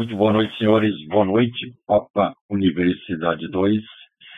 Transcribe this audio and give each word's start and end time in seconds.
Muito 0.00 0.16
boa 0.16 0.32
noite, 0.32 0.56
senhores. 0.56 0.94
Boa 1.08 1.26
noite, 1.26 1.74
Papa 1.86 2.34
Universidade 2.48 3.46
2, 3.50 3.82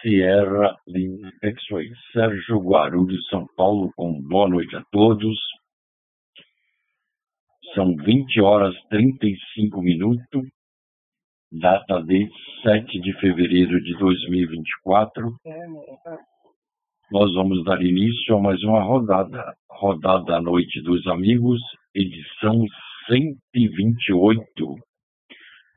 Sierra 0.01 0.77
Lima 0.89 1.31
X-Ray. 1.41 1.89
Sérgio 2.13 2.59
Guarulhos, 2.59 3.25
São 3.29 3.47
Paulo, 3.57 3.93
com 3.95 4.21
boa 4.23 4.49
noite 4.49 4.75
a 4.75 4.83
todos. 4.91 5.39
São 7.77 7.95
20 7.95 8.41
horas 8.41 8.75
35 8.91 9.81
minutos, 9.81 10.49
data 11.53 12.03
de 12.03 12.29
7 12.65 13.01
de 13.01 13.13
fevereiro 13.21 13.81
de 13.85 13.97
2024. 13.99 15.33
Nós 17.13 17.33
vamos 17.35 17.63
dar 17.65 17.81
início 17.81 18.35
a 18.35 18.41
mais 18.43 18.61
uma 18.65 18.83
rodada, 18.83 19.55
rodada 19.71 20.39
à 20.39 20.43
noite 20.43 20.83
dos 20.83 21.07
amigos, 21.07 21.61
edição 21.95 22.67
128 23.07 24.77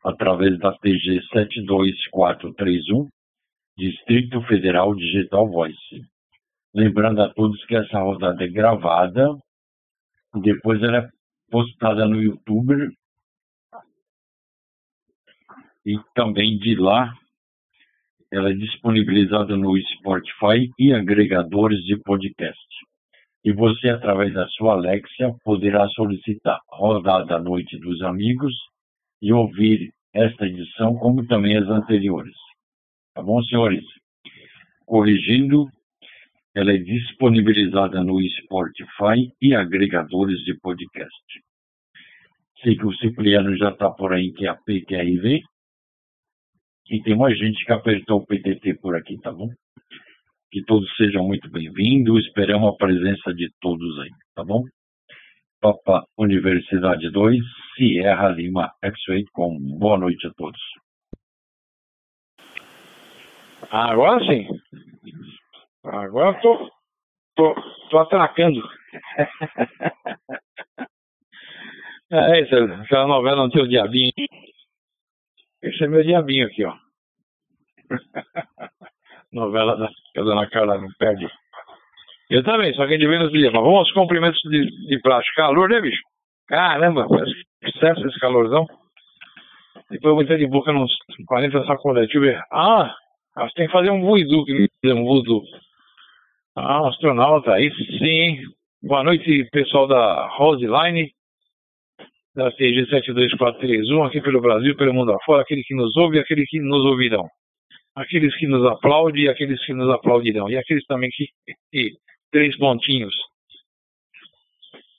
através 0.05 0.57
da 0.59 0.71
TG 0.77 1.19
72431, 1.33 3.09
Distrito 3.75 4.39
Federal 4.43 4.93
Digital 4.95 5.49
Voice. 5.49 6.05
Lembrando 6.73 7.21
a 7.23 7.33
todos 7.33 7.65
que 7.65 7.75
essa 7.75 7.99
rodada 7.99 8.43
é 8.43 8.47
gravada, 8.47 9.35
depois 10.35 10.81
ela 10.83 10.97
é 10.97 11.09
postada 11.49 12.05
no 12.05 12.21
YouTube 12.21 12.75
e 15.85 15.97
também 16.13 16.57
de 16.59 16.75
lá 16.75 17.11
ela 18.31 18.51
é 18.51 18.53
disponibilizada 18.53 19.55
no 19.55 19.75
Spotify 19.79 20.69
e 20.77 20.93
agregadores 20.93 21.79
de 21.85 21.97
podcast. 21.97 22.59
E 23.43 23.53
você, 23.53 23.89
através 23.89 24.33
da 24.33 24.47
sua 24.49 24.73
Alexia, 24.73 25.33
poderá 25.43 25.87
solicitar 25.89 26.59
Rodada 26.67 27.35
à 27.35 27.39
Noite 27.39 27.77
dos 27.79 28.01
Amigos 28.01 28.53
e 29.21 29.31
ouvir 29.31 29.94
esta 30.15 30.47
edição, 30.47 30.95
como 30.95 31.27
também 31.27 31.57
as 31.57 31.67
anteriores. 31.67 32.35
Tá 33.13 33.21
bom, 33.21 33.43
senhores? 33.43 33.83
Corrigindo, 34.85 35.67
ela 36.55 36.71
é 36.71 36.77
disponibilizada 36.77 38.01
no 38.01 38.21
Spotify 38.21 39.29
e 39.41 39.53
agregadores 39.53 40.39
de 40.45 40.57
podcast. 40.59 41.43
Sei 42.63 42.77
que 42.77 42.85
o 42.85 42.93
Cipriano 42.93 43.55
já 43.57 43.69
está 43.71 43.91
por 43.91 44.13
aí, 44.13 44.31
que 44.31 44.45
é 44.45 44.49
a 44.49 44.55
PQRV. 44.55 45.41
E 46.89 47.01
tem 47.01 47.17
mais 47.17 47.37
gente 47.37 47.65
que 47.65 47.71
apertou 47.73 48.21
o 48.21 48.25
PTT 48.25 48.75
por 48.75 48.95
aqui, 48.95 49.17
tá 49.19 49.33
bom? 49.33 49.49
Que 50.49 50.63
todos 50.63 50.89
sejam 50.95 51.25
muito 51.27 51.49
bem-vindos. 51.49 52.25
Esperamos 52.25 52.73
a 52.73 52.77
presença 52.77 53.33
de 53.33 53.49
todos 53.59 53.99
aí, 53.99 54.11
tá 54.33 54.43
bom? 54.45 54.63
Papa 55.65 56.05
Universidade 56.15 57.09
2, 57.09 57.41
Sierra 57.75 58.29
Lima 58.29 58.71
X-Ray, 58.83 59.25
com 59.33 59.57
boa 59.79 59.97
noite 59.97 60.27
a 60.27 60.31
todos. 60.35 60.61
Agora 63.71 64.23
sim. 64.25 64.47
Agora 65.83 66.39
tô, 66.39 66.69
tô, 67.35 67.55
tô 67.89 67.97
atracando. 67.97 68.61
é 72.11 72.41
isso, 72.41 72.55
aquela 72.83 73.07
novela 73.07 73.37
não 73.37 73.49
tem 73.49 73.63
o 73.63 73.67
diabinho. 73.67 74.11
Esse 75.63 75.83
é 75.83 75.87
meu 75.87 76.03
diabinho 76.03 76.45
aqui, 76.45 76.63
ó. 76.63 76.77
novela 79.33 79.75
da, 79.77 79.89
que 80.13 80.19
a 80.19 80.23
dona 80.23 80.47
Carla 80.47 80.79
não 80.79 80.89
perde. 80.99 81.27
Eu 82.29 82.43
também, 82.43 82.73
só 82.73 82.87
que 82.87 82.93
a 82.93 82.97
gente 82.97 83.07
vê 83.07 83.19
nos 83.19 83.31
vídeos. 83.31 83.53
Mas 83.53 83.61
vamos 83.61 83.79
aos 83.79 83.91
cumprimentos 83.91 84.39
de, 84.49 84.87
de 84.87 84.99
plástico. 85.01 85.35
Calor, 85.35 85.69
né, 85.69 85.81
bicho? 85.81 86.01
Caramba, 86.47 87.07
parece 87.07 87.33
que 87.33 88.07
esse 88.07 88.19
calorzão. 88.19 88.65
Depois 89.89 90.09
eu 90.09 90.15
vou 90.15 90.23
entrar 90.23 90.37
de 90.37 90.47
boca 90.47 90.71
nos 90.71 90.91
40 91.27 91.65
sacolas. 91.65 92.03
Deixa 92.03 92.17
eu 92.17 92.21
ver. 92.21 92.41
Ah, 92.51 92.93
você 93.37 93.53
tem 93.55 93.67
que 93.67 93.73
fazer 93.73 93.91
um 93.91 94.01
voodoo, 94.01 94.45
que 94.45 94.69
um 94.85 95.03
voodoo. 95.03 95.43
Ah, 96.55 96.81
um 96.81 96.87
astronauta, 96.87 97.53
aí 97.53 97.69
sim. 97.99 98.41
Boa 98.81 99.03
noite, 99.03 99.47
pessoal 99.51 99.87
da 99.87 100.27
Roseline, 100.27 101.11
da 102.35 102.51
TG 102.51 102.85
72431, 102.89 104.03
aqui 104.03 104.21
pelo 104.21 104.41
Brasil, 104.41 104.75
pelo 104.75 104.93
mundo 104.93 105.11
afora, 105.11 105.41
aquele 105.41 105.63
que 105.63 105.75
nos 105.75 105.95
ouve 105.97 106.17
e 106.17 106.19
aquele 106.19 106.45
que 106.45 106.59
nos 106.59 106.85
ouvirão. 106.85 107.27
Aqueles 107.95 108.35
que 108.37 108.47
nos 108.47 108.65
aplaudem 108.65 109.23
e 109.23 109.29
aqueles 109.29 109.63
que 109.65 109.73
nos 109.73 109.89
aplaudirão. 109.89 110.49
E 110.49 110.57
aqueles 110.57 110.85
também 110.85 111.09
que 111.11 111.25
três 112.35 112.57
pontinhos. 112.57 113.15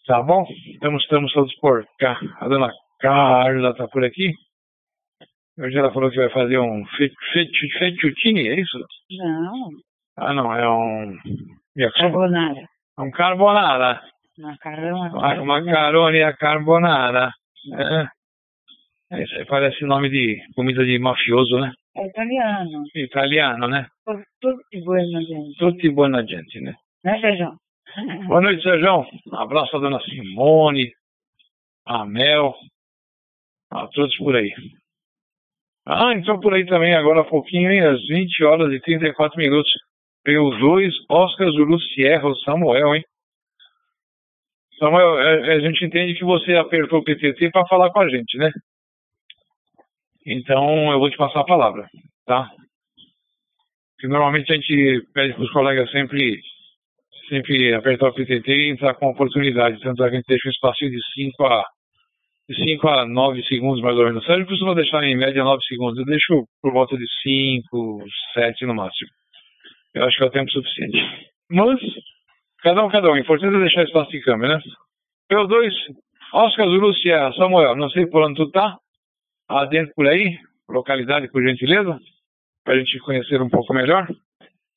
Tá 0.06 0.22
bom? 0.22 0.46
Estamos, 0.72 1.02
estamos 1.02 1.32
todos 1.34 1.54
por 1.56 1.84
cá. 1.98 2.18
A 2.40 2.48
dona 2.48 2.72
Carla 2.98 3.76
tá 3.76 3.86
por 3.88 4.02
aqui. 4.02 4.32
Hoje 5.58 5.76
ela 5.76 5.92
falou 5.92 6.10
que 6.10 6.16
vai 6.16 6.30
fazer 6.30 6.58
um 6.58 6.82
fettuccine, 6.86 8.48
é 8.48 8.58
isso? 8.58 8.78
Não. 9.18 9.68
Ah, 10.16 10.32
não, 10.32 10.54
é 10.54 10.66
um... 10.66 11.18
Carbonara. 11.98 12.66
É 12.98 13.02
um 13.02 13.10
carbonara. 13.10 14.00
Macarone. 14.38 15.44
Macarone 15.44 16.22
a 16.22 16.34
carbonara. 16.34 17.30
É. 19.10 19.22
Isso 19.22 19.34
aí 19.34 19.44
parece 19.44 19.84
nome 19.84 20.08
de 20.08 20.40
comida 20.54 20.86
de 20.86 20.98
mafioso, 20.98 21.58
né? 21.58 21.70
É 21.96 22.06
italiano. 22.06 22.82
Italiano, 22.94 23.68
né? 23.68 23.86
Tutti 24.40 24.80
buona 24.82 25.20
gente. 25.20 25.58
Tutti 25.58 25.90
buona 25.90 26.26
gente, 26.26 26.60
né? 26.62 26.74
Né, 27.06 27.20
Sérgio? 27.20 27.56
Boa 28.26 28.40
noite, 28.40 28.64
Sérgio. 28.64 29.06
Um 29.32 29.36
abraço 29.36 29.76
à 29.76 29.78
dona 29.78 30.00
Simone, 30.00 30.92
a 31.86 32.04
Mel, 32.04 32.52
a 33.70 33.86
todos 33.86 34.16
por 34.16 34.34
aí. 34.34 34.52
Ah, 35.86 36.12
então 36.14 36.40
por 36.40 36.52
aí 36.52 36.66
também, 36.66 36.96
agora 36.96 37.20
há 37.20 37.24
pouquinho, 37.24 37.70
hein, 37.70 37.80
às 37.86 38.04
20 38.08 38.42
horas 38.42 38.72
e 38.72 38.80
34 38.80 39.38
minutos. 39.38 39.70
Pelos 40.24 40.58
dois, 40.58 40.92
Oscar 41.08 41.48
Zulu 41.50 41.78
Sierra, 41.78 42.26
o 42.26 42.34
Samuel, 42.38 42.96
hein? 42.96 43.04
Samuel, 44.76 45.16
a, 45.16 45.52
a 45.52 45.60
gente 45.60 45.84
entende 45.84 46.18
que 46.18 46.24
você 46.24 46.56
apertou 46.56 46.98
o 46.98 47.04
PTT 47.04 47.52
para 47.52 47.68
falar 47.68 47.90
com 47.90 48.00
a 48.00 48.08
gente, 48.08 48.36
né? 48.36 48.50
Então 50.26 50.90
eu 50.90 50.98
vou 50.98 51.08
te 51.08 51.16
passar 51.16 51.38
a 51.38 51.46
palavra, 51.46 51.88
tá? 52.24 52.50
Que 54.00 54.08
normalmente 54.08 54.50
a 54.50 54.56
gente 54.56 55.06
pede 55.14 55.34
para 55.34 55.44
os 55.44 55.52
colegas 55.52 55.88
sempre 55.92 56.42
sempre 57.28 57.74
apertar 57.74 58.08
o 58.08 58.14
PTT 58.14 58.50
e 58.50 58.70
entrar 58.70 58.94
com 58.94 59.08
oportunidade. 59.08 59.80
Tanto 59.80 60.02
é 60.04 60.08
que 60.08 60.14
a 60.14 60.18
gente 60.18 60.28
deixa 60.28 60.48
um 60.48 60.50
espacinho 60.50 60.90
de 60.90 60.98
5 61.14 61.44
a, 61.44 61.64
de 62.48 62.56
5 62.56 62.88
a 62.88 63.06
9 63.06 63.42
segundos, 63.44 63.82
mais 63.82 63.96
ou 63.96 64.04
menos. 64.04 64.22
O 64.22 64.26
Sérgio 64.26 64.46
costuma 64.46 64.74
deixar 64.74 65.02
em 65.04 65.16
média 65.16 65.42
9 65.42 65.62
segundos. 65.64 65.98
Eu 65.98 66.04
deixo 66.04 66.44
por 66.62 66.72
volta 66.72 66.96
de 66.96 67.04
5, 67.22 68.04
7 68.34 68.66
no 68.66 68.74
máximo. 68.74 69.10
Eu 69.94 70.04
acho 70.04 70.16
que 70.16 70.24
é 70.24 70.26
o 70.26 70.30
tempo 70.30 70.50
suficiente. 70.50 70.98
Mas, 71.50 71.80
cada 72.62 72.84
um, 72.84 72.88
cada 72.88 73.10
um. 73.10 73.16
Importante 73.16 73.56
é 73.56 73.60
deixar 73.60 73.84
espaço 73.84 74.10
de 74.10 74.20
câmera, 74.20 74.56
né? 74.56 74.62
P2, 75.30 75.72
Oscar 76.32 76.66
Zulu 76.66 76.94
Sierra, 76.94 77.32
Samuel, 77.32 77.76
não 77.76 77.88
sei 77.90 78.06
por 78.06 78.22
onde 78.22 78.36
tu 78.36 78.50
tá. 78.50 78.76
Adentro 79.48 79.92
por 79.94 80.06
aí, 80.06 80.38
localidade, 80.68 81.30
por 81.30 81.42
gentileza, 81.42 81.98
para 82.64 82.74
a 82.74 82.78
gente 82.78 82.98
conhecer 83.00 83.40
um 83.40 83.48
pouco 83.48 83.72
melhor. 83.72 84.06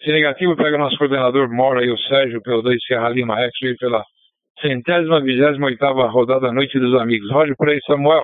Se 0.01 0.11
negativo, 0.13 0.55
pega 0.55 0.77
nosso 0.77 0.97
coordenador 0.97 1.49
Mora 1.49 1.83
e 1.83 1.91
o 1.91 1.97
Sérgio 1.97 2.41
pelo 2.41 2.61
2 2.61 2.81
Serra 2.85 3.09
Lima 3.09 3.37
X 3.41 3.77
pela 3.77 4.01
centésima, 4.61 5.21
vigésima 5.21 5.67
oitava 5.67 6.07
rodada 6.07 6.53
Noite 6.53 6.79
dos 6.79 6.95
Amigos. 7.01 7.29
Roger 7.29 7.53
por 7.57 7.67
aí, 7.67 7.81
Samuel. 7.85 8.23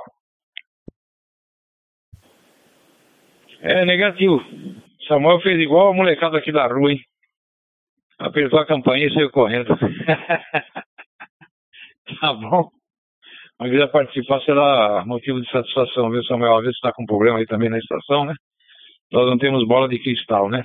É 3.61 3.83
negativo. 3.83 4.41
Samuel 5.05 5.41
fez 5.41 5.59
igual 5.59 5.89
a 5.89 5.93
molecada 5.93 6.37
aqui 6.37 6.49
da 6.51 6.65
rua, 6.65 6.93
hein? 6.93 6.99
Apertou 8.19 8.59
a 8.59 8.65
campainha 8.65 9.07
e 9.07 9.13
saiu 9.13 9.29
correndo. 9.29 9.75
tá 12.21 12.33
bom. 12.33 12.69
Vez 13.59 13.81
a 13.81 13.87
participar 13.89 14.39
será 14.41 15.03
motivo 15.05 15.41
de 15.41 15.49
satisfação, 15.49 16.09
viu, 16.09 16.23
Samuel? 16.23 16.55
Às 16.55 16.61
vezes 16.61 16.77
está 16.77 16.93
com 16.93 17.05
problema 17.05 17.39
aí 17.39 17.45
também 17.45 17.69
na 17.69 17.79
estação, 17.79 18.23
né? 18.23 18.33
Nós 19.11 19.29
não 19.29 19.37
temos 19.37 19.67
bola 19.67 19.89
de 19.89 19.99
cristal, 19.99 20.49
né? 20.49 20.63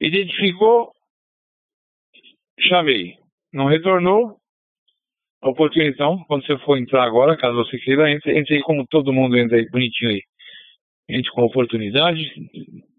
Identificou, 0.00 0.92
chamei. 2.60 3.14
Não 3.52 3.66
retornou. 3.66 4.36
Oportunidade, 5.42 5.94
então, 5.94 6.24
quando 6.26 6.44
você 6.44 6.58
for 6.58 6.76
entrar 6.76 7.04
agora, 7.04 7.36
caso 7.36 7.54
você 7.56 7.78
queira, 7.78 8.10
entre, 8.10 8.36
entre 8.38 8.56
aí 8.56 8.62
como 8.62 8.86
todo 8.86 9.12
mundo 9.12 9.36
entra 9.36 9.56
aí, 9.56 9.68
bonitinho 9.70 10.10
aí. 10.10 10.22
Entre 11.08 11.30
com 11.30 11.42
oportunidade, 11.42 12.32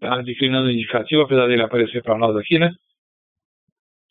tá 0.00 0.22
declinando 0.22 0.68
o 0.68 0.70
indicativo, 0.70 1.22
apesar 1.22 1.46
dele 1.46 1.62
aparecer 1.62 2.02
para 2.02 2.16
nós 2.16 2.34
aqui, 2.36 2.58
né? 2.58 2.72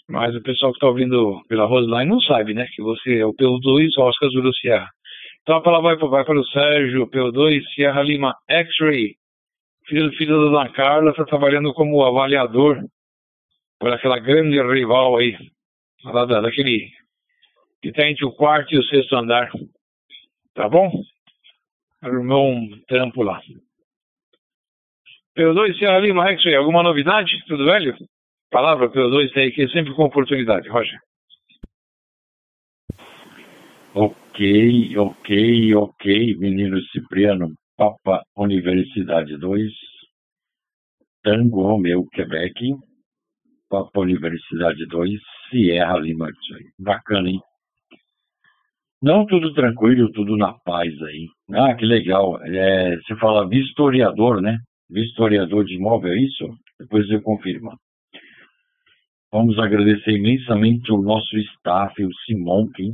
Mas 0.08 0.36
o 0.36 0.42
pessoal 0.42 0.72
que 0.72 0.78
está 0.78 0.88
ouvindo 0.88 1.42
pela 1.48 1.66
Roseline 1.66 2.10
não 2.10 2.22
sabe, 2.22 2.54
né? 2.54 2.68
Que 2.76 2.82
você 2.82 3.20
é 3.20 3.26
o 3.26 3.34
PO2 3.34 3.90
Oscar 3.98 4.30
Zulu 4.30 4.54
Sierra. 4.54 4.88
Então 5.42 5.56
a 5.56 5.62
palavra 5.62 5.96
vai, 5.96 6.10
vai 6.10 6.26
para 6.26 6.40
o 6.40 6.46
Sérgio, 6.46 7.10
PO2 7.10 7.64
Sierra 7.74 8.04
Lima 8.04 8.36
X-Ray 8.48 9.16
filho 9.88 10.12
da 10.12 10.50
Dona 10.50 10.72
Carla, 10.74 11.12
está 11.12 11.26
trabalhando 11.26 11.74
como 11.74 12.04
avaliador 12.04 12.84
por 13.80 13.94
aquela 13.94 14.20
grande 14.20 14.62
rival 14.62 15.18
aí, 15.18 15.38
lá 16.04 16.26
da, 16.26 16.42
daquele 16.42 16.92
que 17.82 17.90
está 17.90 18.08
entre 18.08 18.26
o 18.26 18.32
quarto 18.32 18.74
e 18.74 18.80
o 18.80 18.84
sexto 18.84 19.16
andar. 19.16 19.50
Tá 20.54 20.68
bom? 20.68 20.92
arrumou 22.02 22.52
um 22.52 22.80
trampo 22.88 23.24
lá. 23.24 23.42
P2 25.38 25.78
Sierra 25.78 26.00
Lima, 26.00 26.28
X-Ray, 26.32 26.56
alguma 26.56 26.82
novidade? 26.84 27.44
Tudo 27.48 27.66
velho? 27.66 27.96
Palavra 28.50 28.90
P2 28.90 29.32
tem 29.34 29.50
aqui 29.50 29.68
sempre 29.70 29.94
com 29.94 30.04
oportunidade, 30.04 30.70
Roger. 30.70 31.00
Ok, 33.94 34.98
ok, 34.98 35.76
ok, 35.76 36.36
menino 36.38 36.82
Cipriano, 36.92 37.54
Papa 37.78 38.24
Universidade 38.36 39.38
2, 39.38 39.72
Tango 41.24 41.62
Romeu, 41.62 42.08
Quebec, 42.12 42.74
Papa 43.70 44.00
Universidade 44.00 44.84
2, 44.88 45.12
Sierra 45.48 46.00
Lima. 46.00 46.28
Bacana, 46.80 47.30
hein? 47.30 47.40
Não, 49.00 49.28
tudo 49.28 49.54
tranquilo, 49.54 50.12
tudo 50.12 50.36
na 50.36 50.54
paz 50.54 50.92
aí. 51.04 51.28
Ah, 51.54 51.76
que 51.76 51.86
legal. 51.86 52.44
É, 52.44 52.96
você 52.98 53.16
fala 53.18 53.48
vistoriador, 53.48 54.42
né? 54.42 54.58
Vistoriador 54.90 55.64
de 55.64 55.76
imóvel, 55.76 56.14
é 56.14 56.18
isso? 56.18 56.50
Depois 56.80 57.08
eu 57.12 57.22
confirmo. 57.22 57.78
Vamos 59.32 59.60
agradecer 59.60 60.14
imensamente 60.14 60.92
o 60.92 61.00
nosso 61.00 61.38
staff, 61.38 62.04
o 62.04 62.10
Simonkin. 62.26 62.94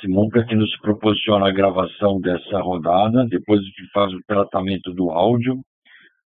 Simonca 0.00 0.44
que 0.44 0.54
nos 0.54 0.76
proporciona 0.78 1.48
a 1.48 1.52
gravação 1.52 2.20
dessa 2.20 2.60
rodada, 2.60 3.26
depois 3.26 3.60
que 3.74 3.86
faz 3.92 4.12
o 4.12 4.22
tratamento 4.26 4.92
do 4.92 5.10
áudio, 5.10 5.60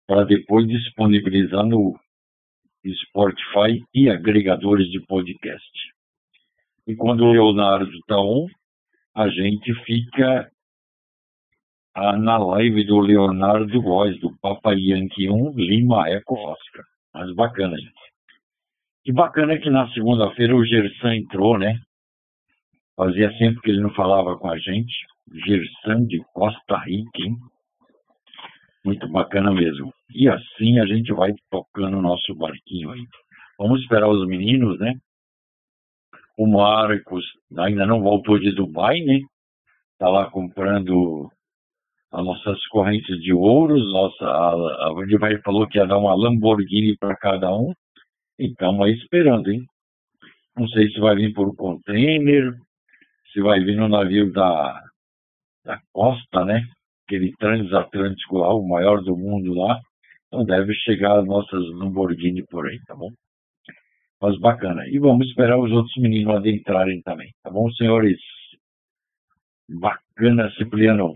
para 0.07 0.23
depois 0.23 0.67
disponibilizar 0.67 1.65
no 1.65 1.97
Spotify 2.85 3.83
e 3.93 4.09
agregadores 4.09 4.87
de 4.89 4.99
podcast. 5.05 5.71
E 6.87 6.95
quando 6.95 7.23
o 7.23 7.31
Leonardo 7.31 7.91
está 7.91 8.19
on, 8.19 8.47
a 9.15 9.29
gente 9.29 9.73
fica 9.85 10.49
ah, 11.95 12.17
na 12.17 12.37
live 12.37 12.83
do 12.85 12.99
Leonardo 12.99 13.81
Voz, 13.81 14.19
do 14.19 14.35
Papa 14.41 14.73
Yankee 14.73 15.29
1, 15.29 15.53
Lima 15.55 16.09
Eco 16.09 16.35
Oscar. 16.35 16.83
Mas 17.13 17.33
bacana, 17.35 17.77
gente. 17.77 18.11
Que 19.03 19.11
bacana 19.11 19.57
que 19.57 19.69
na 19.69 19.89
segunda-feira 19.93 20.55
o 20.55 20.65
Gersan 20.65 21.15
entrou, 21.15 21.57
né? 21.57 21.79
Fazia 23.01 23.35
sempre 23.35 23.59
que 23.61 23.71
ele 23.71 23.81
não 23.81 23.89
falava 23.95 24.37
com 24.37 24.47
a 24.47 24.59
gente. 24.59 24.93
Gersan 25.33 26.05
de 26.05 26.23
Costa 26.35 26.77
Rica, 26.77 27.23
hein? 27.23 27.35
Muito 28.85 29.09
bacana 29.09 29.51
mesmo. 29.51 29.91
E 30.13 30.29
assim 30.29 30.77
a 30.77 30.85
gente 30.85 31.11
vai 31.11 31.33
tocando 31.49 31.97
o 31.97 32.01
nosso 32.01 32.35
barquinho 32.35 32.91
aí. 32.91 33.01
Vamos 33.57 33.81
esperar 33.81 34.07
os 34.07 34.27
meninos, 34.27 34.77
né? 34.77 34.93
O 36.37 36.45
Marcos 36.45 37.25
ainda 37.57 37.87
não 37.87 38.03
voltou 38.03 38.37
de 38.37 38.51
Dubai, 38.51 38.99
né? 39.01 39.19
Tá 39.97 40.07
lá 40.07 40.29
comprando 40.29 41.27
as 42.11 42.23
nossas 42.23 42.63
correntes 42.67 43.19
de 43.19 43.33
ouros. 43.33 43.81
Nossa, 43.91 44.25
a, 44.25 44.89
a 44.89 45.41
falou 45.43 45.67
que 45.67 45.79
ia 45.79 45.87
dar 45.87 45.97
uma 45.97 46.13
Lamborghini 46.13 46.95
para 46.97 47.15
cada 47.15 47.51
um. 47.51 47.73
E 48.37 48.45
estamos 48.45 48.85
aí 48.85 48.93
esperando, 48.93 49.51
hein? 49.51 49.65
Não 50.55 50.67
sei 50.67 50.87
se 50.91 50.99
vai 50.99 51.15
vir 51.15 51.33
por 51.33 51.55
container, 51.55 52.53
se 53.31 53.41
vai 53.41 53.59
vir 53.61 53.77
no 53.77 53.87
navio 53.87 54.31
da, 54.31 54.81
da 55.65 55.79
costa, 55.91 56.45
né? 56.45 56.65
Aquele 57.05 57.33
transatlântico 57.37 58.37
lá, 58.37 58.53
o 58.53 58.67
maior 58.67 59.01
do 59.01 59.15
mundo 59.15 59.53
lá. 59.53 59.79
Então 60.27 60.45
deve 60.45 60.73
chegar 60.73 61.19
as 61.19 61.25
nossas 61.25 61.61
Lamborghini 61.73 62.45
por 62.47 62.67
aí, 62.67 62.79
tá 62.85 62.95
bom? 62.95 63.09
Mas 64.21 64.39
bacana. 64.39 64.87
E 64.87 64.99
vamos 64.99 65.27
esperar 65.27 65.57
os 65.57 65.71
outros 65.71 65.95
meninos 65.97 66.35
adentrarem 66.35 67.01
também, 67.01 67.31
tá 67.43 67.49
bom, 67.49 67.69
senhores? 67.71 68.19
Bacana, 69.69 70.51
Cipriano. 70.51 71.15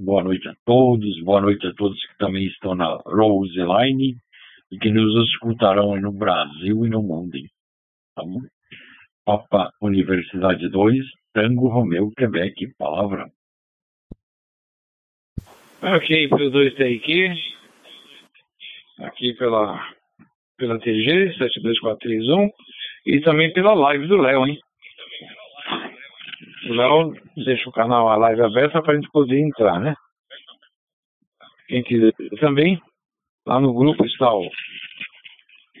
Boa 0.00 0.22
noite 0.22 0.48
a 0.48 0.54
todos, 0.64 1.20
boa 1.24 1.40
noite 1.40 1.66
a 1.66 1.74
todos 1.74 1.98
que 2.06 2.18
também 2.18 2.46
estão 2.46 2.74
na 2.74 2.86
Rose 3.04 3.56
Line 3.56 4.16
e 4.70 4.78
que 4.78 4.90
nos 4.90 5.28
escutarão 5.28 6.00
no 6.00 6.12
Brasil 6.12 6.86
e 6.86 6.88
no 6.88 7.02
mundo. 7.02 7.38
Tá 8.14 8.22
bom? 8.22 8.40
Papa 9.24 9.72
Universidade 9.82 10.68
2, 10.68 11.04
Tango 11.32 11.68
Romeu, 11.68 12.10
Quebec, 12.16 12.74
palavra. 12.78 13.30
Ok, 15.82 16.28
pelo 16.28 16.50
2 16.50 16.74
aqui. 16.74 17.32
Aqui 18.98 19.32
pela 19.34 19.96
pela 20.58 20.78
TG 20.80 21.34
72431 21.38 22.50
e 23.06 23.20
também 23.20 23.52
pela 23.52 23.74
live 23.74 24.08
do 24.08 24.16
Léo, 24.16 24.46
hein? 24.46 24.58
O 26.68 26.72
Léo 26.74 27.14
deixa 27.44 27.68
o 27.68 27.72
canal, 27.72 28.08
a 28.08 28.16
live 28.16 28.42
aberta 28.42 28.82
para 28.82 28.92
a 28.92 28.96
gente 28.96 29.08
poder 29.10 29.38
entrar, 29.38 29.80
né? 29.80 29.94
Quem 31.68 31.82
quiser 31.84 32.12
também, 32.40 32.80
lá 33.46 33.60
no 33.60 33.72
grupo 33.72 34.04
está, 34.04 34.34
o, 34.34 34.50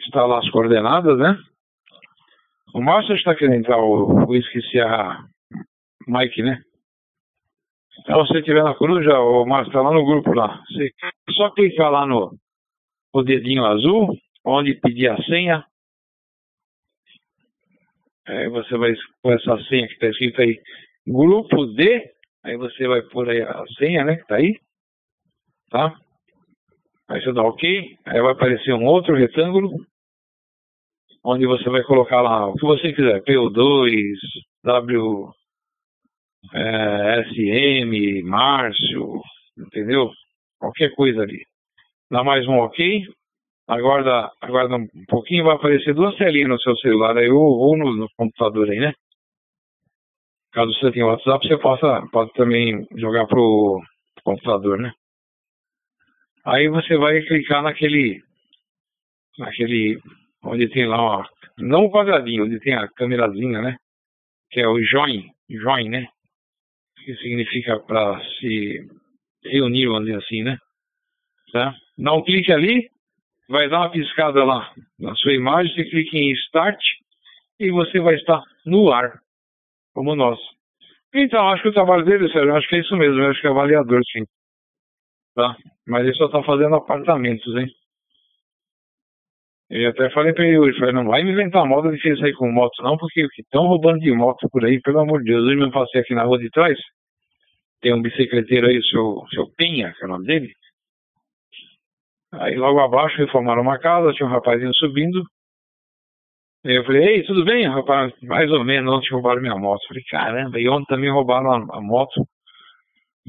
está 0.06 0.24
lá 0.24 0.38
as 0.38 0.48
coordenadas, 0.50 1.18
né? 1.18 1.36
O 2.72 2.80
Márcio 2.80 3.16
está 3.16 3.34
querendo 3.34 3.56
entrar, 3.56 3.78
eu 3.78 4.34
esqueci 4.36 4.78
a 4.80 5.18
Mike, 6.08 6.42
né? 6.42 6.62
Então, 8.00 8.24
se 8.24 8.32
você 8.32 8.38
estiver 8.38 8.64
na 8.64 8.74
coruja, 8.74 9.18
o 9.18 9.44
Márcio 9.44 9.68
está 9.68 9.82
lá 9.82 9.92
no 9.92 10.04
grupo 10.04 10.32
lá. 10.32 10.62
Você 10.68 10.90
só 11.32 11.50
clicar 11.50 11.90
lá 11.90 12.06
no 12.06 12.34
o 13.12 13.22
dedinho 13.22 13.64
azul, 13.64 14.16
onde 14.44 14.74
pedir 14.74 15.08
a 15.08 15.16
senha. 15.24 15.64
Aí 18.26 18.48
você 18.48 18.76
vai 18.76 18.92
pôr 19.22 19.34
essa 19.34 19.58
senha 19.64 19.86
que 19.86 19.94
está 19.94 20.06
escrito 20.08 20.40
aí, 20.40 20.60
grupo 21.06 21.66
D, 21.66 22.12
aí 22.44 22.56
você 22.56 22.86
vai 22.86 23.02
pôr 23.02 23.28
aí 23.30 23.40
a 23.40 23.64
senha, 23.78 24.04
né, 24.04 24.16
que 24.16 24.22
está 24.22 24.36
aí, 24.36 24.60
tá? 25.70 25.94
Aí 27.08 27.22
você 27.22 27.32
dá 27.32 27.42
OK, 27.42 27.98
aí 28.04 28.20
vai 28.20 28.32
aparecer 28.32 28.74
um 28.74 28.84
outro 28.84 29.16
retângulo, 29.16 29.70
onde 31.24 31.46
você 31.46 31.70
vai 31.70 31.82
colocar 31.84 32.20
lá 32.20 32.46
o 32.46 32.54
que 32.54 32.66
você 32.66 32.92
quiser, 32.92 33.22
PO2, 33.22 34.14
W, 34.62 35.32
é, 36.54 37.24
SM, 37.24 38.22
Márcio, 38.24 39.20
entendeu? 39.56 40.10
Qualquer 40.58 40.94
coisa 40.94 41.22
ali. 41.22 41.42
Dá 42.10 42.24
mais 42.24 42.46
um 42.46 42.58
OK, 42.58 43.04
Aguarda, 43.68 44.32
aguarda 44.40 44.76
um 44.76 44.88
pouquinho, 45.08 45.44
vai 45.44 45.54
aparecer 45.54 45.92
duas 45.92 46.16
telinhas 46.16 46.48
no 46.48 46.58
seu 46.58 46.74
celular 46.78 47.14
aí, 47.18 47.28
ou, 47.28 47.42
ou 47.42 47.76
no, 47.76 47.94
no, 47.94 48.08
computador 48.16 48.70
aí, 48.70 48.80
né? 48.80 48.94
Caso 50.52 50.72
você 50.72 50.90
tenha 50.90 51.04
WhatsApp, 51.04 51.46
você 51.46 51.58
possa, 51.58 52.00
pode 52.10 52.32
também 52.32 52.86
jogar 52.96 53.26
pro 53.26 53.78
computador, 54.24 54.78
né? 54.78 54.90
Aí 56.46 56.66
você 56.68 56.96
vai 56.96 57.20
clicar 57.20 57.62
naquele, 57.62 58.22
naquele, 59.38 60.00
onde 60.42 60.70
tem 60.70 60.86
lá, 60.86 61.02
ó, 61.02 61.24
não 61.58 61.84
o 61.84 61.92
quadradinho, 61.92 62.46
onde 62.46 62.58
tem 62.60 62.72
a 62.72 62.88
câmerazinha, 62.88 63.60
né? 63.60 63.76
Que 64.50 64.60
é 64.60 64.66
o 64.66 64.82
join, 64.82 65.28
join, 65.50 65.90
né? 65.90 66.08
Que 67.08 67.16
significa 67.16 67.80
para 67.80 68.22
se 68.38 68.86
reunir, 69.42 69.86
vamos 69.86 70.04
dizer 70.04 70.18
assim, 70.18 70.42
né? 70.42 70.58
Tá? 71.50 71.74
Dá 71.96 72.12
um 72.12 72.22
clique 72.22 72.52
ali, 72.52 72.86
vai 73.48 73.66
dar 73.66 73.78
uma 73.78 73.90
piscada 73.90 74.44
lá 74.44 74.70
na 74.98 75.14
sua 75.14 75.32
imagem, 75.32 75.74
você 75.74 75.84
clica 75.84 76.18
em 76.18 76.30
Start 76.32 76.78
e 77.58 77.70
você 77.70 77.98
vai 77.98 78.14
estar 78.16 78.42
no 78.66 78.92
ar, 78.92 79.20
como 79.94 80.14
nós. 80.14 80.38
Então, 81.14 81.48
acho 81.48 81.62
que 81.62 81.70
o 81.70 81.72
trabalho 81.72 82.04
dele, 82.04 82.30
Sérgio, 82.30 82.54
acho 82.54 82.68
que 82.68 82.76
é 82.76 82.80
isso 82.80 82.94
mesmo, 82.94 83.24
acho 83.24 83.40
que 83.40 83.46
é 83.46 83.50
avaliador, 83.50 84.02
sim. 84.12 84.24
Tá? 85.34 85.56
Mas 85.86 86.04
ele 86.04 86.14
só 86.14 86.26
está 86.26 86.42
fazendo 86.42 86.74
apartamentos, 86.74 87.56
hein? 87.56 87.72
Eu 89.70 89.88
até 89.88 90.10
falei 90.10 90.34
para 90.34 90.46
ele 90.46 90.58
hoje, 90.58 90.78
falei, 90.78 90.92
não 90.92 91.06
vai 91.06 91.24
me 91.24 91.32
inventar 91.32 91.64
moda 91.64 91.90
de 91.90 92.20
sair 92.20 92.34
com 92.34 92.52
moto 92.52 92.82
não, 92.82 92.98
porque 92.98 93.26
estão 93.38 93.66
roubando 93.66 94.00
de 94.00 94.12
moto 94.12 94.46
por 94.50 94.62
aí, 94.66 94.78
pelo 94.82 95.00
amor 95.00 95.20
de 95.20 95.30
Deus. 95.32 95.46
Hoje 95.46 95.56
mesmo 95.56 95.72
passei 95.72 96.02
aqui 96.02 96.14
na 96.14 96.24
rua 96.24 96.38
de 96.38 96.50
trás, 96.50 96.78
tem 97.80 97.94
um 97.94 98.02
bicicleteiro 98.02 98.66
aí, 98.66 98.78
o 98.78 98.84
seu, 98.84 99.24
seu 99.30 99.50
Penha, 99.56 99.92
que 99.96 100.04
é 100.04 100.06
o 100.06 100.10
nome 100.10 100.26
dele, 100.26 100.52
Aí 102.32 102.56
logo 102.56 102.80
abaixo 102.80 103.16
reformaram 103.16 103.62
uma 103.62 103.78
casa, 103.78 104.12
tinha 104.12 104.28
um 104.28 104.32
rapazinho 104.32 104.74
subindo. 104.74 105.24
Eu 106.64 106.84
falei, 106.84 107.04
ei, 107.08 107.24
tudo 107.24 107.44
bem, 107.44 107.66
rapaz? 107.66 108.12
Mais 108.22 108.50
ou 108.50 108.64
menos, 108.64 108.92
ontem 108.92 109.10
roubaram 109.12 109.40
minha 109.40 109.56
moto. 109.56 109.86
Falei, 109.88 110.02
caramba, 110.10 110.60
e 110.60 110.68
ontem 110.68 110.86
também 110.86 111.10
roubaram 111.10 111.52
a, 111.52 111.78
a 111.78 111.80
moto 111.80 112.28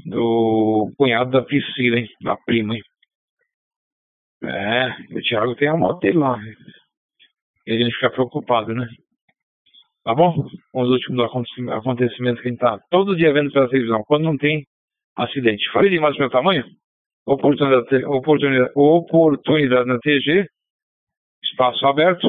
do 0.05 0.91
cunhado 0.97 1.31
da 1.31 1.41
Priscila, 1.41 1.99
hein? 1.99 2.09
Da 2.21 2.35
prima, 2.37 2.75
hein? 2.75 2.81
É, 4.43 4.89
o 5.13 5.21
Thiago 5.21 5.55
tem 5.55 5.67
a 5.67 5.77
moto 5.77 5.99
dele 6.01 6.17
lá. 6.17 6.37
E 7.67 7.71
a 7.73 7.77
gente 7.77 7.93
fica 7.93 8.09
preocupado, 8.09 8.73
né? 8.73 8.87
Tá 10.09 10.15
bom? 10.15 10.49
Com 10.71 10.81
os 10.81 10.89
últimos 10.89 11.23
acontecimentos 11.69 12.41
que 12.41 12.47
a 12.47 12.51
gente 12.51 12.59
tá 12.59 12.79
todo 12.89 13.15
dia 13.15 13.31
vendo 13.31 13.51
pela 13.51 13.69
televisão. 13.69 14.03
Quando 14.07 14.23
não 14.23 14.35
tem 14.35 14.65
acidente. 15.15 15.71
Falei 15.71 15.91
demais 15.91 16.15
do 16.15 16.19
meu 16.19 16.31
tamanho? 16.31 16.65
oportunidade, 17.27 18.05
oportunidade, 18.05 18.71
oportunidade 18.73 19.87
na 19.87 19.99
TG, 19.99 20.47
espaço 21.43 21.85
aberto. 21.85 22.27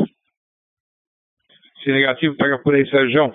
Se 1.82 1.90
negativo, 1.90 2.36
pega 2.36 2.58
por 2.58 2.74
aí, 2.74 2.86
Sérgio. 2.86 3.32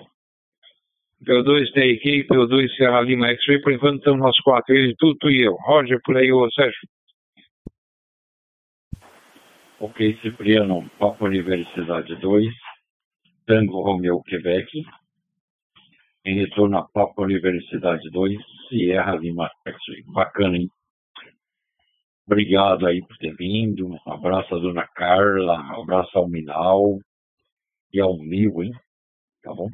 P2 1.24 1.72
TRK, 1.72 2.28
P2 2.28 2.76
Serra 2.76 3.00
Lima 3.00 3.26
X-Ray, 3.30 3.60
por 3.60 3.72
enquanto 3.72 3.98
estamos 3.98 4.20
nós 4.20 4.38
quatro, 4.44 4.72
ele, 4.72 4.94
tu, 4.96 5.16
tu 5.16 5.28
e 5.28 5.42
eu. 5.42 5.54
Roger, 5.54 5.98
por 6.04 6.16
aí, 6.16 6.30
ô 6.30 6.48
Sérgio. 6.52 6.88
Ok, 9.80 10.16
Cipriano, 10.22 10.88
Papa 11.00 11.24
Universidade 11.24 12.14
2, 12.14 12.46
Tango 13.46 13.80
Romeo, 13.80 14.22
Quebec. 14.22 14.84
Em 16.24 16.40
retorno 16.40 16.78
a 16.78 16.88
Papa 16.88 17.22
Universidade 17.22 18.10
2, 18.10 18.36
Sierra 18.68 19.14
Lima 19.14 19.48
X-Ray. 19.64 20.02
Bacana, 20.08 20.56
hein? 20.56 20.68
Obrigado 22.26 22.86
aí 22.86 23.00
por 23.06 23.16
ter 23.18 23.36
vindo. 23.36 23.86
Um 23.86 24.12
abraço 24.12 24.52
à 24.52 24.58
dona 24.58 24.84
Carla, 24.88 25.60
um 25.78 25.82
abraço 25.82 26.18
ao 26.18 26.28
Minal 26.28 26.98
e 27.92 28.00
ao 28.00 28.18
Mil, 28.18 28.64
hein? 28.64 28.72
Tá 29.44 29.54
bom? 29.54 29.68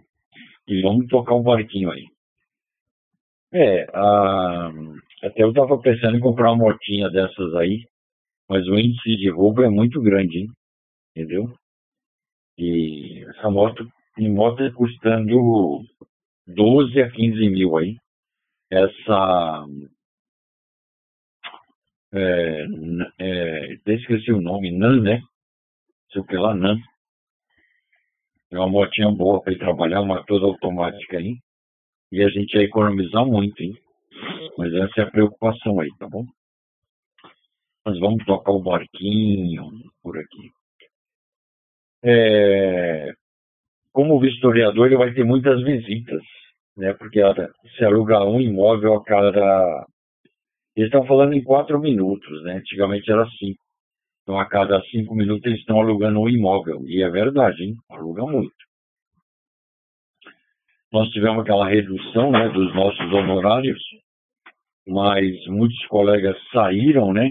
E 0.68 0.82
vamos 0.82 1.06
tocar 1.08 1.34
um 1.34 1.42
barquinho 1.42 1.90
aí. 1.90 2.04
É, 3.54 3.86
ah, 3.94 4.70
até 5.22 5.42
eu 5.42 5.52
tava 5.54 5.80
pensando 5.80 6.18
em 6.18 6.20
comprar 6.20 6.52
uma 6.52 6.66
motinha 6.66 7.08
dessas 7.08 7.54
aí, 7.54 7.86
mas 8.48 8.66
o 8.68 8.78
índice 8.78 9.16
de 9.16 9.30
roubo 9.30 9.62
é 9.62 9.70
muito 9.70 10.00
grande, 10.02 10.40
hein? 10.40 10.48
Entendeu? 11.16 11.54
E 12.58 13.24
essa 13.28 13.50
moto, 13.50 13.86
em 14.18 14.30
moto 14.30 14.72
custando 14.74 15.82
12 16.46 17.02
a 17.02 17.10
15 17.10 17.48
mil 17.48 17.76
aí. 17.76 17.96
Essa 18.70 19.66
é, 22.14 22.66
é, 23.18 23.74
até 23.74 23.94
esqueci 23.94 24.32
o 24.32 24.40
nome, 24.40 24.70
NAN, 24.70 25.00
né? 25.00 25.22
Sei 26.12 26.20
o 26.20 26.24
que 26.24 26.36
lá, 26.36 26.54
NAN. 26.54 26.76
É 28.50 28.58
uma 28.58 28.68
motinha 28.68 29.10
boa 29.10 29.42
para 29.42 29.52
ir 29.52 29.58
trabalhar, 29.58 30.02
uma 30.02 30.24
toda 30.24 30.44
automática 30.44 31.16
aí. 31.16 31.38
E 32.10 32.22
a 32.22 32.28
gente 32.28 32.54
ia 32.54 32.64
economizar 32.64 33.24
muito, 33.24 33.62
hein? 33.62 33.74
Mas 34.58 34.72
essa 34.74 35.00
é 35.00 35.04
a 35.04 35.10
preocupação 35.10 35.80
aí, 35.80 35.88
tá 35.98 36.06
bom? 36.06 36.26
Nós 37.86 37.98
vamos 37.98 38.24
tocar 38.26 38.52
o 38.52 38.62
barquinho 38.62 39.70
por 40.02 40.18
aqui. 40.18 40.52
É, 42.04 43.12
como 43.92 44.20
vistoriador, 44.20 44.86
ele 44.86 44.96
vai 44.96 45.12
ter 45.12 45.24
muitas 45.24 45.62
visitas, 45.62 46.22
né? 46.76 46.92
Porque 46.94 47.20
se 47.76 47.84
aluga 47.84 48.24
um 48.24 48.40
imóvel 48.40 48.94
a 48.94 49.04
cada 49.04 49.86
eles 50.74 50.88
estão 50.88 51.06
falando 51.06 51.34
em 51.34 51.44
quatro 51.44 51.78
minutos, 51.78 52.42
né? 52.44 52.54
Antigamente 52.54 53.10
era 53.10 53.28
cinco. 53.38 53.62
Então, 54.22 54.38
a 54.38 54.46
cada 54.46 54.80
cinco 54.84 55.14
minutos 55.14 55.44
eles 55.44 55.60
estão 55.60 55.80
alugando 55.80 56.20
um 56.20 56.28
imóvel. 56.28 56.82
E 56.86 57.02
é 57.02 57.10
verdade, 57.10 57.62
hein? 57.62 57.74
Aluga 57.90 58.24
muito. 58.24 58.54
Nós 60.90 61.08
tivemos 61.10 61.42
aquela 61.42 61.68
redução 61.68 62.30
né, 62.30 62.48
dos 62.50 62.74
nossos 62.74 63.12
honorários, 63.12 63.82
mas 64.86 65.34
muitos 65.46 65.86
colegas 65.86 66.36
saíram, 66.52 67.12
né? 67.12 67.30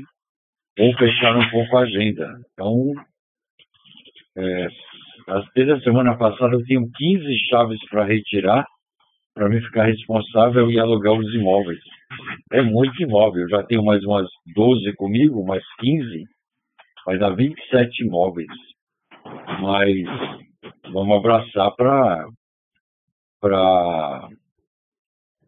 Ou 0.79 0.93
fecharam 0.97 1.39
um 1.41 1.49
pouco 1.49 1.77
a 1.77 1.81
agenda. 1.81 2.39
Então, 2.53 2.93
é, 4.37 4.67
desde 5.55 5.73
a 5.73 5.81
semana 5.81 6.17
passada 6.17 6.53
eu 6.55 6.63
tinha 6.63 6.81
15 6.81 7.37
chaves 7.49 7.79
para 7.89 8.05
retirar, 8.05 8.65
para 9.33 9.49
mim 9.49 9.61
ficar 9.61 9.85
responsável 9.85 10.69
e 10.69 10.79
alugar 10.79 11.13
os 11.13 11.33
imóveis. 11.33 11.79
É 12.51 12.61
muito 12.61 13.01
imóvel. 13.01 13.47
Já 13.49 13.63
tenho 13.63 13.83
mais 13.83 14.03
umas 14.03 14.27
12 14.53 14.93
comigo, 14.95 15.45
mais 15.45 15.63
15. 15.79 16.23
Vai 17.05 17.17
dar 17.17 17.35
27 17.35 18.03
imóveis. 18.03 18.49
Mas 19.61 20.03
vamos 20.91 21.17
abraçar 21.17 21.71
para 21.75 22.27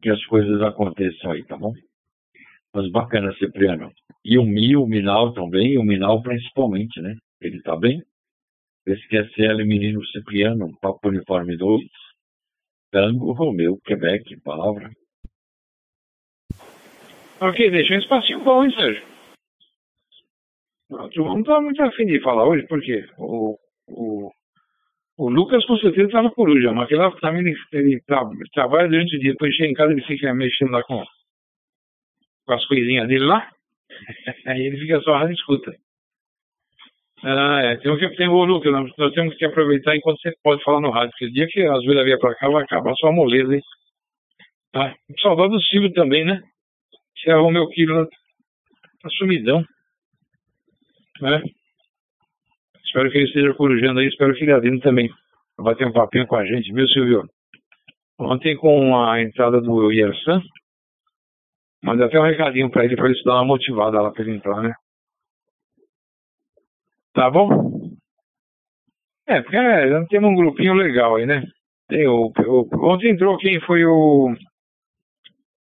que 0.02 0.10
as 0.10 0.24
coisas 0.25 0.62
aconteçam 0.62 1.32
aí, 1.32 1.44
tá 1.46 1.58
bom? 1.58 1.74
Mas 2.74 2.90
bacana, 2.92 3.34
Cipriano. 3.36 3.92
E 4.25 4.38
o 4.38 4.44
Mi, 4.44 4.75
o 4.75 4.86
Minal 4.86 5.34
também, 5.34 5.78
o 5.78 5.84
Minal 5.84 6.22
principalmente, 6.22 7.02
né? 7.02 7.16
Ele 7.42 7.62
tá 7.62 7.75
bem? 7.75 8.02
CL 8.86 9.66
Menino 9.66 10.06
Cipriano, 10.08 10.78
Papo 10.82 11.10
Uniforme 11.10 11.56
2, 11.58 11.82
Tango 12.92 13.32
Romeu, 13.32 13.80
Quebec, 13.86 14.40
palavra. 14.42 14.92
Ok, 17.40 17.72
deixa 17.72 17.96
um 17.96 18.00
espacinho 18.00 18.44
bom, 18.44 18.63
hein, 18.63 18.72
Sérgio? 18.72 19.04
Tu 21.12 21.24
não 21.24 21.44
tá 21.44 21.60
muito 21.60 21.82
afim 21.82 22.06
de 22.06 22.22
falar 22.22 22.48
hoje, 22.48 22.66
porque 22.68 23.06
o, 23.18 23.58
o, 23.88 24.32
o 25.18 25.30
Lucas 25.30 25.66
com 25.66 25.78
certeza 25.78 26.12
tá 26.12 26.22
na 26.22 26.30
coruja, 26.30 26.72
mas 26.72 26.90
ele, 26.92 27.02
também 27.20 27.42
ele, 27.42 27.56
ele 27.72 28.02
tra, 28.02 28.22
trabalha 28.54 28.88
durante 28.88 29.16
o 29.16 29.20
dia, 29.20 29.32
depois 29.32 29.56
chega 29.56 29.70
em 29.70 29.74
casa 29.74 29.92
ele 29.92 30.04
fica 30.04 30.34
mexendo 30.34 30.72
lá 30.72 30.84
com, 30.84 31.04
com 32.46 32.54
as 32.54 32.66
coisinhas 32.68 33.08
dele 33.08 33.25
lá, 33.25 33.50
aí 34.46 34.62
ele 34.62 34.78
fica 34.78 35.02
só 35.02 35.20
na 35.20 35.32
escuta. 35.32 35.74
Ah, 37.25 37.62
é, 37.63 37.77
tem 37.77 37.98
que 37.98 38.15
ter 38.18 38.27
o 38.27 38.44
Lucas, 38.44 38.72
nós, 38.72 39.13
temos 39.13 39.34
que 39.36 39.46
aproveitar 39.46 39.96
enquanto 39.96 40.20
você 40.20 40.34
pode 40.44 40.62
falar 40.62 40.82
no 40.82 40.92
rádio, 40.92 41.12
porque 41.12 41.25
o 41.25 41.32
dia 41.32 41.48
que 41.48 41.62
as 41.62 41.82
vezes 41.86 42.03
vier 42.03 42.20
pra 42.20 42.36
cá 42.36 42.50
vai 42.50 42.63
acabar 42.63 42.94
sua 42.96 43.13
moleza, 43.13 43.56
hein? 43.56 43.62
Ah, 44.75 44.94
saudade 45.22 45.53
do 45.53 45.62
Silvio 45.62 45.94
também, 45.94 46.25
né? 46.25 46.42
Você 47.15 47.32
arrumou 47.32 47.51
meu 47.51 47.70
quilo 47.70 48.06
tá 49.01 49.10
sumidão. 49.18 49.63
Né? 51.22 51.42
Espero 52.84 53.10
que 53.10 53.18
ele 53.18 53.27
esteja 53.27 53.53
corujando 53.53 54.00
aí, 54.00 54.08
espero 54.08 54.34
que 54.34 54.44
ele 54.44 54.60
vindo 54.60 54.82
também. 54.82 55.10
Vai 55.58 55.74
bater 55.74 55.88
um 55.88 55.94
papinho 55.94 56.27
com 56.27 56.36
a 56.36 56.46
gente, 56.46 56.74
viu, 56.74 56.88
Silvio? 56.89 57.24
Ontem, 58.20 58.58
com 58.58 58.98
a 58.98 59.22
entrada 59.22 59.62
do 59.62 59.92
Yersan, 59.92 60.42
mandei 61.84 62.06
até 62.06 62.20
um 62.20 62.24
recadinho 62.24 62.70
para 62.70 62.84
ele, 62.84 62.96
para 62.96 63.06
ele 63.06 63.18
se 63.18 63.24
dar 63.24 63.36
uma 63.36 63.46
motivada 63.46 64.01
lá 64.01 64.12
para 64.12 64.24
ele 64.24 64.36
entrar, 64.36 64.62
né? 64.62 64.74
Tá 67.13 67.29
bom? 67.29 67.50
É, 69.27 69.41
porque 69.41 69.55
é, 69.55 70.05
temos 70.05 70.32
um 70.32 70.36
grupinho 70.36 70.74
legal 70.74 71.15
aí, 71.15 71.25
né? 71.25 71.43
Tem 71.88 72.08
o, 72.08 72.32
o, 72.46 72.91
ontem 72.91 73.12
entrou 73.12 73.38
quem 73.38 73.60
foi 73.62 73.86
o 73.86 74.36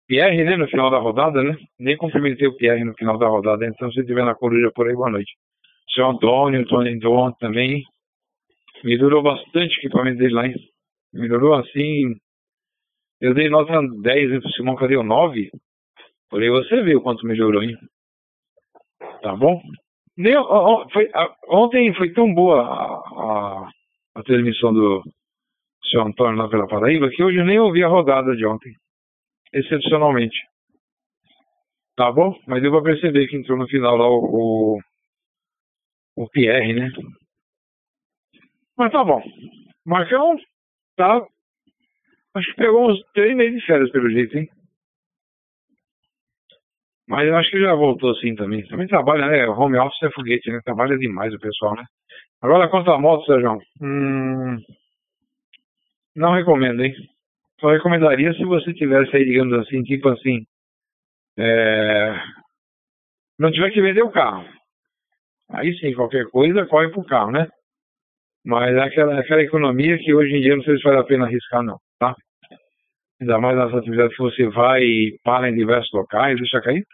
Pierre, 0.08 0.44
né, 0.44 0.56
no 0.56 0.68
final 0.68 0.90
da 0.90 1.00
rodada, 1.00 1.44
né? 1.44 1.56
Nem 1.80 1.98
cumprimentei 1.98 2.48
o 2.48 2.56
Pierre 2.56 2.84
no 2.84 2.94
final 2.94 3.18
da 3.18 3.28
rodada, 3.28 3.66
então 3.66 3.92
se 3.92 4.06
tiver 4.06 4.26
na 4.26 4.36
coruja 4.36 4.72
por 4.74 4.88
aí, 4.88 4.96
boa 4.96 5.10
noite. 5.10 5.32
Seu 5.94 6.08
Antônio, 6.08 6.62
Antônio 6.62 6.94
Antônio 6.94 7.36
também. 7.40 7.84
Melhorou 8.84 9.22
bastante 9.22 9.78
o 9.78 9.80
equipamento 9.80 10.20
dele 10.20 10.34
lá, 10.34 10.48
hein? 10.48 10.56
Melhorou 11.14 11.56
assim. 11.56 12.16
Eu 13.20 13.34
dei 13.34 13.50
nota 13.50 13.74
10 14.02 14.32
hein, 14.32 14.40
pro 14.40 14.50
Simão, 14.52 14.76
cadê 14.76 14.96
o 14.96 15.04
9? 15.04 15.50
Por 16.30 16.42
aí 16.42 16.50
você 16.50 16.82
viu 16.84 17.02
quanto 17.02 17.26
melhorou, 17.26 17.62
hein? 17.62 17.76
Tá 19.22 19.36
bom? 19.36 19.62
Nem, 20.20 20.36
foi, 20.92 21.10
ontem 21.48 21.94
foi 21.96 22.12
tão 22.12 22.34
boa 22.34 22.62
a, 22.62 23.64
a, 23.66 23.70
a 24.16 24.24
transmissão 24.24 24.74
do 24.74 25.02
seu 25.90 26.02
Antônio 26.02 26.38
lá 26.38 26.50
pela 26.50 26.68
Paraíba 26.68 27.10
que 27.10 27.24
hoje 27.24 27.38
eu 27.38 27.46
nem 27.46 27.58
ouvi 27.58 27.82
a 27.86 27.88
rodada 27.88 28.36
de 28.36 28.46
ontem 28.46 28.74
excepcionalmente. 29.54 30.38
Tá 31.96 32.12
bom? 32.12 32.38
Mas 32.46 32.62
deu 32.62 32.70
pra 32.70 32.82
perceber 32.82 33.28
que 33.28 33.38
entrou 33.38 33.58
no 33.58 33.68
final 33.70 33.96
lá 33.96 34.10
o, 34.10 34.76
o, 34.76 34.80
o 36.18 36.30
Pierre, 36.30 36.74
né? 36.74 36.92
Mas 38.78 38.92
tá 38.92 39.02
bom. 39.06 39.24
Marcão 39.86 40.36
tá. 40.98 41.26
Acho 42.36 42.50
que 42.52 42.58
pegou 42.58 42.92
uns 42.92 43.02
três 43.14 43.36
meses 43.38 43.62
de 43.62 43.66
férias 43.66 43.92
pelo 43.92 44.10
jeito, 44.10 44.38
hein? 44.38 44.50
Mas 47.10 47.28
eu 47.28 47.36
acho 47.36 47.50
que 47.52 47.60
já 47.60 47.74
voltou 47.74 48.12
assim 48.12 48.36
também. 48.36 48.66
Também 48.68 48.88
trabalha, 48.88 49.28
né? 49.28 49.48
Home 49.48 49.78
office 49.78 50.04
é 50.04 50.12
foguete, 50.12 50.52
né? 50.52 50.60
Trabalha 50.64 50.98
demais 50.98 51.34
o 51.34 51.40
pessoal, 51.40 51.76
né? 51.76 51.84
Agora 52.42 52.70
quanto 52.70 52.92
à 52.92 53.00
moto, 53.00 53.26
Sérgio, 53.26 53.60
hum, 53.82 54.58
não 56.16 56.34
recomendo, 56.34 56.84
hein? 56.84 56.94
só 57.60 57.70
recomendaria 57.70 58.34
se 58.34 58.44
você 58.46 58.74
tivesse 58.74 59.16
aí, 59.16 59.26
digamos 59.26 59.54
assim, 59.60 59.84
tipo 59.84 60.10
assim, 60.10 60.46
é, 61.38 62.16
não 63.38 63.52
tiver 63.52 63.72
que 63.72 63.82
vender 63.82 64.02
o 64.02 64.12
carro. 64.12 64.46
Aí 65.50 65.74
sim, 65.80 65.94
qualquer 65.94 66.26
coisa, 66.30 66.66
corre 66.68 66.90
pro 66.90 67.04
carro, 67.04 67.32
né? 67.32 67.48
Mas 68.46 68.76
é 68.76 68.82
aquela, 68.82 69.20
aquela 69.20 69.42
economia 69.42 69.98
que 69.98 70.14
hoje 70.14 70.36
em 70.36 70.42
dia 70.42 70.56
não 70.56 70.64
sei 70.64 70.78
se 70.78 70.84
vale 70.84 71.00
a 71.00 71.04
pena 71.04 71.26
arriscar, 71.26 71.62
não, 71.64 71.78
tá? 72.00 72.16
Ainda 73.20 73.38
mais 73.40 73.58
nas 73.58 73.74
atividades 73.74 74.16
que 74.16 74.24
você 74.24 74.48
vai 74.48 74.82
e 74.82 75.20
para 75.24 75.50
em 75.50 75.56
diversos 75.56 75.92
locais, 75.92 76.38
deixa 76.38 76.62
cair. 76.62 76.86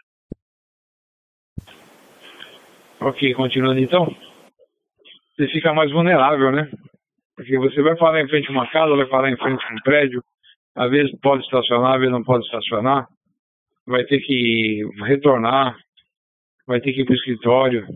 Ok, 3.06 3.34
continuando 3.34 3.78
então. 3.78 4.04
Você 5.36 5.46
fica 5.52 5.72
mais 5.72 5.92
vulnerável, 5.92 6.50
né? 6.50 6.68
Porque 7.36 7.56
você 7.56 7.80
vai 7.80 7.96
parar 7.96 8.20
em 8.20 8.28
frente 8.28 8.48
a 8.48 8.50
uma 8.50 8.68
casa, 8.68 8.96
vai 8.96 9.06
parar 9.06 9.30
em 9.30 9.36
frente 9.36 9.64
a 9.64 9.72
um 9.74 9.80
prédio, 9.84 10.20
às 10.74 10.90
vezes 10.90 11.16
pode 11.20 11.44
estacionar, 11.44 11.92
às 11.92 11.98
vezes 12.00 12.12
não 12.12 12.24
pode 12.24 12.44
estacionar. 12.44 13.06
Vai 13.86 14.02
ter 14.06 14.18
que 14.18 14.82
retornar, 15.04 15.76
vai 16.66 16.80
ter 16.80 16.92
que 16.92 17.02
ir 17.02 17.04
para 17.04 17.12
o 17.12 17.16
escritório, 17.16 17.86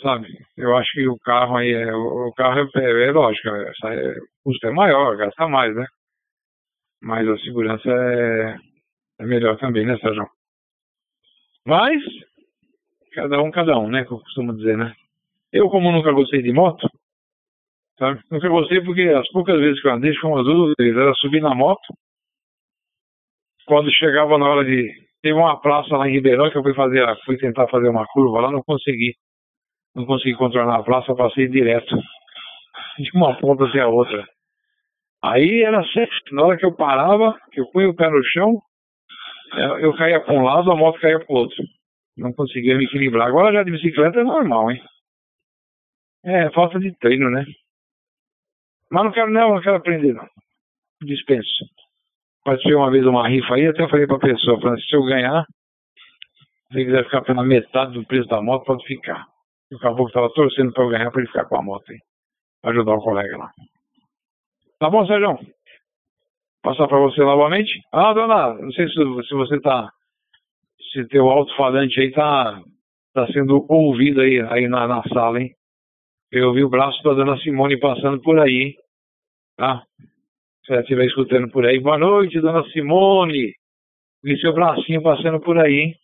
sabe? 0.00 0.26
Eu 0.56 0.74
acho 0.74 0.90
que 0.92 1.06
o 1.06 1.18
carro 1.18 1.58
aí, 1.58 1.70
é, 1.70 1.94
o 1.94 2.32
carro 2.34 2.60
é, 2.60 2.80
é, 2.80 3.08
é 3.08 3.12
lógico, 3.12 3.48
é, 3.48 3.70
o 4.12 4.42
custo 4.42 4.68
é 4.68 4.70
maior, 4.70 5.18
gasta 5.18 5.46
mais, 5.46 5.76
né? 5.76 5.84
Mas 7.02 7.28
a 7.28 7.36
segurança 7.40 7.90
é, 7.90 8.56
é 9.20 9.26
melhor 9.26 9.58
também, 9.58 9.84
né, 9.84 9.98
Sérgio? 9.98 10.26
Mas, 11.66 12.02
cada 13.12 13.42
um, 13.42 13.50
cada 13.50 13.78
um, 13.78 13.88
né? 13.88 14.04
Que 14.04 14.12
eu 14.12 14.18
costumo 14.18 14.56
dizer, 14.56 14.76
né? 14.76 14.94
Eu, 15.52 15.68
como 15.70 15.90
nunca 15.90 16.12
gostei 16.12 16.42
de 16.42 16.52
moto, 16.52 16.88
sabe? 17.98 18.20
Nunca 18.30 18.48
gostei 18.48 18.80
porque 18.82 19.02
as 19.08 19.28
poucas 19.28 19.58
vezes 19.58 19.80
que 19.80 19.88
eu 19.88 19.92
andei 19.92 20.14
com 20.18 20.36
as 20.38 20.44
duas 20.44 20.74
vezes 20.78 20.96
era 20.96 21.14
subir 21.14 21.40
na 21.40 21.54
moto. 21.54 21.94
Quando 23.66 23.90
chegava 23.92 24.38
na 24.38 24.48
hora 24.48 24.64
de. 24.64 24.90
Teve 25.20 25.34
uma 25.34 25.60
praça 25.60 25.96
lá 25.96 26.08
em 26.08 26.12
Ribeirão 26.12 26.50
que 26.50 26.56
eu 26.56 26.62
fui 26.62 26.74
fazer, 26.74 27.04
fui 27.24 27.36
tentar 27.38 27.66
fazer 27.68 27.88
uma 27.88 28.06
curva 28.06 28.40
lá, 28.40 28.52
não 28.52 28.62
consegui. 28.62 29.14
Não 29.94 30.06
consegui 30.06 30.36
contornar 30.36 30.78
a 30.78 30.82
praça, 30.82 31.14
passei 31.14 31.48
direto. 31.48 31.94
De 32.98 33.10
uma 33.14 33.36
ponta 33.36 33.64
até 33.64 33.80
a 33.80 33.88
outra. 33.88 34.26
Aí 35.22 35.62
era 35.62 35.84
sempre, 35.86 36.16
na 36.32 36.44
hora 36.44 36.56
que 36.56 36.64
eu 36.64 36.74
parava, 36.74 37.36
que 37.52 37.60
eu 37.60 37.66
punha 37.70 37.88
o 37.88 37.94
pé 37.94 38.08
no 38.08 38.22
chão, 38.24 38.60
eu, 39.54 39.78
eu 39.78 39.96
caía 39.96 40.20
para 40.20 40.34
um 40.34 40.44
lado, 40.44 40.70
a 40.70 40.76
moto 40.76 41.00
caía 41.00 41.18
para 41.18 41.32
o 41.32 41.38
outro. 41.38 41.56
Não 42.18 42.32
conseguia 42.32 42.76
me 42.76 42.84
equilibrar. 42.84 43.28
Agora 43.28 43.52
já 43.52 43.62
de 43.62 43.70
bicicleta 43.70 44.20
é 44.20 44.24
normal, 44.24 44.72
hein? 44.72 44.82
É, 46.24 46.50
falta 46.50 46.78
de 46.78 46.92
treino, 46.98 47.30
né? 47.30 47.44
Mas 48.90 49.04
não 49.04 49.12
quero 49.12 49.30
não, 49.30 49.54
não 49.54 49.62
quero 49.62 49.76
aprender 49.76 50.12
não. 50.12 50.26
Dispenso. 51.02 51.64
Participei 52.44 52.74
uma 52.74 52.90
vez 52.90 53.04
de 53.04 53.08
uma 53.08 53.28
rifa 53.28 53.54
aí, 53.54 53.66
até 53.66 53.88
falei 53.88 54.06
pra 54.06 54.18
pessoa, 54.18 54.60
falando, 54.60 54.80
se 54.80 54.96
eu 54.96 55.04
ganhar, 55.04 55.44
se 56.72 56.84
quiser 56.84 57.04
ficar 57.04 57.22
pela 57.22 57.44
metade 57.44 57.92
do 57.92 58.04
preço 58.04 58.28
da 58.28 58.42
moto, 58.42 58.64
pode 58.64 58.84
ficar. 58.84 59.24
E 59.70 59.76
o 59.76 59.78
caboclo 59.78 60.08
estava 60.08 60.32
torcendo 60.32 60.72
para 60.72 60.82
eu 60.82 60.88
ganhar 60.88 61.10
para 61.10 61.20
ele 61.20 61.28
ficar 61.28 61.44
com 61.44 61.56
a 61.56 61.62
moto 61.62 61.90
aí. 61.90 61.98
Ajudar 62.64 62.94
o 62.94 63.02
colega 63.02 63.36
lá. 63.36 63.50
Tá 64.80 64.90
bom, 64.90 65.06
Sérgio? 65.06 65.38
Passar 66.62 66.88
para 66.88 66.98
você 66.98 67.20
novamente. 67.20 67.70
Ah, 67.92 68.12
dona, 68.12 68.54
não 68.54 68.72
sei 68.72 68.88
se, 68.88 68.94
se 68.94 69.34
você 69.34 69.60
tá. 69.60 69.90
Se 70.92 71.06
teu 71.08 71.28
alto-falante 71.28 72.00
aí 72.00 72.12
tá, 72.12 72.62
tá 73.14 73.26
sendo 73.28 73.66
ouvido 73.68 74.20
aí, 74.20 74.40
aí 74.40 74.68
na, 74.68 74.86
na 74.86 75.02
sala, 75.04 75.40
hein? 75.40 75.52
Eu 76.30 76.52
vi 76.52 76.62
o 76.62 76.68
braço 76.68 77.02
da 77.02 77.14
dona 77.14 77.38
Simone 77.38 77.78
passando 77.78 78.20
por 78.20 78.38
aí, 78.38 78.62
hein? 78.62 78.74
Tá? 79.56 79.82
Se 80.64 80.72
ela 80.72 80.82
estiver 80.82 81.06
escutando 81.06 81.50
por 81.50 81.66
aí. 81.66 81.80
Boa 81.80 81.98
noite, 81.98 82.40
dona 82.40 82.62
Simone. 82.70 83.52
Vi 84.22 84.38
seu 84.40 84.52
bracinho 84.52 85.02
passando 85.02 85.40
por 85.40 85.58
aí, 85.58 85.80
hein? 85.80 85.94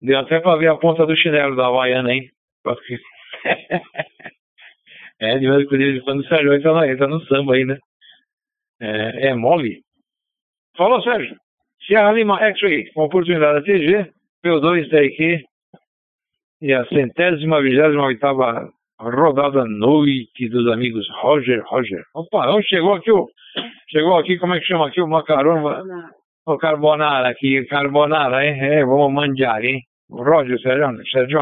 Deu 0.00 0.18
até 0.18 0.40
pra 0.40 0.56
ver 0.56 0.68
a 0.68 0.76
ponta 0.76 1.06
do 1.06 1.16
chinelo 1.16 1.56
da 1.56 1.66
Havaiana, 1.66 2.12
hein? 2.12 2.30
é, 5.20 5.38
de 5.38 5.48
vez 5.48 5.70
em 5.70 6.00
quando 6.02 6.20
o 6.20 6.28
Sérgio 6.28 6.54
entra, 6.54 6.90
entra 6.90 7.06
no 7.06 7.24
samba 7.26 7.54
aí, 7.54 7.64
né? 7.64 7.78
É, 8.80 9.28
é 9.28 9.34
mole. 9.34 9.82
Falou, 10.76 11.02
Sérgio. 11.02 11.36
Sierra 11.86 12.12
Lima 12.12 12.40
X-Ray, 12.40 12.92
com 12.92 13.04
oportunidade 13.04 13.60
da 13.60 13.64
TG, 13.64 14.10
P2 14.44 14.88
TRQ 14.90 15.44
e 16.62 16.74
a 16.74 16.84
centésima, 16.86 17.62
vigésima 17.62 18.06
oitava 18.06 18.68
rodada 18.98 19.64
noite 19.64 20.48
dos 20.48 20.66
amigos 20.72 21.06
Roger, 21.22 21.62
Roger. 21.66 22.02
Opa, 22.14 22.50
onde 22.50 22.66
chegou 22.66 22.94
aqui 22.94 23.12
o... 23.12 23.28
Chegou 23.88 24.18
aqui, 24.18 24.36
como 24.38 24.54
é 24.54 24.58
que 24.58 24.66
chama 24.66 24.88
aqui 24.88 25.00
o 25.00 25.06
macarrão? 25.06 25.62
O 26.44 26.58
carbonara 26.58 27.28
aqui, 27.28 27.64
carbonara, 27.66 28.44
hein? 28.44 28.60
É, 28.60 28.84
vamos 28.84 29.12
manjar, 29.12 29.64
hein? 29.64 29.80
Roger, 30.10 30.58
Sérgio, 30.60 31.06
Sérgio. 31.10 31.38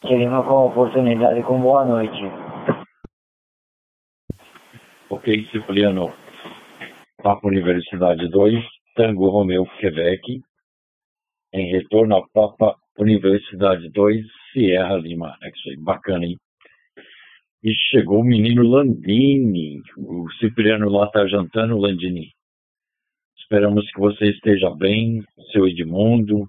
Queremos 0.00 0.46
com 0.46 0.66
oportunidade 0.66 1.42
com 1.42 1.60
boa 1.60 1.84
noite. 1.84 2.47
Ok, 5.10 5.24
Cipriano. 5.50 6.12
Papa 7.22 7.48
Universidade 7.48 8.28
2, 8.28 8.62
Tango 8.94 9.30
Romeu, 9.30 9.64
Quebec. 9.80 10.42
Em 11.50 11.70
retorno 11.70 12.16
a 12.18 12.28
Papa 12.28 12.76
Universidade 12.98 13.88
2, 13.88 14.26
Sierra 14.52 14.96
Lima. 14.96 15.34
É 15.42 15.48
isso 15.48 15.70
aí, 15.70 15.76
bacana, 15.78 16.26
hein? 16.26 16.36
E 17.64 17.72
chegou 17.90 18.20
o 18.20 18.24
menino 18.24 18.62
Landini. 18.62 19.80
O 19.96 20.30
Cipriano 20.32 20.90
lá 20.90 21.06
está 21.06 21.26
jantando, 21.26 21.78
Landini. 21.78 22.30
Esperamos 23.38 23.90
que 23.90 23.98
você 23.98 24.26
esteja 24.26 24.68
bem, 24.74 25.24
seu 25.52 25.66
Edmundo. 25.66 26.46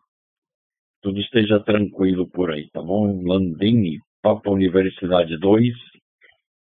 Tudo 1.02 1.18
esteja 1.22 1.62
tranquilo 1.62 2.28
por 2.28 2.52
aí, 2.52 2.70
tá 2.72 2.82
bom? 2.82 3.24
Landini, 3.26 4.00
Papa 4.22 4.52
Universidade 4.52 5.38
2, 5.38 5.74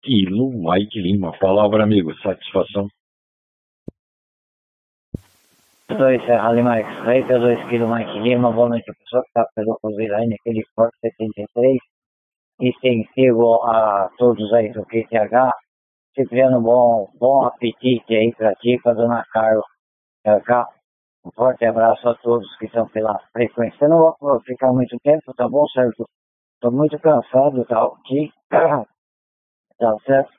Kilo 0.02 0.50
Mike 0.52 1.00
Lima. 1.00 1.32
Palavra, 1.38 1.82
amigo. 1.82 2.14
Satisfação. 2.18 2.88
2 5.88 6.26
Serra 6.26 6.52
Lima 6.52 6.78
X-Ray, 6.78 7.22
2 7.24 7.68
Kilo 7.68 7.88
Mike 7.88 8.18
Lima. 8.18 8.52
Boa 8.52 8.68
noite, 8.68 8.84
pessoal 8.84 9.22
que 9.22 9.28
está 9.28 9.46
pelo 9.54 9.78
Cruzeiro 9.78 10.16
aí 10.16 10.26
naquele 10.28 10.64
Forte 10.74 10.96
73. 11.00 11.78
Extensivo 12.60 13.62
a 13.64 14.10
todos 14.18 14.52
aí 14.52 14.72
do 14.72 14.84
QTH. 14.84 15.52
Cipriano, 16.14 16.60
bom, 16.60 17.08
bom 17.18 17.44
apetite 17.44 18.14
aí 18.14 18.34
pra 18.34 18.54
ti, 18.56 18.78
pra 18.82 18.94
dona 18.94 19.24
Carla. 19.32 19.62
Cá. 20.44 20.66
Um 21.24 21.30
forte 21.32 21.64
abraço 21.64 22.08
a 22.08 22.14
todos 22.16 22.56
que 22.58 22.66
estão 22.66 22.88
pela 22.88 23.18
frequência. 23.32 23.84
Eu 23.84 23.88
não 23.88 24.16
vou 24.20 24.40
ficar 24.40 24.72
muito 24.72 24.96
tempo, 25.02 25.34
tá 25.34 25.48
bom, 25.48 25.66
Sérgio? 25.68 26.06
Estou 26.54 26.72
muito 26.72 26.98
cansado, 26.98 27.64
tá 27.64 27.84
aqui. 27.84 28.30
Tá 29.78 29.94
certo? 30.06 30.32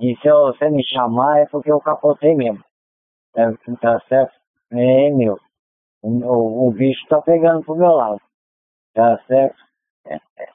E 0.00 0.14
se 0.16 0.30
você 0.30 0.68
me 0.70 0.84
chamar 0.84 1.40
é 1.40 1.46
porque 1.46 1.72
eu 1.72 1.80
capotei 1.80 2.34
mesmo. 2.34 2.62
É, 3.34 3.50
tá 3.80 4.00
certo? 4.08 4.32
É, 4.72 5.10
meu. 5.10 5.38
O, 6.02 6.68
o, 6.68 6.70
bicho 6.72 7.06
tá 7.08 7.20
pegando 7.22 7.64
pro 7.64 7.76
meu 7.76 7.92
lado. 7.92 8.20
Tá 8.94 9.18
certo? 9.26 9.56
É, 10.06 10.16
é. 10.16 10.48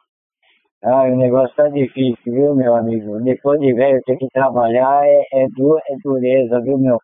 Ah, 0.83 1.03
o 1.03 1.15
negócio 1.15 1.55
tá 1.55 1.67
difícil, 1.69 2.33
viu, 2.33 2.55
meu 2.55 2.75
amigo? 2.75 3.19
Depois 3.21 3.59
de 3.59 3.73
velho 3.73 4.01
ter 4.05 4.17
que 4.17 4.27
trabalhar 4.29 5.05
é, 5.05 5.23
é, 5.33 5.47
du 5.49 5.77
é 5.77 5.95
dureza, 6.03 6.61
viu, 6.61 6.77
meu? 6.77 6.99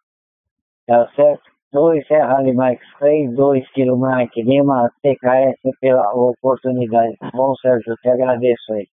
Tá 0.88 1.08
certo? 1.16 1.44
2 1.74 2.08
Serra 2.08 2.42
Lima 2.42 2.72
X-Ray, 2.72 3.28
2 3.36 3.70
Kilo 3.72 3.98
Mike 4.00 4.42
Lima, 4.42 4.90
TKS 5.04 5.60
pela 5.82 6.14
oportunidade. 6.14 7.18
Tá 7.18 7.30
bom, 7.34 7.54
Sérgio? 7.56 7.96
Te 7.98 8.10
agradeço 8.10 8.74
aí. 8.74 8.88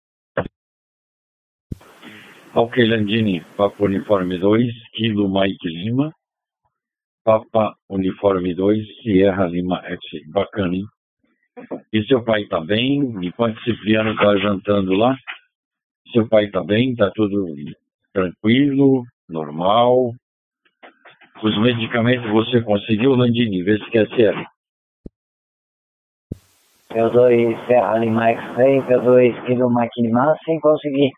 Ok, 2.53 2.85
Landini, 2.85 3.39
Papa 3.55 3.85
Uniforme 3.85 4.37
2, 4.37 4.73
Kilo 4.91 5.29
Mike 5.29 5.69
Lima. 5.69 6.11
Papa 7.23 7.73
Uniforme 7.89 8.53
2, 8.53 8.85
Sierra 9.01 9.45
Lima 9.45 9.81
X. 9.85 9.99
Bacana, 10.33 10.75
hein? 10.75 10.83
E 11.93 12.03
seu 12.07 12.21
pai 12.25 12.43
tá 12.47 12.59
bem? 12.59 12.99
Enquanto 13.23 13.57
Cipriano 13.61 14.13
tá 14.17 14.35
jantando 14.35 14.91
lá, 14.95 15.15
seu 16.11 16.27
pai 16.27 16.49
tá 16.49 16.61
bem? 16.61 16.93
Tá 16.93 17.09
tudo 17.15 17.45
tranquilo, 18.11 19.05
normal? 19.29 20.11
Os 21.41 21.57
medicamentos 21.61 22.29
você 22.31 22.61
conseguiu, 22.61 23.15
Landini? 23.15 23.63
Vê 23.63 23.77
se 23.77 23.89
quer 23.91 24.09
ser. 24.09 24.35
Eu 26.93 27.09
dou 27.11 27.29
Serra 27.65 27.97
Lima 27.97 28.27
X-Ray, 28.27 28.83
eu 28.89 29.01
dou 29.01 29.45
Kilo 29.45 29.73
Mike 29.73 30.01
Lima, 30.01 30.35
sem 30.43 30.59
conseguir 30.59 31.11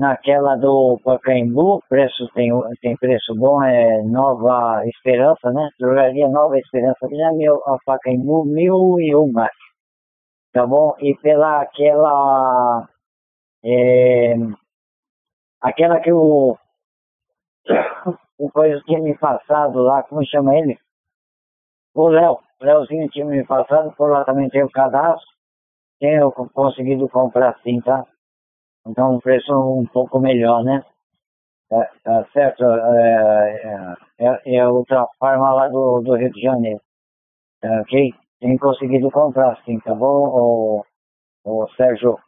naquela 0.00 0.56
do 0.56 0.98
Pacaembu, 1.04 1.82
preço 1.86 2.26
tem, 2.32 2.50
tem 2.80 2.96
preço 2.96 3.34
bom, 3.36 3.62
é 3.62 4.02
Nova 4.02 4.82
Esperança, 4.86 5.52
né? 5.52 5.68
Drogaria 5.78 6.26
Nova 6.26 6.58
Esperança, 6.58 7.06
já 7.10 7.30
mil, 7.32 7.56
a 7.66 7.76
Pacaembu, 7.84 8.46
mil 8.46 8.98
e 8.98 9.14
um 9.14 9.30
mais. 9.30 9.52
Tá 10.54 10.66
bom? 10.66 10.96
E 11.00 11.14
pela 11.18 11.60
aquela. 11.60 12.88
É, 13.62 14.34
aquela 15.60 16.00
que 16.00 16.12
o. 16.12 16.56
O 18.38 18.50
coisa 18.50 18.80
tinha 18.86 18.98
me 19.00 19.14
passado 19.18 19.82
lá, 19.82 20.02
como 20.02 20.24
chama 20.24 20.56
ele? 20.56 20.78
O 21.94 22.08
Léo. 22.08 22.38
O 22.58 22.64
Léozinho 22.64 23.06
tinha 23.10 23.26
me 23.26 23.44
passado, 23.44 23.92
por 23.96 24.10
lá 24.10 24.24
também 24.24 24.48
tem 24.48 24.62
o 24.64 24.70
cadastro. 24.70 25.28
Tenho 25.98 26.32
conseguido 26.32 27.06
comprar 27.10 27.54
sim, 27.62 27.82
tá? 27.82 28.06
Então, 28.86 29.14
um 29.14 29.20
preço 29.20 29.52
um 29.52 29.86
pouco 29.86 30.18
melhor, 30.18 30.64
né? 30.64 30.82
Tá, 31.68 31.90
tá 32.02 32.26
certo? 32.32 32.64
É, 32.64 33.96
é, 34.18 34.56
é, 34.56 34.66
outra 34.68 35.06
forma 35.18 35.52
lá 35.52 35.68
do, 35.68 36.00
do 36.00 36.16
Rio 36.16 36.30
de 36.32 36.40
Janeiro. 36.40 36.80
Tá, 37.60 37.80
ok? 37.82 38.12
Tem 38.40 38.56
conseguido 38.58 39.10
comprar, 39.10 39.56
sim, 39.64 39.78
tá 39.80 39.94
bom, 39.94 40.28
o, 40.28 40.84
o 41.44 41.68
Sérgio? 41.76 42.18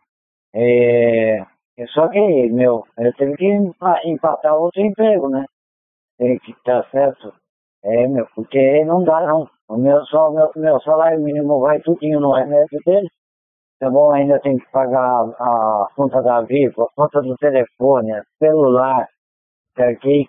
É, 0.55 1.39
é 1.79 1.87
só 1.89 2.09
que, 2.09 2.21
meu, 2.51 2.87
eu 2.99 3.13
tive 3.15 3.37
que 3.37 3.47
empatar 4.05 4.55
outro 4.55 4.83
emprego, 4.83 5.29
né? 5.31 5.47
Tem 6.19 6.39
que 6.39 6.55
tá 6.65 6.85
certo? 6.91 7.35
É, 7.85 8.07
meu, 8.07 8.27
porque 8.35 8.85
não 8.85 9.03
dá, 9.03 9.27
não. 9.27 9.49
O 9.69 9.77
meu, 9.77 10.05
só, 10.07 10.31
meu, 10.31 10.51
meu 10.57 10.81
salário 10.83 11.21
mínimo 11.21 11.61
vai 11.61 11.81
tudinho 11.81 12.21
no 12.21 12.33
remédio 12.33 12.79
dele 12.85 13.09
tá 13.83 13.91
bom? 13.91 14.13
Ainda 14.13 14.39
tem 14.39 14.59
que 14.59 14.71
pagar 14.71 15.25
a 15.41 15.89
conta 15.97 16.23
da 16.23 16.41
Vivo, 16.43 16.85
a 16.85 16.89
conta 16.95 17.21
do 17.21 17.37
telefone, 17.37 18.13
celular, 18.39 19.09
ok? 19.77 20.29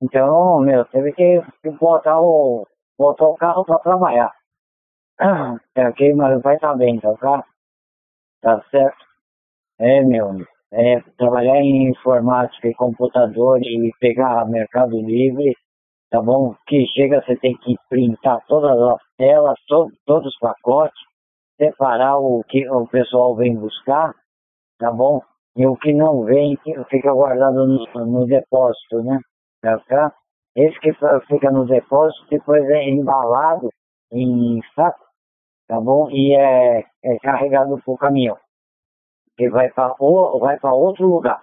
Então, 0.00 0.60
meu, 0.60 0.84
teve 0.84 1.12
que, 1.12 1.42
que 1.60 1.70
botar, 1.70 2.20
o, 2.20 2.64
botar 2.96 3.26
o 3.26 3.34
carro 3.34 3.64
para 3.64 3.80
trabalhar. 3.80 4.32
ok? 5.76 6.14
Mas 6.14 6.40
vai 6.40 6.54
estar 6.54 6.76
bem, 6.76 7.00
tá, 7.00 7.12
tá? 7.16 7.44
Tá 8.40 8.64
certo? 8.70 9.04
É, 9.80 10.00
meu, 10.02 10.30
é, 10.72 11.00
trabalhar 11.18 11.56
em 11.56 11.90
informática 11.90 12.68
e 12.68 12.74
computador 12.74 13.60
e 13.60 13.90
pegar 13.98 14.48
Mercado 14.48 15.00
Livre, 15.00 15.56
tá 16.10 16.22
bom? 16.22 16.54
Que 16.68 16.86
chega, 16.94 17.20
você 17.22 17.34
tem 17.34 17.56
que 17.56 17.74
printar 17.88 18.40
todas 18.46 18.78
as 18.78 19.00
telas, 19.16 19.58
to, 19.66 19.90
todos 20.06 20.28
os 20.28 20.38
pacotes, 20.38 21.13
separar 21.56 22.18
o 22.18 22.42
que 22.44 22.68
o 22.68 22.86
pessoal 22.86 23.34
vem 23.34 23.56
buscar, 23.56 24.14
tá 24.78 24.90
bom? 24.90 25.20
E 25.56 25.66
o 25.66 25.76
que 25.76 25.92
não 25.92 26.24
vem 26.24 26.58
fica 26.90 27.12
guardado 27.12 27.66
no, 27.66 28.06
no 28.06 28.26
depósito, 28.26 29.02
né? 29.02 29.20
Tá? 29.62 30.12
Esse 30.56 30.78
que 30.80 30.92
fica 31.26 31.50
no 31.50 31.64
depósito 31.64 32.26
depois 32.28 32.64
é 32.68 32.88
embalado 32.88 33.68
em 34.12 34.60
saco, 34.74 35.04
tá 35.68 35.80
bom? 35.80 36.10
E 36.10 36.34
é, 36.34 36.84
é 37.04 37.18
carregado 37.22 37.80
pro 37.84 37.96
caminhão. 37.96 38.36
Que 39.36 39.48
vai 39.48 39.70
para 39.70 39.94
vai 40.40 40.58
outro 40.62 41.06
lugar. 41.06 41.42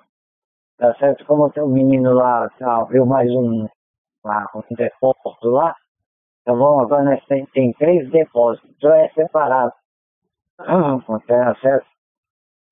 Tá 0.77 0.93
certo? 0.95 1.25
Como 1.25 1.51
um 1.57 1.67
menino 1.67 2.13
lá 2.13 2.49
tá, 2.57 2.81
abriu 2.81 3.05
mais 3.05 3.29
um, 3.29 3.67
lá, 4.23 4.49
um 4.55 4.75
depósito 4.75 5.49
lá, 5.49 5.75
tá 6.45 6.53
bom? 6.53 6.81
Agora 6.81 7.03
nós 7.03 7.23
tem, 7.25 7.45
tem 7.47 7.73
três 7.73 8.09
depósitos, 8.09 8.69
então 8.71 8.93
é 8.93 9.09
separado. 9.09 9.73
Tá 11.27 11.55
certo? 11.61 11.91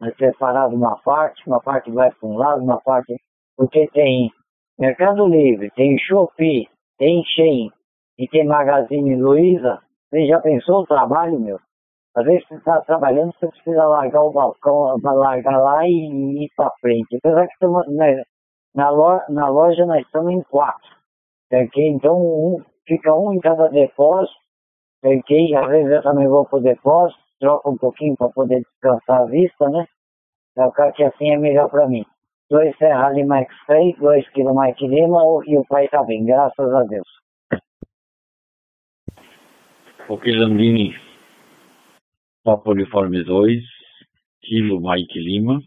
é 0.02 0.12
separado 0.12 0.76
uma 0.76 0.98
parte, 1.02 1.44
uma 1.48 1.60
parte 1.60 1.92
vai 1.92 2.12
para 2.12 2.30
um 2.30 2.38
lado, 2.38 2.64
uma 2.64 2.80
parte. 2.82 3.16
Porque 3.58 3.88
tem 3.88 4.32
Mercado 4.78 5.28
Livre, 5.28 5.70
tem 5.72 5.98
Shopee, 5.98 6.70
tem 6.98 7.24
Shein 7.24 7.70
e 8.18 8.28
tem 8.28 8.46
Magazine 8.46 9.16
Luiza. 9.16 9.82
Você 10.10 10.26
já 10.26 10.40
pensou 10.40 10.82
o 10.82 10.88
trabalho, 10.88 11.40
meu? 11.40 11.60
Às 12.16 12.26
vezes 12.26 12.48
você 12.48 12.56
está 12.56 12.82
trabalhando, 12.82 13.34
você 13.34 13.48
precisa 13.48 13.86
largar 13.86 14.24
o 14.24 14.32
balcão, 14.32 14.98
largar 15.04 15.62
lá 15.62 15.86
e 15.86 16.46
ir 16.46 16.50
para 16.56 16.72
frente. 16.82 17.18
Apesar 17.18 17.46
que 17.48 17.54
estamos, 17.54 17.88
né, 17.88 18.24
na, 18.74 18.90
loja, 18.90 19.26
na 19.30 19.48
loja 19.50 19.86
nós 19.86 20.06
estamos 20.06 20.32
em 20.32 20.42
quatro. 20.44 20.90
Okay? 21.52 21.90
Então 21.90 22.16
um, 22.18 22.64
fica 22.88 23.14
um 23.14 23.34
em 23.34 23.40
cada 23.40 23.68
depósito. 23.68 24.38
Okay? 25.04 25.54
Às 25.56 25.68
vezes 25.68 25.92
eu 25.92 26.02
também 26.02 26.28
vou 26.28 26.46
para 26.46 26.60
o 26.60 26.62
depósito 26.62 27.19
troca 27.40 27.70
um 27.70 27.78
pouquinho 27.78 28.16
para 28.18 28.30
poder 28.30 28.62
descansar 28.62 29.22
a 29.22 29.26
vista, 29.26 29.70
né? 29.70 29.86
Eu 30.56 30.74
acho 30.78 30.96
que 30.96 31.04
assim 31.04 31.32
é 31.32 31.38
melhor 31.38 31.70
para 31.70 31.88
mim. 31.88 32.06
Dois 32.50 32.76
Serra 32.78 33.12
Lima 33.12 33.40
X-Ray, 33.40 33.96
dois 34.00 34.28
Kilo 34.30 34.60
Mike 34.60 34.88
Lima 34.88 35.22
e 35.46 35.58
o 35.58 35.66
pai 35.66 35.88
tá 35.88 36.04
bem, 36.04 36.26
graças 36.26 36.74
a 36.74 36.84
Deus. 36.84 37.08
Ok, 40.10 40.34
Landini. 40.36 40.96
Papo 42.44 42.72
Uniforme 42.72 43.24
2, 43.24 43.64
Kilo 44.42 44.82
Mike 44.82 45.20
Lima. 45.20 45.62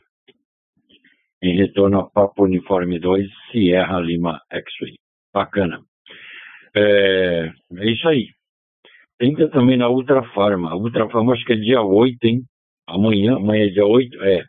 Em 1.40 1.56
retorno 1.56 2.00
a 2.00 2.10
Papo 2.10 2.44
Uniforme 2.44 2.98
2, 2.98 3.28
Sierra 3.50 4.00
Lima 4.00 4.40
X-Ray. 4.50 4.96
Bacana. 5.32 5.80
É, 6.74 7.52
é 7.76 7.90
isso 7.90 8.08
aí. 8.08 8.28
Entra 9.22 9.48
também 9.50 9.76
na 9.76 9.88
Ultra 9.88 10.20
Farma. 10.34 10.72
A 10.72 10.76
Ultra 10.76 11.08
Farma 11.08 11.32
acho 11.32 11.44
que 11.44 11.52
é 11.52 11.56
dia 11.56 11.80
8, 11.80 12.18
hein? 12.24 12.42
Amanhã, 12.88 13.36
amanhã 13.36 13.66
é 13.66 13.68
dia 13.68 13.86
8, 13.86 14.20
é. 14.24 14.42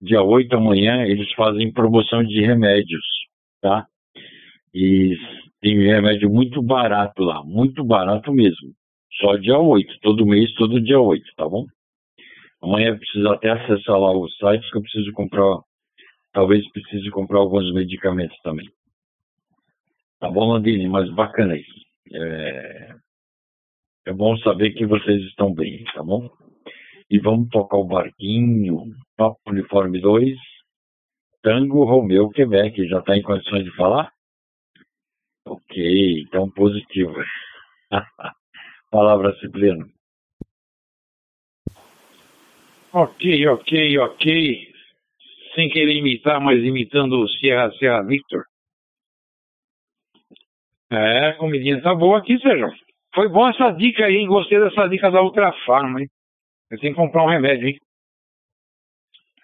Dia 0.00 0.22
8 0.22 0.56
amanhã 0.56 1.04
eles 1.04 1.30
fazem 1.34 1.70
promoção 1.70 2.24
de 2.24 2.40
remédios, 2.40 3.04
tá? 3.60 3.86
E 4.74 5.14
tem 5.60 5.78
remédio 5.78 6.30
muito 6.30 6.62
barato 6.62 7.22
lá, 7.22 7.44
muito 7.44 7.84
barato 7.84 8.32
mesmo. 8.32 8.72
Só 9.20 9.36
dia 9.36 9.58
8, 9.58 9.98
todo 10.00 10.24
mês, 10.24 10.50
todo 10.54 10.80
dia 10.80 10.98
8, 10.98 11.22
tá 11.36 11.46
bom? 11.46 11.66
Amanhã 12.62 12.96
precisa 12.96 13.34
até 13.34 13.50
acessar 13.50 13.98
lá 13.98 14.12
o 14.12 14.26
site 14.30 14.70
que 14.70 14.78
eu 14.78 14.82
preciso 14.82 15.12
comprar, 15.12 15.58
talvez 16.32 16.66
precise 16.72 17.10
comprar 17.10 17.40
alguns 17.40 17.70
medicamentos 17.74 18.38
também. 18.42 18.66
Tá 20.18 20.30
bom, 20.30 20.52
Landini? 20.52 20.88
Mas 20.88 21.10
bacana 21.10 21.54
isso. 21.54 21.80
É, 22.14 22.94
é 24.06 24.12
bom 24.12 24.36
saber 24.38 24.72
que 24.72 24.86
vocês 24.86 25.22
estão 25.24 25.52
bem, 25.52 25.84
tá 25.94 26.02
bom? 26.02 26.28
E 27.10 27.18
vamos 27.18 27.48
tocar 27.50 27.76
o 27.76 27.84
barquinho, 27.84 28.94
Papo 29.16 29.38
Uniforme 29.48 30.00
2, 30.00 30.38
Tango 31.42 31.84
Romeu 31.84 32.30
Quebec. 32.30 32.86
Já 32.88 33.00
está 33.00 33.16
em 33.16 33.22
condições 33.22 33.64
de 33.64 33.74
falar? 33.76 34.12
Ok, 35.46 36.22
então 36.22 36.50
positivo. 36.50 37.14
Palavra 38.90 39.34
Cipriano. 39.38 39.86
Ok, 42.92 43.46
ok, 43.48 43.98
ok. 43.98 44.72
Sem 45.54 45.68
querer 45.68 45.94
imitar, 45.94 46.40
mas 46.40 46.58
imitando 46.62 47.20
o 47.20 47.28
Sierra 47.28 47.70
Sierra 47.72 48.02
Victor. 48.02 48.44
É, 50.90 51.28
a 51.28 51.36
comidinha 51.36 51.80
tá 51.82 51.94
boa 51.94 52.18
aqui, 52.18 52.38
Sérgio. 52.38 52.68
Foi 53.14 53.28
bom 53.28 53.48
essa 53.48 53.72
dica 53.72 54.04
aí, 54.04 54.16
hein? 54.16 54.28
Gostei 54.28 54.60
dessa 54.60 54.88
dica 54.88 55.10
da 55.10 55.22
Ultra 55.22 55.52
Farma, 55.66 56.00
hein? 56.00 56.08
Eu 56.70 56.78
tenho 56.78 56.94
que 56.94 57.00
comprar 57.00 57.24
um 57.24 57.28
remédio, 57.28 57.68
hein? 57.68 57.78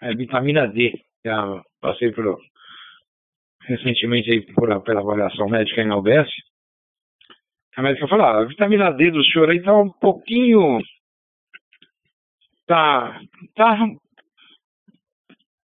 É 0.01 0.15
vitamina 0.15 0.69
D. 0.69 0.93
Já 1.25 1.63
passei 1.81 2.13
por, 2.13 2.39
recentemente 3.63 4.31
aí 4.31 4.41
por, 4.55 4.81
pela 4.83 5.01
avaliação 5.01 5.49
médica 5.49 5.83
em 5.83 5.91
UBS. 5.91 6.29
A 7.77 7.83
médica 7.83 8.09
falou, 8.09 8.27
ah, 8.27 8.39
a 8.41 8.45
vitamina 8.45 8.93
D 8.93 9.11
do 9.11 9.25
senhor 9.25 9.51
aí 9.51 9.63
tá 9.63 9.77
um 9.77 9.91
pouquinho. 9.91 10.79
Tá. 12.67 13.21
Tá. 13.55 13.77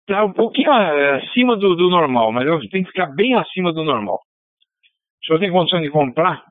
Tá 0.06 0.26
um 0.26 0.34
pouquinho 0.34 0.72
acima 0.72 1.56
do, 1.56 1.76
do 1.76 1.90
normal, 1.90 2.32
mas 2.32 2.46
tenho 2.70 2.84
que 2.84 2.92
ficar 2.92 3.06
bem 3.08 3.36
acima 3.36 3.72
do 3.72 3.84
normal. 3.84 4.20
O 5.22 5.26
senhor 5.26 5.40
tem 5.40 5.52
condição 5.52 5.82
de 5.82 5.90
comprar? 5.90 6.44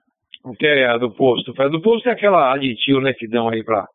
O 0.44 0.54
que 0.54 0.66
é 0.66 0.86
a 0.86 0.98
do 0.98 1.10
posto? 1.10 1.54
A 1.60 1.68
do 1.68 1.80
posto 1.80 2.08
é 2.08 2.12
aquela 2.12 2.52
aditivo, 2.52 3.00
né, 3.00 3.12
que 3.12 3.28
dão 3.28 3.48
aí 3.48 3.62
pra, 3.62 3.86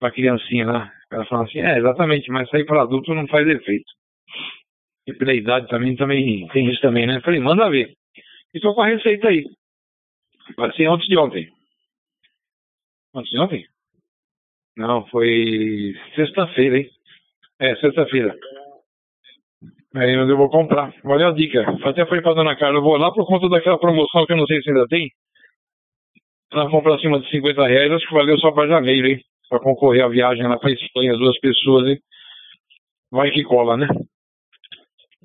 pra 0.00 0.10
criancinha, 0.10 0.64
né? 0.66 0.90
Ela 1.10 1.26
fala 1.26 1.44
assim, 1.44 1.60
é, 1.60 1.78
exatamente, 1.78 2.30
mas 2.30 2.52
aí 2.54 2.64
para 2.64 2.82
adulto 2.82 3.14
não 3.14 3.26
faz 3.28 3.46
efeito. 3.46 3.90
E 5.06 5.12
pela 5.12 5.34
idade 5.34 5.68
também, 5.68 5.94
também 5.96 6.46
tem 6.48 6.70
isso 6.70 6.80
também, 6.80 7.06
né? 7.06 7.20
Falei, 7.20 7.40
manda 7.40 7.68
ver. 7.68 7.92
E 8.54 8.60
tô 8.60 8.74
com 8.74 8.82
a 8.82 8.86
receita 8.86 9.28
aí. 9.28 9.44
Vai 10.56 10.72
ser 10.72 10.86
antes 10.86 11.06
de 11.06 11.18
ontem. 11.18 11.48
Antes 13.14 13.30
de 13.30 13.38
ontem? 13.38 13.66
Não, 14.76 15.06
foi 15.08 15.94
sexta-feira, 16.14 16.78
hein? 16.78 16.88
É, 17.58 17.76
sexta-feira. 17.76 18.34
Aí 19.94 20.14
eu 20.14 20.36
vou 20.36 20.48
comprar. 20.48 20.94
Valeu 21.04 21.28
a 21.28 21.32
dica. 21.32 21.62
Até 21.84 22.06
falei 22.06 22.22
pra 22.22 22.32
dona 22.32 22.56
Carla, 22.56 22.78
eu 22.78 22.82
vou 22.82 22.96
lá 22.96 23.12
por 23.12 23.26
conta 23.26 23.48
daquela 23.48 23.78
promoção 23.78 24.24
que 24.24 24.32
eu 24.32 24.36
não 24.36 24.46
sei 24.46 24.62
se 24.62 24.70
ainda 24.70 24.86
tem. 24.86 25.10
Ela 26.52 26.70
comprou 26.70 26.94
acima 26.94 27.18
de 27.18 27.30
50 27.30 27.66
reais, 27.66 27.92
acho 27.92 28.06
que 28.06 28.14
valeu 28.14 28.38
só 28.38 28.52
para 28.52 28.68
janeiro, 28.68 29.08
hein? 29.08 29.20
Para 29.48 29.60
concorrer 29.60 30.04
à 30.04 30.08
viagem 30.08 30.46
lá 30.46 30.58
para 30.58 30.70
Espanha, 30.70 31.16
duas 31.16 31.38
pessoas, 31.40 31.88
hein? 31.88 31.98
Vai 33.10 33.30
que 33.30 33.42
cola, 33.42 33.76
né? 33.76 33.86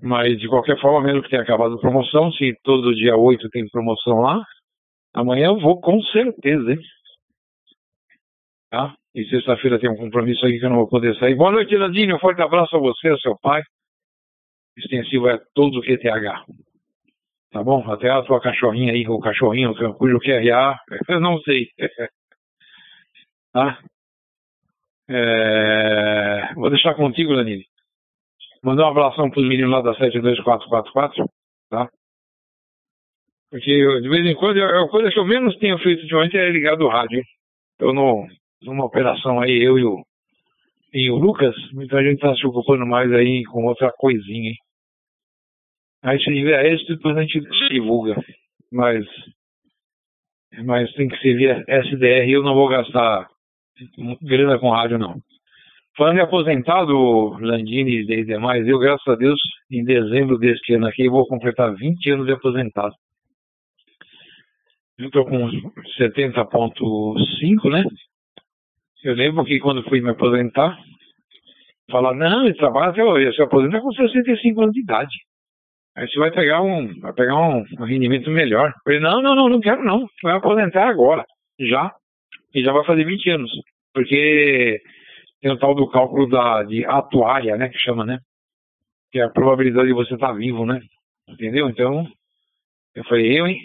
Mas 0.02 0.40
de 0.40 0.48
qualquer 0.48 0.80
forma, 0.80 1.02
mesmo 1.06 1.24
que 1.24 1.30
tenha 1.30 1.42
acabado 1.42 1.76
a 1.76 1.80
promoção, 1.80 2.32
se 2.32 2.56
todo 2.64 2.96
dia 2.96 3.16
8 3.16 3.50
tem 3.50 3.68
promoção 3.70 4.22
lá, 4.22 4.42
amanhã 5.14 5.48
eu 5.48 5.60
vou 5.60 5.82
com 5.82 6.02
certeza, 6.04 6.72
hein? 6.72 6.80
Tá? 8.70 8.94
E 9.16 9.26
sexta-feira 9.30 9.80
tem 9.80 9.90
um 9.90 9.96
compromisso 9.96 10.46
aí 10.46 10.60
que 10.60 10.66
eu 10.66 10.70
não 10.70 10.78
vou 10.78 10.88
poder 10.88 11.16
sair. 11.18 11.36
Boa 11.36 11.52
noite, 11.52 11.76
Landinho. 11.76 12.16
Um 12.16 12.20
forte 12.20 12.42
abraço 12.42 12.76
a 12.76 12.80
você, 12.80 13.10
ao 13.10 13.20
seu 13.20 13.36
pai. 13.42 13.62
Extensivo 14.78 15.28
é 15.28 15.40
todo 15.56 15.80
o 15.80 15.82
QTH. 15.82 16.46
Tá 17.52 17.64
bom? 17.64 17.90
Até 17.92 18.10
a 18.10 18.22
tua 18.24 18.42
cachorrinha 18.42 18.94
aí, 18.94 19.08
o 19.08 19.20
cachorrinho, 19.20 19.74
cujo 19.96 20.20
QRA, 20.20 20.78
eu 21.10 21.20
não 21.20 21.40
sei. 21.42 21.68
tá? 23.54 23.80
É... 25.10 26.54
Vou 26.56 26.70
deixar 26.70 26.94
contigo, 26.96 27.36
Danilo. 27.36 27.64
Mandar 28.64 28.88
um 28.88 28.92
abração 28.92 29.30
pros 29.30 29.48
meninos 29.48 29.72
lá 29.72 29.82
da 29.82 29.94
72444, 29.96 31.26
tá? 31.70 31.90
Porque 33.50 33.72
eu, 33.72 34.02
de 34.02 34.10
vez 34.10 34.26
em 34.26 34.36
quando, 34.36 34.62
a 34.62 34.90
coisa 34.90 35.10
que 35.10 35.20
eu 35.20 35.26
menos 35.26 35.56
tenho 35.58 35.78
feito 35.80 36.02
ultimamente 36.02 36.38
é 36.38 36.50
ligar 36.50 36.76
do 36.76 36.90
rádio. 36.90 37.22
Eu 37.80 37.94
no, 37.94 38.28
numa 38.62 38.86
operação 38.86 39.40
aí, 39.40 39.64
eu 39.64 39.80
e 39.80 39.86
o, 39.86 40.04
e 40.94 41.10
o 41.10 41.16
Lucas, 41.16 41.56
muita 41.72 42.04
gente 42.04 42.20
tá 42.20 42.36
se 42.36 42.46
ocupando 42.46 42.86
mais 42.86 43.12
aí 43.14 43.44
com 43.46 43.66
outra 43.66 43.92
coisinha, 43.98 44.50
hein? 44.50 44.58
Aí 46.08 46.18
se 46.20 46.34
tiver 46.34 46.66
êxito, 46.66 46.96
depois 46.96 47.18
a 47.18 47.22
gente 47.22 47.42
divulga. 47.70 48.16
Mas, 48.72 49.06
mas 50.64 50.90
tem 50.94 51.10
que 51.10 51.18
ser 51.18 51.36
via 51.36 51.66
SDR. 51.68 52.30
Eu 52.30 52.44
não 52.44 52.54
vou 52.54 52.70
gastar 52.70 53.28
grana 54.22 54.58
com 54.58 54.70
rádio, 54.70 54.98
não. 54.98 55.22
Falando 55.98 56.20
em 56.20 56.22
aposentado, 56.22 57.38
Landini 57.42 58.04
e 58.10 58.24
demais, 58.24 58.66
eu, 58.66 58.80
graças 58.80 59.06
a 59.06 59.16
Deus, 59.16 59.38
em 59.70 59.84
dezembro 59.84 60.38
deste 60.38 60.76
ano 60.76 60.88
aqui, 60.88 61.10
vou 61.10 61.28
completar 61.28 61.76
20 61.76 62.12
anos 62.12 62.26
de 62.26 62.32
aposentado. 62.32 62.96
Eu 64.98 65.08
estou 65.08 65.26
com 65.26 65.50
70,5, 66.00 67.70
né? 67.70 67.84
Eu 69.04 69.14
lembro 69.14 69.44
que 69.44 69.60
quando 69.60 69.84
fui 69.90 70.00
me 70.00 70.12
aposentar, 70.12 70.80
falaram, 71.92 72.18
não, 72.18 72.46
ele 72.46 72.56
trabalha 72.56 72.92
até 72.92 73.04
hoje, 73.04 73.36
se 73.36 73.42
aposenta 73.42 73.82
com 73.82 73.92
65 73.92 74.62
anos 74.62 74.74
de 74.74 74.80
idade. 74.80 75.28
Aí 75.98 76.08
você 76.08 76.20
vai 76.20 76.30
pegar 76.30 76.62
um, 76.62 77.00
vai 77.00 77.12
pegar 77.12 77.36
um, 77.36 77.66
um 77.80 77.84
rendimento 77.84 78.30
melhor. 78.30 78.70
Eu 78.70 78.82
falei, 78.84 79.00
não, 79.00 79.20
não, 79.20 79.36
não, 79.36 79.50
não 79.50 79.60
quero 79.60 79.84
não. 79.84 80.08
Vai 80.22 80.36
aposentar 80.36 80.88
agora, 80.88 81.26
já. 81.60 81.92
E 82.54 82.64
já 82.64 82.72
vai 82.72 82.86
fazer 82.86 83.04
20 83.04 83.30
anos. 83.32 83.52
Porque 83.96 84.80
tem 85.42 85.52
o 85.52 85.58
tal 85.58 85.74
do 85.74 85.90
cálculo 85.90 86.30
da, 86.30 86.62
de 86.62 86.86
atuária, 86.86 87.58
né, 87.58 87.70
que 87.70 87.80
chama, 87.80 88.06
né? 88.06 88.20
Que 89.12 89.20
é 89.20 89.24
a 89.24 89.30
probabilidade 89.30 89.88
de 89.88 89.94
você 89.94 90.14
estar 90.14 90.28
tá 90.28 90.34
vivo, 90.34 90.68
né? 90.68 90.80
Entendeu? 91.28 91.68
Então, 91.68 92.06
eu 92.94 93.04
falei, 93.06 93.40
eu, 93.40 93.48
hein? 93.48 93.58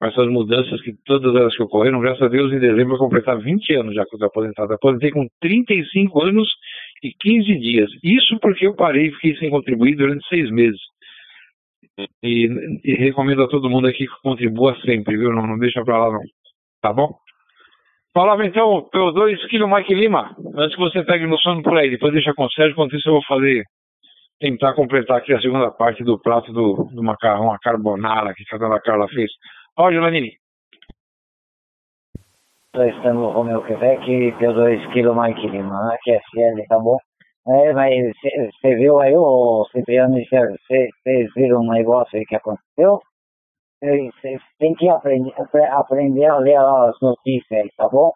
Com 0.00 0.06
essas 0.06 0.26
mudanças 0.26 0.82
que 0.82 0.94
todas 1.04 1.32
elas 1.32 1.56
que 1.56 1.62
ocorreram, 1.62 2.00
graças 2.00 2.22
a 2.22 2.28
Deus, 2.28 2.52
em 2.52 2.58
dezembro 2.58 2.94
eu 2.94 2.98
completar 2.98 3.38
20 3.38 3.72
anos 3.74 3.94
já 3.94 4.04
que 4.04 4.14
eu 4.14 4.16
estou 4.16 4.26
aposentado. 4.26 4.72
Eu 4.72 4.76
aposentei 4.76 5.12
com 5.12 5.28
35 5.40 6.24
anos 6.24 6.48
e 7.04 7.12
15 7.12 7.58
dias. 7.60 7.90
Isso 8.02 8.36
porque 8.40 8.66
eu 8.66 8.74
parei 8.74 9.06
e 9.06 9.12
fiquei 9.12 9.36
sem 9.36 9.48
contribuir 9.48 9.94
durante 9.94 10.26
seis 10.28 10.50
meses. 10.50 10.80
E, 12.22 12.80
e 12.84 12.94
recomendo 12.94 13.42
a 13.42 13.48
todo 13.48 13.70
mundo 13.70 13.88
aqui 13.88 14.06
que 14.06 14.22
contribua 14.22 14.76
sempre, 14.80 15.16
viu? 15.16 15.32
Não, 15.32 15.46
não 15.46 15.58
deixa 15.58 15.82
pra 15.84 15.98
lá, 15.98 16.12
não. 16.12 16.20
Tá 16.82 16.92
bom? 16.92 17.16
Falava 18.12 18.46
então, 18.46 18.88
pelo 18.90 19.12
2 19.12 19.46
kg 19.48 19.66
Mike 19.66 19.94
Lima, 19.94 20.34
antes 20.56 20.74
que 20.74 20.80
você 20.80 21.04
pegue 21.04 21.26
no 21.26 21.38
sono 21.38 21.62
por 21.62 21.76
aí, 21.76 21.90
depois 21.90 22.12
deixa 22.12 22.32
com 22.34 22.44
o 22.44 22.50
Sérgio, 22.50 22.72
enquanto 22.72 22.96
isso 22.96 23.08
eu 23.08 23.14
vou 23.14 23.24
fazer, 23.24 23.62
tentar 24.40 24.72
completar 24.74 25.18
aqui 25.18 25.34
a 25.34 25.40
segunda 25.40 25.70
parte 25.70 26.02
do 26.02 26.18
prato 26.18 26.52
do, 26.52 26.88
do 26.92 27.02
macarrão, 27.02 27.52
a 27.52 27.58
carbonara 27.58 28.32
que 28.34 28.42
a 28.54 28.58
dona 28.58 28.80
Carla 28.80 29.06
fez. 29.08 29.30
Ó, 29.76 29.92
Jolanini. 29.92 30.32
Estamos 32.74 33.34
Romeu 33.34 33.62
Quebec, 33.62 34.32
pelo 34.38 34.54
2 34.54 34.86
kg 34.92 35.14
Mike 35.14 35.46
Lima, 35.48 35.94
aqui 35.94 36.12
é 36.12 36.20
FL, 36.20 36.66
tá 36.68 36.78
bom? 36.78 36.96
É, 37.48 37.72
mas 37.72 37.94
você 38.60 38.74
viu 38.74 38.98
aí, 38.98 39.16
o 39.16 39.64
Cipriano, 39.70 40.16
vocês 40.16 41.32
viram 41.36 41.60
um 41.60 41.70
negócio 41.70 42.18
aí 42.18 42.26
que 42.26 42.34
aconteceu? 42.34 43.00
Você 43.80 44.38
tem 44.58 44.74
que 44.74 44.88
aprender, 44.88 45.32
aprender 45.70 46.24
a 46.24 46.38
ler 46.38 46.56
as 46.56 47.00
notícias 47.00 47.60
aí, 47.60 47.70
tá 47.76 47.88
bom? 47.88 48.12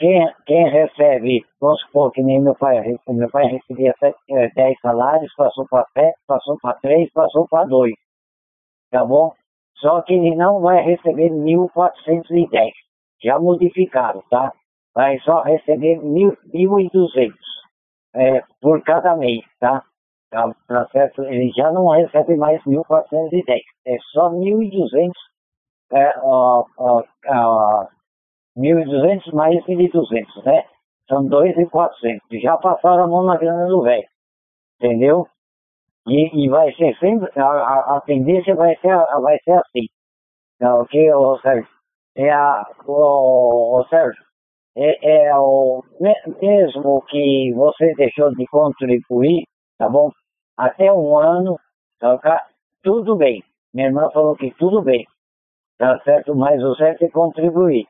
Quem, 0.00 0.28
quem 0.44 0.68
recebe, 0.70 1.44
vamos 1.60 1.80
supor 1.82 2.10
que 2.10 2.20
nem 2.20 2.40
meu 2.40 2.56
pai, 2.56 2.82
meu 3.06 3.30
pai 3.30 3.46
recebia 3.46 3.94
10 4.00 4.14
é, 4.58 4.74
salários, 4.82 5.32
passou 5.36 5.68
para 5.68 5.86
7, 5.92 6.14
passou 6.26 6.58
para 6.60 6.74
3, 6.80 7.12
passou 7.12 7.46
para 7.48 7.66
2, 7.66 7.94
tá 8.90 9.04
bom? 9.04 9.32
Só 9.76 10.02
que 10.02 10.14
ele 10.14 10.34
não 10.34 10.60
vai 10.60 10.82
receber 10.82 11.30
1.410, 11.30 12.72
já 13.22 13.38
modificaram, 13.38 14.20
tá? 14.28 14.52
Vai 14.92 15.18
só 15.20 15.42
receber 15.42 16.00
1.200 16.00 17.53
é, 18.14 18.42
por 18.60 18.82
cada 18.82 19.16
mês, 19.16 19.44
tá? 19.58 19.82
Tá, 20.30 20.52
tá 20.66 20.88
certo? 20.88 21.22
Ele 21.24 21.50
já 21.52 21.70
não 21.72 21.88
recebe 21.88 22.36
mais 22.36 22.62
1.410, 22.64 23.62
é 23.86 23.96
só 24.12 24.30
1.200, 24.30 25.12
é, 25.92 26.18
ó, 26.22 26.64
ó, 26.76 27.02
ó, 27.28 27.86
1.200 28.56 29.32
mais 29.32 29.64
1.200, 29.66 30.44
né? 30.44 30.64
São 31.08 31.28
2.400. 31.28 32.20
Já 32.40 32.56
passaram 32.56 33.04
a 33.04 33.06
mão 33.06 33.24
na 33.24 33.36
grana 33.36 33.66
do 33.66 33.82
velho, 33.82 34.08
entendeu? 34.80 35.28
E, 36.06 36.44
e 36.44 36.48
vai 36.48 36.72
ser 36.74 36.96
sempre, 36.98 37.30
a, 37.40 37.96
a, 37.96 38.00
tendência 38.00 38.54
vai 38.54 38.76
ser, 38.76 38.96
vai 39.20 39.38
ser 39.44 39.52
assim. 39.52 39.86
Tá, 40.58 40.74
ok, 40.76 41.12
ô 41.14 41.38
Sérgio? 41.40 41.68
É 42.16 42.30
a, 42.30 42.66
ô 42.86 43.84
Sérgio, 43.88 44.22
é, 44.76 45.26
é 45.26 45.36
o 45.36 45.82
mesmo 46.00 47.02
que 47.02 47.52
você 47.54 47.94
deixou 47.94 48.34
de 48.34 48.46
contribuir, 48.46 49.44
tá 49.78 49.88
bom? 49.88 50.10
Até 50.56 50.92
um 50.92 51.16
ano, 51.18 51.58
tá, 52.00 52.46
tudo 52.82 53.16
bem. 53.16 53.42
Minha 53.72 53.88
irmã 53.88 54.10
falou 54.12 54.36
que 54.36 54.50
tudo 54.52 54.82
bem, 54.82 55.06
tá 55.78 55.98
certo? 56.00 56.34
Mas 56.34 56.62
o 56.62 56.74
certo 56.76 57.04
é 57.04 57.08
contribuir, 57.08 57.86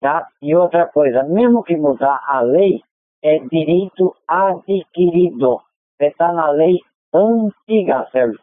tá? 0.00 0.26
E 0.40 0.54
outra 0.54 0.86
coisa, 0.86 1.22
mesmo 1.24 1.62
que 1.62 1.76
mudar 1.76 2.20
a 2.26 2.40
lei, 2.40 2.82
é 3.22 3.38
direito 3.38 4.14
adquirido. 4.26 5.60
Você 5.96 6.06
está 6.08 6.32
na 6.32 6.50
lei 6.50 6.78
antiga, 7.14 8.08
Sérgio. 8.10 8.40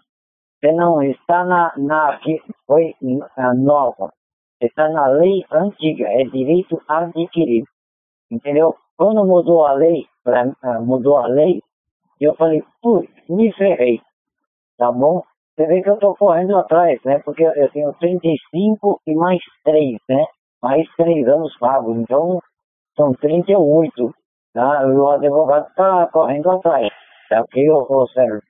Você 0.60 0.72
não 0.72 1.02
está 1.02 1.44
na, 1.46 1.74
na 1.78 2.18
que 2.20 2.42
foi 2.66 2.96
nova. 3.56 4.12
Você 4.58 4.68
está 4.68 4.90
na 4.90 5.08
lei 5.08 5.46
antiga, 5.52 6.08
é 6.08 6.24
direito 6.24 6.82
adquirido. 6.88 7.68
Entendeu? 8.32 8.76
Quando 8.98 9.26
mudou 9.26 9.66
a 9.66 9.74
lei, 9.74 10.06
pra, 10.24 10.46
uh, 10.46 10.86
mudou 10.86 11.18
a 11.18 11.28
lei, 11.28 11.62
eu 12.20 12.36
falei, 12.36 12.64
putz, 12.82 13.10
me 13.30 13.52
ferrei. 13.54 14.02
Tá 14.78 14.92
bom? 14.92 15.24
Você 15.56 15.66
vê 15.68 15.82
que 15.82 15.90
eu 15.90 15.98
tô 15.98 16.16
correndo 16.16 16.58
atrás, 16.58 17.02
né? 17.04 17.20
Porque 17.20 17.44
eu 17.44 17.70
tenho 17.72 17.94
35 17.94 19.02
e 19.06 19.16
mais 19.16 19.42
3, 19.64 19.98
né? 20.08 20.26
Mais 20.62 20.88
3 20.96 21.28
anos 21.28 21.58
pagos. 21.58 21.98
Então, 21.98 22.42
são 22.96 23.14
38. 23.14 24.14
Tá? 24.54 24.84
E 24.84 24.92
o 24.92 25.10
advogado 25.10 25.74
tá 25.76 26.08
correndo 26.08 26.50
atrás. 26.52 26.90
Tá 27.30 27.42
ok, 27.42 27.70
ô, 27.70 28.08
Sérgio? 28.08 28.42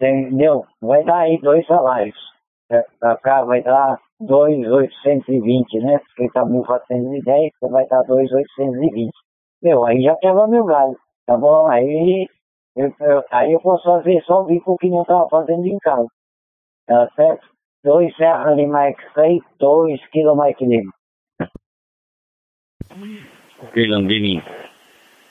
Entendeu? 0.00 0.66
Vai 0.82 1.04
dar 1.04 1.18
aí 1.18 1.40
dois 1.40 1.66
salários. 1.66 2.33
Pra 2.98 3.16
cá 3.16 3.44
vai 3.44 3.62
dar 3.62 3.98
2,820, 4.20 5.78
né? 5.80 5.98
Porque 5.98 6.32
tá 6.32 6.44
1.410, 6.44 7.50
você 7.58 7.68
vai 7.68 7.86
dar 7.86 8.02
2,820. 8.02 9.10
Meu, 9.62 9.84
aí 9.84 10.02
já 10.02 10.16
quebra 10.16 10.46
meu 10.46 10.64
galho, 10.64 10.96
tá 11.26 11.36
bom? 11.36 11.66
Aí 11.68 12.26
eu, 12.76 12.92
eu, 13.00 13.24
aí 13.30 13.52
eu 13.52 13.60
posso 13.60 13.84
fazer 13.84 14.22
só 14.24 14.42
o 14.42 14.44
bico 14.44 14.76
que 14.78 14.90
não 14.90 15.04
tava 15.04 15.28
fazendo 15.28 15.66
em 15.66 15.78
casa. 15.78 16.08
Tá 16.86 17.08
certo? 17.14 17.46
2 17.84 18.16
Serra 18.16 18.54
Mike 18.56 19.02
6, 19.14 19.42
2 19.58 20.00
kg 20.08 20.34
Mike 20.36 20.64
Lima. 20.64 20.92
Ok, 23.62 23.86
Landini. 23.86 24.42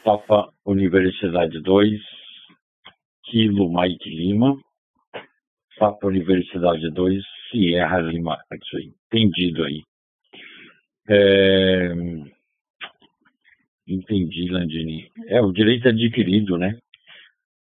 Papa 0.04 0.50
Universidade 0.66 1.62
2, 1.62 2.00
Kilo 3.24 3.74
Mike 3.74 4.10
Lima. 4.10 4.58
Papa 5.78 6.08
Universidade 6.08 6.90
2, 6.92 7.24
Sierra 7.50 8.00
Lima. 8.00 8.38
Isso 8.54 8.78
aí, 8.78 8.92
entendido 9.12 9.64
aí. 9.64 9.82
É... 11.10 11.94
Entendi, 13.88 14.48
Landini. 14.50 15.10
É, 15.28 15.42
o 15.42 15.52
direito 15.52 15.90
adquirido, 15.90 16.58
né? 16.58 16.78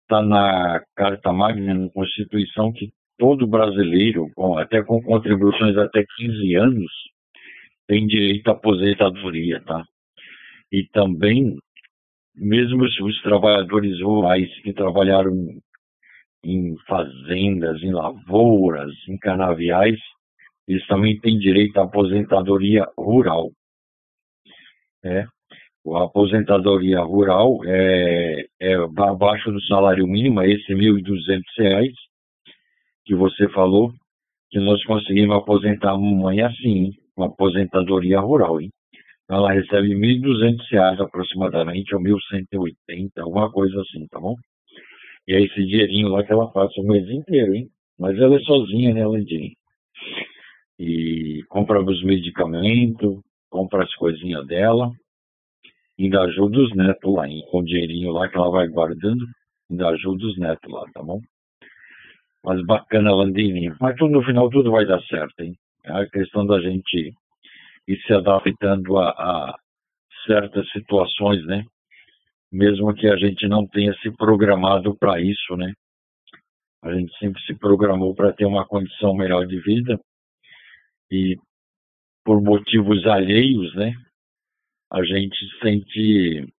Está 0.03 0.21
na 0.21 0.83
Carta 0.95 1.31
Magna, 1.31 1.73
na 1.73 1.89
Constituição, 1.89 2.73
que 2.73 2.91
todo 3.17 3.47
brasileiro, 3.47 4.29
com, 4.35 4.57
até 4.57 4.83
com 4.83 5.01
contribuições 5.01 5.77
até 5.77 6.03
15 6.17 6.55
anos, 6.55 6.91
tem 7.87 8.05
direito 8.05 8.49
à 8.49 8.51
aposentadoria, 8.51 9.61
tá? 9.61 9.83
E 10.71 10.83
também, 10.87 11.57
mesmo 12.35 12.83
os 12.83 13.21
trabalhadores 13.21 14.01
rurais 14.01 14.49
que 14.61 14.73
trabalharam 14.73 15.33
em 16.43 16.75
fazendas, 16.87 17.81
em 17.81 17.91
lavouras, 17.91 18.91
em 19.07 19.17
canaviais, 19.17 19.99
eles 20.67 20.85
também 20.87 21.19
têm 21.19 21.37
direito 21.37 21.77
à 21.77 21.83
aposentadoria 21.83 22.85
rural. 22.97 23.51
É. 25.03 25.25
A 25.87 26.03
aposentadoria 26.03 27.01
rural 27.01 27.57
é, 27.65 28.45
é 28.59 28.73
abaixo 28.75 29.51
do 29.51 29.61
salário 29.63 30.05
mínimo, 30.05 30.41
é 30.41 30.49
esse 30.51 30.73
R$ 30.73 30.91
1.200 30.91 31.91
que 33.05 33.15
você 33.15 33.49
falou, 33.49 33.91
que 34.51 34.59
nós 34.59 34.83
conseguimos 34.83 35.35
aposentar 35.35 35.91
a 35.91 35.97
mamãe 35.97 36.41
assim, 36.41 36.91
uma 37.17 37.25
aposentadoria 37.27 38.19
rural. 38.19 38.61
Hein? 38.61 38.69
Ela 39.27 39.51
recebe 39.51 39.95
R$ 39.95 40.19
1.200 40.19 41.01
aproximadamente, 41.01 41.95
ou 41.95 42.01
R$ 42.01 42.11
1.180, 42.11 43.09
alguma 43.17 43.51
coisa 43.51 43.81
assim, 43.81 44.05
tá 44.07 44.19
bom? 44.19 44.35
E 45.29 45.33
é 45.35 45.41
esse 45.43 45.63
dinheirinho 45.63 46.07
lá 46.07 46.23
que 46.23 46.33
ela 46.33 46.51
passa 46.51 46.81
o 46.81 46.83
mês 46.83 47.07
inteiro, 47.07 47.53
hein? 47.53 47.69
Mas 47.99 48.17
ela 48.17 48.35
é 48.35 48.39
sozinha, 48.39 48.91
né, 48.95 49.05
Landinha? 49.05 49.51
E 50.79 51.43
compra 51.49 51.79
os 51.79 52.03
medicamentos, 52.03 53.21
compra 53.47 53.83
as 53.83 53.93
coisinhas 53.93 54.47
dela, 54.47 54.91
ainda 55.99 56.21
ajuda 56.21 56.61
os 56.61 56.75
netos 56.75 57.13
lá, 57.13 57.27
hein? 57.27 57.43
Com 57.51 57.59
o 57.59 57.63
dinheirinho 57.63 58.11
lá 58.11 58.27
que 58.27 58.37
ela 58.37 58.49
vai 58.49 58.67
guardando, 58.69 59.23
ainda 59.69 59.89
ajuda 59.89 60.25
os 60.25 60.37
netos 60.39 60.71
lá, 60.73 60.83
tá 60.95 61.03
bom? 61.03 61.19
Mas 62.43 62.65
bacana, 62.65 63.13
Landini. 63.13 63.71
Mas 63.79 63.95
tudo, 63.97 64.11
no 64.11 64.23
final 64.23 64.49
tudo 64.49 64.71
vai 64.71 64.87
dar 64.87 64.99
certo, 65.03 65.41
hein? 65.41 65.53
É 65.85 65.91
a 65.91 66.09
questão 66.09 66.43
da 66.43 66.59
gente 66.59 67.13
ir 67.87 68.01
se 68.07 68.13
adaptando 68.13 68.97
a, 68.97 69.09
a 69.09 69.55
certas 70.25 70.67
situações, 70.71 71.45
né? 71.45 71.63
Mesmo 72.51 72.93
que 72.93 73.07
a 73.07 73.15
gente 73.15 73.47
não 73.47 73.67
tenha 73.67 73.93
se 74.01 74.11
programado 74.11 74.95
para 74.97 75.21
isso, 75.21 75.55
né? 75.55 75.73
A 76.81 76.93
gente 76.93 77.15
sempre 77.17 77.41
se 77.43 77.53
programou 77.55 78.15
para 78.15 78.33
ter 78.33 78.45
uma 78.45 78.65
condição 78.65 79.13
melhor 79.13 79.45
de 79.45 79.59
vida 79.59 79.99
e 81.11 81.37
por 82.23 82.41
motivos 82.41 83.05
alheios, 83.05 83.73
né? 83.75 83.93
A 84.91 85.03
gente 85.03 85.35
se 85.37 85.59
sente 85.59 86.53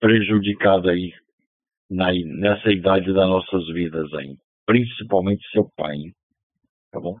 prejudicado 0.00 0.88
aí 0.88 1.12
na, 1.90 2.12
nessa 2.12 2.70
idade 2.70 3.12
das 3.12 3.28
nossas 3.28 3.66
vidas 3.68 4.12
aí, 4.14 4.36
principalmente 4.66 5.46
seu 5.50 5.68
pai, 5.76 5.96
hein? 5.96 6.12
tá 6.90 7.00
bom? 7.00 7.16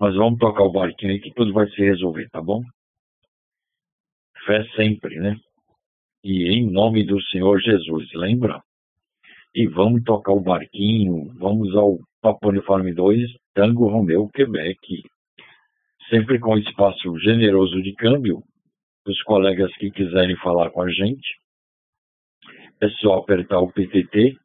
Mas 0.00 0.14
vamos 0.14 0.38
tocar 0.38 0.62
o 0.62 0.72
barquinho 0.72 1.12
aí 1.12 1.20
que 1.20 1.32
tudo 1.34 1.52
vai 1.52 1.68
se 1.70 1.80
resolver, 1.80 2.28
tá 2.30 2.40
bom? 2.40 2.62
Fé 4.46 4.64
sempre, 4.76 5.18
né? 5.18 5.36
E 6.22 6.48
em 6.48 6.68
nome 6.68 7.04
do 7.04 7.22
Senhor 7.22 7.60
Jesus, 7.60 8.08
lembra? 8.12 8.60
E 9.54 9.66
vamos 9.66 10.02
tocar 10.02 10.32
o 10.32 10.40
barquinho, 10.40 11.32
vamos 11.38 11.74
ao 11.76 11.98
Papo 12.20 12.48
Uniforme 12.48 12.92
2, 12.92 13.30
Tango 13.54 13.88
Romeu, 13.88 14.28
Quebec. 14.28 15.02
Sempre 16.10 16.40
com 16.40 16.58
espaço 16.58 17.16
generoso 17.18 17.80
de 17.82 17.94
câmbio, 17.94 18.42
os 19.06 19.22
colegas 19.22 19.72
que 19.76 19.90
quiserem 19.90 20.36
falar 20.36 20.70
com 20.70 20.82
a 20.82 20.90
gente, 20.90 21.38
é 22.80 22.88
só 23.00 23.14
apertar 23.14 23.60
o 23.60 23.72
PTT 23.72 24.36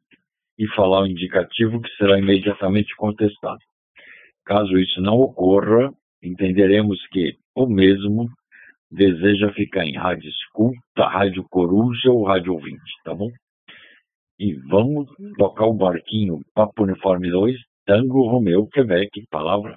e 0.58 0.66
falar 0.68 1.02
o 1.02 1.06
indicativo 1.06 1.80
que 1.80 1.90
será 1.96 2.18
imediatamente 2.18 2.94
contestado. 2.96 3.58
Caso 4.44 4.78
isso 4.78 5.00
não 5.00 5.14
ocorra, 5.20 5.92
entenderemos 6.22 7.04
que 7.08 7.36
o 7.54 7.66
mesmo 7.66 8.28
deseja 8.94 9.52
ficar 9.52 9.84
em 9.84 9.96
rádio 9.96 10.28
escuta, 10.28 11.08
rádio 11.08 11.44
coruja 11.50 12.10
ou 12.10 12.24
rádio 12.24 12.52
ouvinte, 12.52 12.92
tá 13.04 13.14
bom? 13.14 13.30
E 14.38 14.54
vamos 14.68 15.08
tocar 15.36 15.66
o 15.66 15.74
barquinho 15.74 16.40
Papo 16.54 16.84
Uniforme 16.84 17.30
2, 17.30 17.56
Tango 17.84 18.28
Romeu, 18.28 18.66
Quebec, 18.68 19.10
palavra. 19.30 19.76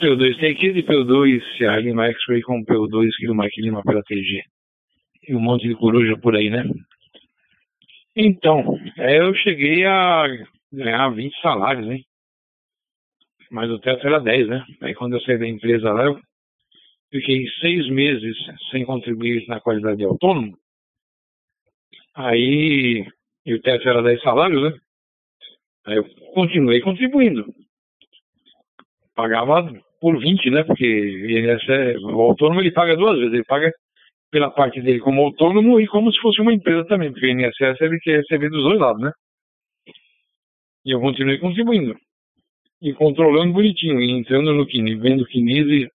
PO2 0.00 0.38
tem 0.38 0.52
aqui 0.52 0.72
de 0.72 0.82
PO2, 0.82 1.42
Sierra 1.56 1.80
Lima 1.80 2.06
X-Ray 2.06 2.42
com 2.42 2.64
PO2, 2.64 3.10
Kilo 3.18 3.34
Mike 3.34 3.60
Lima 3.60 3.82
pela 3.82 4.02
TG. 4.02 4.42
E 5.28 5.34
um 5.34 5.40
monte 5.40 5.66
de 5.68 5.74
coruja 5.74 6.16
por 6.16 6.36
aí, 6.36 6.48
né? 6.48 6.64
Então, 8.14 8.78
eu 8.96 9.34
cheguei 9.34 9.84
a 9.84 10.26
ganhar 10.72 11.08
20 11.10 11.40
salários, 11.40 11.88
hein? 11.90 12.04
Mas 13.50 13.70
o 13.70 13.78
teto 13.78 14.06
era 14.06 14.20
10, 14.20 14.48
né? 14.48 14.64
Aí 14.82 14.94
quando 14.94 15.14
eu 15.14 15.20
saí 15.22 15.38
da 15.38 15.46
empresa 15.46 15.92
lá, 15.92 16.04
eu 16.04 16.20
fiquei 17.10 17.46
seis 17.60 17.88
meses 17.88 18.36
sem 18.70 18.84
contribuir 18.84 19.46
na 19.48 19.60
qualidade 19.60 19.98
de 19.98 20.04
autônomo. 20.04 20.56
Aí, 22.14 23.06
e 23.46 23.54
o 23.54 23.62
teto 23.62 23.88
era 23.88 24.02
10 24.02 24.20
salários, 24.22 24.62
né? 24.62 24.78
Aí 25.86 25.96
eu 25.96 26.04
continuei 26.34 26.80
contribuindo. 26.80 27.46
Pagava 29.14 29.72
por 30.00 30.18
20, 30.18 30.50
né? 30.50 30.64
Porque 30.64 30.84
INSS, 30.86 32.02
o 32.02 32.20
autônomo 32.20 32.60
ele 32.60 32.72
paga 32.72 32.96
duas 32.96 33.18
vezes. 33.18 33.32
Ele 33.32 33.44
paga 33.44 33.72
pela 34.30 34.50
parte 34.50 34.80
dele 34.80 35.00
como 35.00 35.22
autônomo 35.22 35.80
e 35.80 35.86
como 35.86 36.12
se 36.12 36.20
fosse 36.20 36.40
uma 36.40 36.52
empresa 36.52 36.86
também, 36.86 37.10
porque 37.10 37.26
o 37.26 37.30
INSS 37.30 37.80
ele 37.80 37.98
quer 38.00 38.18
receber 38.18 38.50
dos 38.50 38.62
dois 38.62 38.78
lados, 38.78 39.02
né? 39.02 39.12
E 40.84 40.90
eu 40.90 41.00
continuei 41.00 41.38
contribuindo. 41.38 41.96
E 42.80 42.92
controlando 42.94 43.52
bonitinho, 43.52 44.00
e 44.00 44.10
entrando 44.10 44.52
no 44.52 44.66
Kine, 44.66 44.94
vendo 44.96 45.22
o 45.22 45.26
Kinese. 45.26 45.90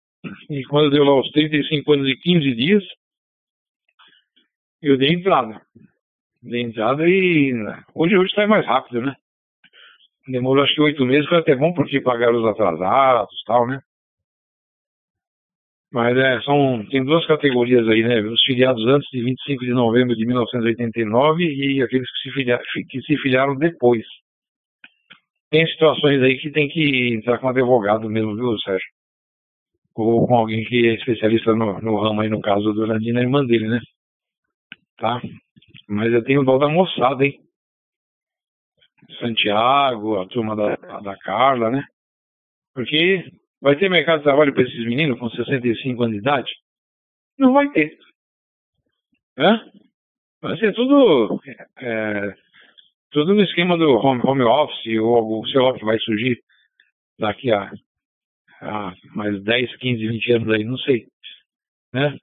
E 0.50 0.64
quando 0.66 0.92
deu 0.92 1.04
lá 1.04 1.20
os 1.20 1.30
35 1.32 1.94
anos 1.94 2.10
e 2.10 2.16
15 2.18 2.56
dias, 2.56 2.84
eu 4.82 4.98
dei 4.98 5.14
entrada. 5.14 5.62
Dei 6.42 6.62
entrada 6.62 7.08
e 7.08 7.54
hoje 7.96 8.18
hoje 8.18 8.30
está 8.30 8.46
mais 8.46 8.66
rápido, 8.66 9.02
né? 9.02 9.16
Demorou 10.28 10.64
acho 10.64 10.76
que 10.76 10.82
oito 10.82 11.06
meses, 11.06 11.28
foi 11.28 11.40
até 11.40 11.56
bom 11.56 11.74
porque 11.74 12.02
pagaram 12.02 12.40
os 12.40 12.46
atrasados 12.46 13.34
e 13.42 13.46
tal, 13.46 13.68
né? 13.68 13.82
Mas 15.92 16.18
é, 16.18 16.42
são, 16.42 16.86
tem 16.90 17.06
duas 17.06 17.26
categorias 17.28 17.88
aí, 17.88 18.04
né? 18.04 18.20
Os 18.22 18.44
filiados 18.44 18.86
antes 18.88 19.08
de 19.12 19.24
25 19.24 19.64
de 19.64 19.72
novembro 19.72 20.16
de 20.16 20.26
1989 20.26 21.44
e 21.44 21.82
aqueles 21.82 22.10
que 22.12 22.30
se, 22.30 22.32
filiaram, 22.34 22.64
que 22.90 23.02
se 23.02 23.18
filiaram 23.18 23.56
depois 23.56 24.04
tem 25.54 25.68
situações 25.68 26.20
aí 26.24 26.40
que 26.40 26.50
tem 26.50 26.68
que 26.68 27.14
entrar 27.14 27.38
com 27.38 27.46
um 27.46 27.50
advogado 27.52 28.10
mesmo, 28.10 28.36
viu, 28.36 28.58
Sérgio? 28.58 28.90
Ou 29.94 30.26
com 30.26 30.36
alguém 30.36 30.66
que 30.66 30.88
é 30.88 30.96
especialista 30.96 31.54
no, 31.54 31.80
no 31.80 32.02
ramo 32.02 32.22
aí, 32.22 32.30
no 32.30 32.42
caso 32.42 32.74
do 32.74 32.88
Landina, 32.88 33.20
a 33.20 33.22
irmã 33.22 33.46
dele, 33.46 33.68
né? 33.68 33.80
Tá? 34.98 35.22
Mas 35.88 36.12
eu 36.12 36.24
tenho 36.24 36.44
dó 36.44 36.58
da 36.58 36.68
moçada, 36.68 37.24
hein? 37.24 37.40
Santiago, 39.20 40.20
a 40.20 40.28
turma 40.28 40.56
da, 40.56 40.76
da 41.02 41.16
Carla, 41.20 41.70
né? 41.70 41.84
Porque 42.74 43.24
vai 43.62 43.76
ter 43.76 43.92
mercado 43.92 44.18
de 44.18 44.24
trabalho 44.24 44.56
para 44.56 44.64
esses 44.64 44.86
meninos 44.88 45.20
com 45.20 45.30
65 45.30 46.02
anos 46.02 46.16
de 46.16 46.20
idade? 46.20 46.52
Não 47.38 47.54
vai 47.54 47.70
ter. 47.70 47.96
Hã? 49.38 49.64
Vai 50.42 50.58
ser 50.58 50.74
tudo 50.74 51.40
é, 51.80 52.34
tudo 53.14 53.34
no 53.34 53.42
esquema 53.42 53.78
do 53.78 53.92
home, 53.92 54.22
home 54.24 54.44
office 54.44 55.00
ou 55.00 55.42
o 55.42 55.64
lá 55.64 55.74
que 55.78 55.86
vai 55.86 55.98
surgir 56.00 56.40
daqui 57.20 57.52
a, 57.52 57.72
a, 58.62 58.94
mais 59.16 59.42
10, 59.44 59.76
15, 59.78 60.08
20 60.08 60.32
anos 60.34 60.50
aí, 60.54 60.64
não 60.64 60.78
sei. 60.80 61.06
Né? 61.94 62.18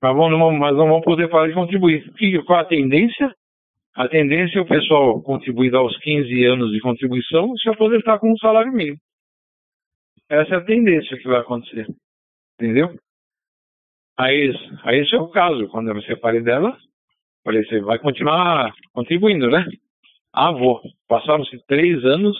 Mas, 0.00 0.16
vamos, 0.16 0.38
não, 0.38 0.52
mas 0.52 0.76
não 0.76 0.88
vamos 0.88 1.04
poder 1.04 1.28
falar 1.28 1.48
de 1.48 1.54
contribuir. 1.54 2.10
E 2.20 2.42
qual 2.44 2.60
a 2.60 2.64
tendência? 2.64 3.34
A 3.94 4.08
tendência 4.08 4.58
é 4.58 4.62
o 4.62 4.66
pessoal 4.66 5.20
contribuir 5.22 5.74
aos 5.74 5.96
15 5.98 6.44
anos 6.44 6.70
de 6.70 6.80
contribuição 6.80 7.52
e 7.54 7.60
se 7.60 7.68
aposentar 7.68 8.18
com 8.18 8.30
um 8.30 8.36
salário 8.36 8.72
mínimo. 8.72 8.98
Essa 10.28 10.54
é 10.54 10.58
a 10.58 10.64
tendência 10.64 11.16
que 11.16 11.26
vai 11.26 11.40
acontecer. 11.40 11.86
Entendeu? 12.60 12.94
Aí, 14.18 14.52
aí 14.84 15.00
esse 15.00 15.14
é 15.14 15.18
o 15.18 15.28
caso. 15.28 15.66
Quando 15.68 15.88
eu 15.88 15.94
me 15.94 16.04
separei 16.04 16.42
dela, 16.42 16.76
falei, 17.42 17.64
você 17.64 17.80
vai 17.80 17.98
continuar 17.98 18.72
contribuindo, 18.92 19.48
né? 19.50 19.66
Ah, 20.36 20.52
vou. 20.52 20.82
Passaram-se 21.08 21.58
três 21.66 22.04
anos 22.04 22.36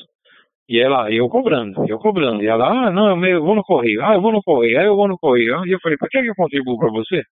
e 0.69 0.79
ela, 0.79 1.11
eu 1.11 1.29
cobrando, 1.31 1.89
eu 1.89 1.99
cobrando. 1.99 2.43
E 2.43 2.47
ela, 2.47 2.89
ah, 2.89 2.91
não, 2.91 3.25
eu 3.25 3.43
vou 3.43 3.55
no 3.55 3.63
correio. 3.63 4.05
Ah, 4.05 4.15
eu 4.15 4.21
vou 4.21 4.33
no 4.33 4.43
correio. 4.43 4.79
Aí 4.79 4.87
eu 4.87 4.97
vou 4.97 5.09
no 5.09 5.19
correio. 5.19 5.65
E 5.65 5.73
eu 5.73 5.81
falei, 5.81 5.97
para 5.97 6.09
que, 6.09 6.21
que 6.21 6.29
eu 6.29 6.35
contribuo 6.35 6.79
para 6.79 6.91
você? 6.91 7.23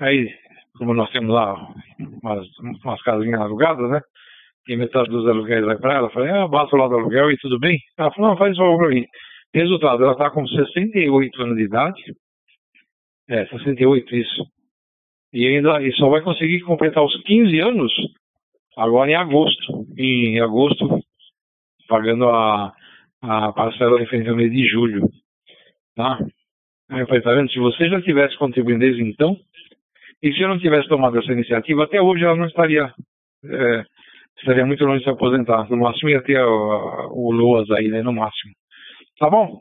Aí, 0.00 0.32
como 0.78 0.94
nós 0.94 1.10
temos 1.10 1.34
lá 1.34 1.54
umas, 2.22 2.46
umas 2.82 3.02
casinhas 3.02 3.40
alugadas, 3.40 3.90
né? 3.90 4.00
E 4.68 4.76
metade 4.76 5.10
dos 5.10 5.28
aluguéis 5.28 5.64
vai 5.64 5.76
para 5.78 5.94
ela, 5.94 6.06
eu 6.06 6.12
falei, 6.12 6.30
ah, 6.30 6.48
bato 6.48 6.76
lá 6.76 6.88
do 6.88 6.96
aluguel 6.96 7.30
e 7.30 7.36
tudo 7.38 7.58
bem? 7.58 7.78
Ela 7.98 8.10
falou, 8.12 8.30
não, 8.30 8.38
faz 8.38 8.52
isso 8.52 8.76
para 8.78 8.88
mim. 8.88 9.04
Resultado, 9.54 10.02
ela 10.02 10.12
está 10.12 10.30
com 10.30 10.46
68 10.46 11.42
anos 11.42 11.56
de 11.56 11.62
idade. 11.62 12.02
É, 13.28 13.46
68, 13.46 14.14
isso. 14.16 14.46
E 15.32 15.46
ainda 15.46 15.82
e 15.82 15.92
só 15.92 16.08
vai 16.08 16.22
conseguir 16.22 16.60
completar 16.62 17.04
os 17.04 17.14
15 17.22 17.60
anos 17.60 17.92
agora 18.76 19.10
em 19.10 19.14
agosto. 19.14 19.86
Em 19.96 20.40
agosto, 20.40 21.00
pagando 21.88 22.28
a, 22.28 22.72
a 23.22 23.52
parcela 23.52 23.98
referente 23.98 24.28
ao 24.28 24.36
mês 24.36 24.52
de 24.52 24.66
julho. 24.66 25.08
Tá? 25.94 26.18
Aí 26.90 27.00
eu 27.00 27.06
falei, 27.06 27.22
tá 27.22 27.32
vendo? 27.32 27.50
Se 27.50 27.58
você 27.58 27.88
já 27.88 28.00
tivesse 28.00 28.36
contribuindo 28.36 28.80
desde 28.80 29.02
então, 29.02 29.36
e 30.22 30.32
se 30.32 30.40
eu 30.40 30.48
não 30.48 30.58
tivesse 30.58 30.88
tomado 30.88 31.18
essa 31.18 31.32
iniciativa, 31.32 31.84
até 31.84 32.00
hoje 32.00 32.24
ela 32.24 32.36
não 32.36 32.46
estaria. 32.46 32.92
É, 33.44 33.84
estaria 34.38 34.66
muito 34.66 34.84
longe 34.84 34.98
de 34.98 35.04
se 35.04 35.10
aposentar. 35.10 35.68
No 35.70 35.76
máximo 35.76 36.10
ia 36.10 36.22
ter 36.22 36.40
o, 36.40 37.10
o 37.12 37.32
Loas 37.32 37.70
aí, 37.70 37.88
né? 37.88 38.02
No 38.02 38.12
máximo. 38.12 38.52
Tá 39.18 39.28
bom? 39.30 39.60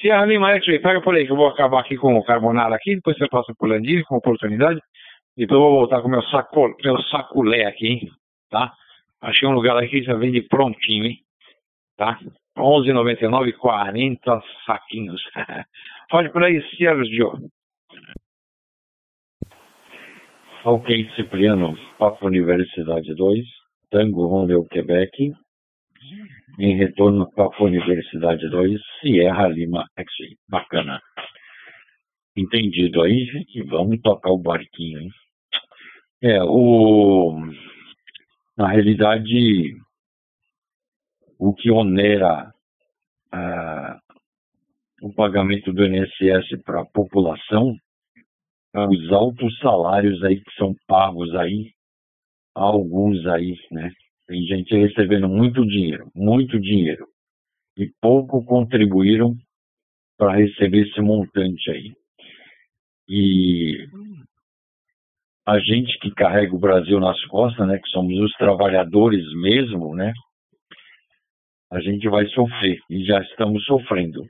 Se 0.00 0.10
a 0.10 0.24
Lima 0.24 0.52
X 0.56 0.80
pega 0.80 1.00
por 1.00 1.14
aí, 1.14 1.26
que 1.26 1.32
eu 1.32 1.36
vou 1.36 1.48
acabar 1.48 1.80
aqui 1.80 1.96
com 1.96 2.16
o 2.16 2.24
carbonara 2.24 2.74
aqui, 2.74 2.96
depois 2.96 3.16
você 3.16 3.28
passa 3.28 3.52
por 3.56 3.68
Landini 3.68 4.02
com 4.04 4.16
oportunidade. 4.16 4.80
Então 5.36 5.56
eu 5.56 5.62
vou 5.62 5.72
voltar 5.72 6.02
com 6.02 6.08
meu 6.08 6.22
saco, 6.24 6.76
meu 6.84 7.00
saculé 7.04 7.64
aqui, 7.64 7.86
hein? 7.86 8.10
Tá? 8.50 8.72
Achei 9.20 9.48
um 9.48 9.52
lugar 9.52 9.76
aqui 9.76 10.00
que 10.00 10.02
já 10.02 10.14
vende 10.14 10.42
prontinho, 10.42 11.06
hein? 11.06 11.18
Tá? 11.96 12.18
11,99, 12.56 13.52
40 13.56 14.42
saquinhos. 14.66 15.22
Pode 16.10 16.30
por 16.30 16.44
aí, 16.44 16.62
Sérgio. 16.76 17.32
Ok, 20.64 21.10
Cipriano, 21.16 21.76
Papo 21.98 22.26
Universidade 22.26 23.14
2, 23.14 23.44
Tango 23.90 24.26
Romeu, 24.26 24.64
Quebec. 24.70 25.32
Em 26.58 26.76
retorno, 26.76 27.30
Papo 27.34 27.64
Universidade 27.64 28.48
2, 28.50 28.80
Sierra 29.00 29.48
Lima 29.48 29.86
X. 29.96 30.12
Bacana. 30.48 31.00
Entendido 32.36 33.02
aí? 33.02 33.28
E 33.54 33.62
vamos 33.62 34.00
tocar 34.00 34.30
o 34.30 34.38
barquinho, 34.38 35.00
hein? 35.00 35.10
É, 36.22 36.42
o, 36.42 37.34
na 38.56 38.68
realidade, 38.68 39.74
o 41.38 41.52
que 41.52 41.70
onera 41.70 42.52
ah, 43.32 43.98
o 45.02 45.12
pagamento 45.12 45.72
do 45.72 45.84
INSS 45.84 46.62
para 46.64 46.82
a 46.82 46.86
população 46.86 47.76
os 48.74 49.12
altos 49.12 49.58
salários 49.58 50.22
aí 50.24 50.40
que 50.40 50.50
são 50.56 50.74
pagos 50.86 51.34
aí, 51.34 51.72
alguns 52.54 53.26
aí, 53.26 53.54
né? 53.70 53.90
Tem 54.26 54.42
gente 54.44 54.74
recebendo 54.74 55.28
muito 55.28 55.66
dinheiro, 55.66 56.10
muito 56.14 56.58
dinheiro, 56.58 57.06
e 57.76 57.90
pouco 58.00 58.44
contribuíram 58.44 59.36
para 60.16 60.36
receber 60.36 60.88
esse 60.88 61.00
montante 61.00 61.70
aí. 61.70 61.92
E 63.08 63.86
a 65.46 65.58
gente 65.58 65.98
que 65.98 66.10
carrega 66.12 66.54
o 66.54 66.58
Brasil 66.58 67.00
nas 67.00 67.20
costas, 67.26 67.66
né, 67.66 67.78
que 67.78 67.88
somos 67.88 68.18
os 68.18 68.32
trabalhadores 68.32 69.24
mesmo, 69.34 69.94
né, 69.94 70.12
a 71.70 71.80
gente 71.80 72.08
vai 72.08 72.26
sofrer 72.28 72.78
e 72.90 73.04
já 73.04 73.20
estamos 73.22 73.64
sofrendo. 73.64 74.22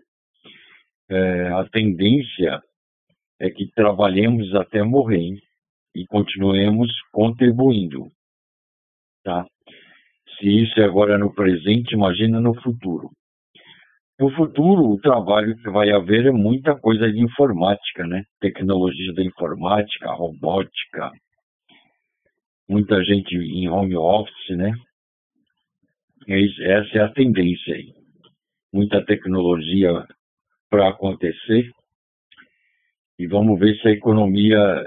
É, 1.10 1.48
a 1.48 1.64
tendência 1.68 2.62
é 3.40 3.50
que 3.50 3.66
trabalhemos 3.74 4.54
até 4.54 4.82
morrer 4.82 5.18
hein, 5.18 5.38
e 5.94 6.06
continuemos 6.06 6.90
contribuindo, 7.12 8.06
tá? 9.24 9.44
Se 10.38 10.48
isso 10.48 10.80
é 10.80 10.84
agora 10.84 11.18
no 11.18 11.34
presente, 11.34 11.94
imagina 11.94 12.40
no 12.40 12.54
futuro. 12.62 13.10
No 14.18 14.30
futuro, 14.36 14.90
o 14.90 15.00
trabalho 15.00 15.56
que 15.56 15.70
vai 15.70 15.90
haver 15.90 16.26
é 16.26 16.30
muita 16.30 16.78
coisa 16.78 17.10
de 17.10 17.20
informática, 17.20 18.06
né? 18.06 18.22
Tecnologia 18.40 19.12
da 19.14 19.22
informática, 19.22 20.12
robótica, 20.12 21.10
muita 22.68 23.02
gente 23.04 23.34
em 23.34 23.68
home 23.68 23.96
office, 23.96 24.56
né? 24.56 24.72
Essa 26.28 26.98
é 26.98 27.00
a 27.00 27.12
tendência 27.12 27.74
aí. 27.74 27.92
Muita 28.72 29.04
tecnologia 29.04 30.06
para 30.70 30.88
acontecer. 30.88 31.70
E 33.18 33.26
vamos 33.26 33.58
ver 33.58 33.76
se 33.80 33.88
a 33.88 33.92
economia 33.92 34.84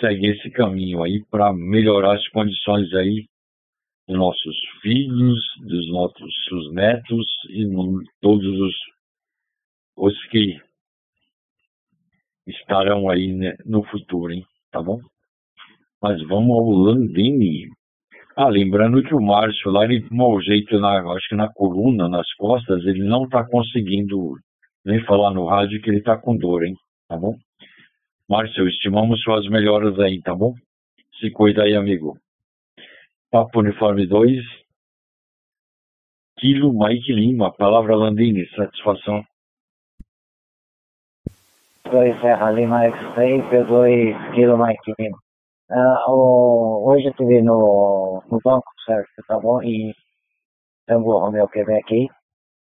segue 0.00 0.28
esse 0.28 0.50
caminho 0.50 1.02
aí 1.02 1.22
para 1.30 1.52
melhorar 1.52 2.14
as 2.14 2.28
condições 2.28 2.92
aí 2.94 3.26
dos 4.08 4.16
nossos 4.16 4.56
filhos, 4.80 5.38
dos 5.60 5.90
nossos 5.90 6.72
netos 6.72 7.26
e 7.50 7.66
todos 8.22 8.60
os, 8.60 8.74
os 9.96 10.26
que 10.28 10.58
estarão 12.46 13.10
aí 13.10 13.32
né, 13.34 13.54
no 13.66 13.84
futuro, 13.84 14.32
hein? 14.32 14.44
Tá 14.72 14.82
bom? 14.82 14.98
Mas 16.02 16.22
vamos 16.26 16.50
ao 16.56 16.70
Landini. 16.70 17.68
Ah, 18.34 18.48
lembrando 18.48 19.02
que 19.02 19.14
o 19.14 19.20
Márcio 19.20 19.70
lá, 19.70 19.84
ele 19.84 20.08
tomou 20.08 20.40
jeito, 20.40 20.78
na, 20.78 21.00
acho 21.12 21.28
que 21.28 21.34
na 21.34 21.52
coluna, 21.52 22.08
nas 22.08 22.32
costas, 22.34 22.84
ele 22.86 23.02
não 23.02 23.24
está 23.24 23.44
conseguindo 23.44 24.34
nem 24.84 25.04
falar 25.04 25.34
no 25.34 25.44
rádio 25.46 25.82
que 25.82 25.90
ele 25.90 25.98
está 25.98 26.16
com 26.16 26.36
dor, 26.36 26.64
hein? 26.64 26.74
Tá 27.08 27.16
bom? 27.16 27.36
Márcio, 28.28 28.68
estimamos 28.68 29.20
suas 29.22 29.46
melhoras 29.48 29.98
aí, 29.98 30.20
tá 30.22 30.34
bom? 30.34 30.54
Se 31.18 31.30
cuida 31.30 31.64
aí, 31.64 31.74
amigo. 31.74 32.16
Papo 33.30 33.60
Uniforme 33.60 34.06
2, 34.06 34.42
Kilo 36.38 36.72
Mike 36.72 37.12
Lima, 37.12 37.52
palavra 37.52 37.94
Landini, 37.94 38.46
satisfação. 38.56 39.22
2 41.90 42.20
Serra 42.22 42.50
Lima 42.52 42.84
X-Ray, 42.84 43.42
P2 43.50 44.34
Kilo 44.34 44.56
Mike 44.56 44.94
Lima. 44.98 45.18
Uh, 45.70 46.88
hoje 46.88 47.04
eu 47.04 47.10
estive 47.10 47.42
no, 47.42 48.22
no 48.30 48.40
banco, 48.42 48.72
certo? 48.86 49.10
Tá 49.26 49.38
bom? 49.38 49.62
E 49.62 49.94
Tango 50.86 51.18
Romeo 51.18 51.48
Quebec 51.48 52.08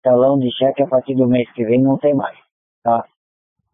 talão 0.03 0.37
de 0.37 0.51
cheque 0.51 0.83
a 0.83 0.89
partir 0.89 1.15
do 1.15 1.29
mês 1.29 1.49
que 1.53 1.65
vem 1.65 1.81
não 1.81 1.97
tem 1.97 2.13
mais, 2.13 2.37
tá? 2.83 3.05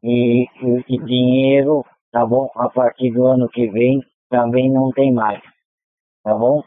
E, 0.02 0.44
e, 0.44 0.84
e 0.88 0.98
dinheiro, 1.04 1.86
tá 2.10 2.26
bom? 2.26 2.50
A 2.54 2.68
partir 2.68 3.12
do 3.12 3.26
ano 3.26 3.48
que 3.48 3.66
vem 3.68 4.02
também 4.28 4.70
não 4.70 4.90
tem 4.90 5.10
mais, 5.10 5.42
tá 6.22 6.34
bom? 6.34 6.62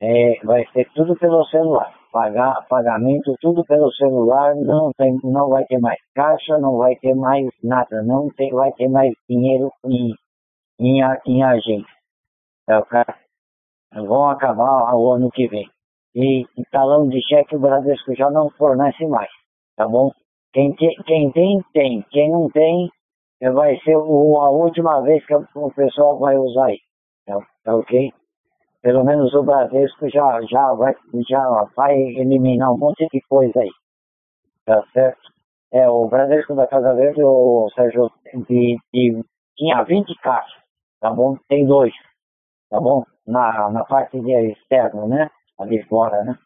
É, 0.00 0.38
vai 0.44 0.64
ser 0.72 0.88
tudo 0.94 1.16
pelo 1.16 1.44
celular. 1.46 1.94
Pagar, 2.12 2.66
pagamento 2.68 3.34
tudo 3.40 3.64
pelo 3.64 3.92
celular, 3.92 4.54
não, 4.56 4.90
tem, 4.96 5.18
não 5.22 5.50
vai 5.50 5.64
ter 5.66 5.78
mais 5.78 5.98
caixa, 6.14 6.58
não 6.58 6.78
vai 6.78 6.96
ter 6.96 7.14
mais 7.14 7.46
nada, 7.62 8.02
não 8.02 8.28
tem, 8.30 8.50
vai 8.50 8.72
ter 8.72 8.88
mais 8.88 9.12
dinheiro 9.28 9.70
em, 9.84 10.14
em, 10.80 11.00
em 11.26 11.42
agência. 11.42 11.98
Tá, 12.66 12.82
vão 13.94 14.30
acabar 14.30 14.94
o 14.94 15.12
ano 15.12 15.30
que 15.30 15.46
vem. 15.48 15.68
E, 16.14 16.42
e 16.42 16.64
talão 16.70 17.08
de 17.08 17.20
cheque 17.28 17.56
o 17.56 17.60
Bradesco 17.60 18.14
já 18.14 18.30
não 18.30 18.50
fornece 18.50 19.06
mais, 19.06 19.30
tá 19.76 19.86
bom? 19.86 20.10
Quem, 20.52 20.72
te, 20.72 20.88
quem 21.04 21.30
tem, 21.30 21.62
tem. 21.72 22.02
Quem 22.10 22.30
não 22.30 22.48
tem, 22.48 22.90
vai 23.52 23.76
ser 23.80 23.94
a 23.94 23.98
última 23.98 25.02
vez 25.02 25.24
que 25.26 25.34
o 25.34 25.70
pessoal 25.74 26.18
vai 26.18 26.36
usar 26.36 26.66
aí. 26.66 26.78
Tá, 27.26 27.38
tá 27.62 27.76
ok? 27.76 28.12
Pelo 28.82 29.04
menos 29.04 29.34
o 29.34 29.42
Bradesco 29.42 30.08
já, 30.08 30.40
já, 30.42 30.72
vai, 30.74 30.94
já 31.28 31.64
vai 31.76 31.94
eliminar 31.94 32.72
um 32.72 32.78
monte 32.78 33.06
de 33.12 33.20
coisa 33.28 33.60
aí. 33.60 33.70
Tá 34.64 34.82
certo? 34.92 35.20
É, 35.72 35.88
o 35.88 36.06
Bradesco 36.08 36.54
da 36.54 36.66
Casa 36.66 36.94
Verde, 36.94 37.22
o 37.22 37.68
Sérgio, 37.74 38.10
de, 38.48 38.78
de, 38.92 39.24
tinha 39.56 39.82
20 39.82 40.14
caixas, 40.22 40.62
tá 41.00 41.10
bom? 41.10 41.36
Tem 41.48 41.66
dois, 41.66 41.92
tá 42.70 42.80
bom? 42.80 43.04
Na, 43.26 43.70
na 43.70 43.84
parte 43.84 44.18
de 44.20 44.32
externa, 44.32 45.06
né? 45.06 45.30
Ali 45.58 45.82
fora, 45.84 46.24
né? 46.24 46.38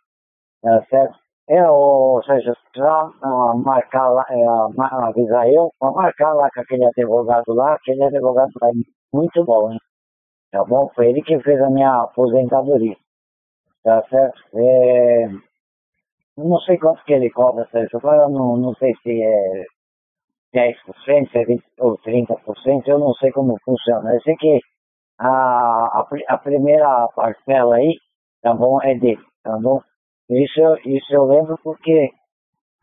Tá 0.62 0.84
certo? 0.86 1.18
É, 1.48 1.68
o 1.68 2.22
Sérgio, 2.24 2.54
já 2.74 3.04
uh, 3.04 3.56
marcar 3.58 4.08
lá, 4.08 4.24
uh, 4.30 5.04
avisar 5.06 5.48
eu, 5.48 5.70
pra 5.78 5.90
marcar 5.90 6.32
lá 6.34 6.48
com 6.50 6.60
aquele 6.60 6.84
advogado 6.84 7.52
lá, 7.54 7.74
aquele 7.74 8.02
advogado 8.04 8.50
lá 8.60 8.68
é 8.70 8.72
muito 9.12 9.44
bom, 9.44 9.72
hein? 9.72 9.78
Tá 10.52 10.62
bom? 10.64 10.88
Foi 10.94 11.08
ele 11.08 11.22
que 11.22 11.40
fez 11.40 11.60
a 11.60 11.70
minha 11.70 12.02
aposentadoria, 12.02 12.96
tá 13.82 14.02
certo? 14.08 14.40
É, 14.54 15.28
não 16.36 16.58
sei 16.60 16.78
quanto 16.78 17.04
que 17.04 17.12
ele 17.12 17.30
cobra, 17.30 17.66
Sérgio, 17.70 18.00
eu 18.02 18.28
não, 18.30 18.56
não 18.56 18.74
sei 18.74 18.94
se 19.02 19.22
é 19.22 19.64
10%, 20.54 21.30
se 21.30 21.38
é 21.38 21.44
20% 21.44 21.62
ou 21.80 21.98
30%, 21.98 22.86
eu 22.86 22.98
não 22.98 23.12
sei 23.14 23.32
como 23.32 23.58
funciona. 23.64 24.14
Eu 24.14 24.20
sei 24.20 24.36
que 24.36 24.60
a, 25.18 25.28
a, 25.28 26.08
a 26.28 26.38
primeira 26.38 27.08
parcela 27.16 27.76
aí, 27.76 27.96
tá 28.42 28.54
bom, 28.54 28.80
é 28.82 28.94
dele, 28.94 29.22
tá 29.42 29.58
bom? 29.58 29.80
Isso, 30.30 30.60
isso 30.86 31.14
eu 31.14 31.24
lembro 31.24 31.58
porque 31.62 32.10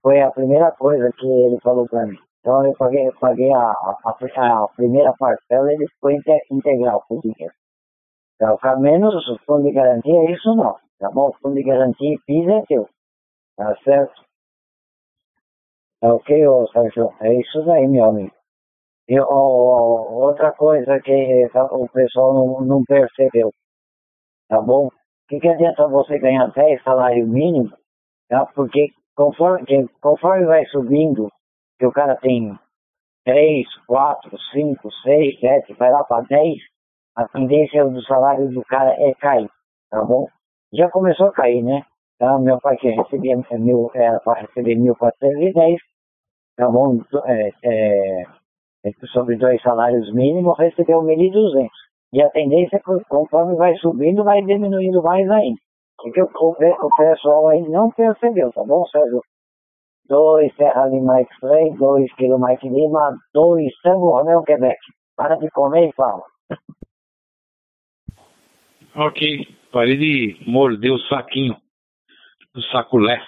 foi 0.01 0.21
a 0.21 0.31
primeira 0.31 0.71
coisa 0.71 1.11
que 1.17 1.27
ele 1.27 1.59
falou 1.61 1.87
para 1.87 2.05
mim. 2.05 2.17
Então 2.39 2.65
eu 2.65 2.73
paguei, 2.73 3.07
eu 3.07 3.13
paguei 3.19 3.51
a, 3.51 3.59
a, 3.59 3.95
a, 4.05 4.67
primeira 4.75 5.13
parcela, 5.17 5.71
ele 5.73 5.87
ficou 5.87 6.11
integral 6.11 7.03
com 7.07 7.17
o 7.17 7.21
dinheiro. 7.21 7.53
Ficar 8.39 8.77
menos 8.77 9.13
o 9.27 9.37
fundo 9.45 9.63
de 9.63 9.71
garantia, 9.71 10.31
isso 10.31 10.55
não. 10.55 10.75
Tá 10.97 11.09
bom? 11.11 11.29
O 11.29 11.33
fundo 11.33 11.55
de 11.55 11.63
garantia 11.63 12.13
e 12.13 12.19
PIS 12.25 12.47
é 12.47 12.61
teu. 12.67 12.89
Tá 13.57 13.75
certo? 13.83 14.23
Tá 15.99 16.13
ok, 16.13 16.47
ô 16.47 16.67
Sérgio? 16.67 17.13
É 17.19 17.33
isso 17.33 17.61
daí, 17.65 17.87
meu 17.87 18.05
amigo. 18.05 18.31
E 19.09 19.19
ó, 19.19 19.25
outra 19.27 20.51
coisa 20.53 20.99
que 21.01 21.49
o 21.71 21.89
pessoal 21.89 22.33
não, 22.33 22.61
não 22.61 22.83
percebeu. 22.85 23.51
Tá 24.47 24.61
bom? 24.61 24.87
O 24.87 24.91
que, 25.27 25.39
que 25.39 25.47
adianta 25.47 25.87
você 25.87 26.17
ganhar 26.19 26.47
10 26.47 26.81
salário 26.83 27.27
mínimo? 27.27 27.75
Tá? 28.29 28.45
Porque 28.45 28.91
conforme, 29.15 29.89
conforme 30.01 30.45
vai 30.45 30.65
subindo, 30.67 31.29
que 31.77 31.85
o 31.85 31.91
cara 31.91 32.15
tem 32.15 32.57
3, 33.25 33.67
4, 33.85 34.37
5, 34.51 34.91
6, 35.03 35.39
7, 35.39 35.73
vai 35.73 35.91
lá 35.91 36.03
para 36.03 36.23
10, 36.23 36.57
a 37.15 37.27
tendência 37.27 37.85
do 37.85 38.01
salário 38.03 38.49
do 38.49 38.63
cara 38.65 38.91
é 38.97 39.13
cair, 39.15 39.49
tá 39.89 40.03
bom? 40.03 40.27
Já 40.73 40.89
começou 40.89 41.27
a 41.27 41.33
cair, 41.33 41.63
né? 41.63 41.83
Tá? 42.19 42.37
Meu 42.37 42.59
pai 42.59 42.75
que 42.77 42.89
recebia 42.89 43.37
mil, 43.53 43.89
era 43.95 44.19
para 44.19 44.41
receber 44.41 44.75
1.410, 44.75 45.77
tá 46.57 46.69
bom? 46.69 46.99
É, 47.25 47.49
é, 47.63 48.23
é, 48.85 48.91
sobre 49.13 49.37
dois 49.37 49.61
salários 49.61 50.13
mínimos, 50.13 50.57
recebeu 50.57 51.01
1.200. 51.01 51.67
E 52.11 52.21
a 52.21 52.29
tendência 52.29 52.77
é 52.77 52.79
que 52.79 53.05
conforme 53.07 53.55
vai 53.55 53.75
subindo, 53.77 54.23
vai 54.23 54.41
diminuindo 54.41 55.01
mais 55.01 55.29
ainda. 55.29 55.59
Porque 55.97 56.21
o, 56.21 56.25
o, 56.25 56.51
o 56.51 56.89
pessoal 56.95 57.47
aí 57.47 57.61
não 57.69 57.91
percebeu, 57.91 58.51
tá 58.51 58.63
bom, 58.63 58.85
Sérgio? 58.85 59.21
2 60.09 60.55
Serra 60.55 60.87
Lima 60.87 61.19
X-Ray, 61.21 61.71
2 61.77 62.13
Kilo 62.15 62.39
Mike 62.39 62.67
Lima, 62.67 63.15
2 63.33 63.71
Tango 63.83 64.09
Romeo 64.11 64.43
Quebec. 64.43 64.79
Para 65.15 65.35
de 65.35 65.49
comer 65.51 65.89
e 65.89 65.93
fala. 65.93 66.23
Ok, 69.01 69.47
parei 69.71 69.95
de 69.95 70.37
morder 70.45 70.91
o 70.91 70.99
saquinho 71.07 71.55
do 72.53 72.61
saculé. 72.63 73.25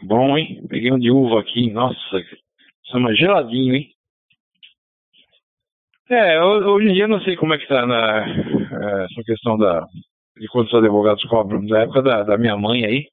Bom, 0.00 0.38
hein? 0.38 0.64
Peguei 0.68 0.92
um 0.92 0.98
de 0.98 1.10
uva 1.10 1.40
aqui, 1.40 1.72
nossa, 1.72 1.98
isso 2.20 3.08
é 3.08 3.14
geladinho, 3.16 3.74
hein? 3.74 3.90
É, 6.08 6.40
hoje 6.40 6.88
em 6.88 6.94
dia 6.94 7.02
eu 7.02 7.08
não 7.08 7.20
sei 7.22 7.34
como 7.34 7.52
é 7.52 7.58
que 7.58 7.66
tá 7.66 7.84
na, 7.84 8.24
é, 8.28 9.04
essa 9.06 9.24
questão 9.26 9.58
da, 9.58 9.84
de 10.36 10.46
quantos 10.46 10.72
advogados 10.72 11.24
cobram. 11.24 11.66
Da 11.66 11.80
época 11.80 12.02
da, 12.02 12.22
da 12.22 12.38
minha 12.38 12.56
mãe 12.56 12.84
aí, 12.84 13.08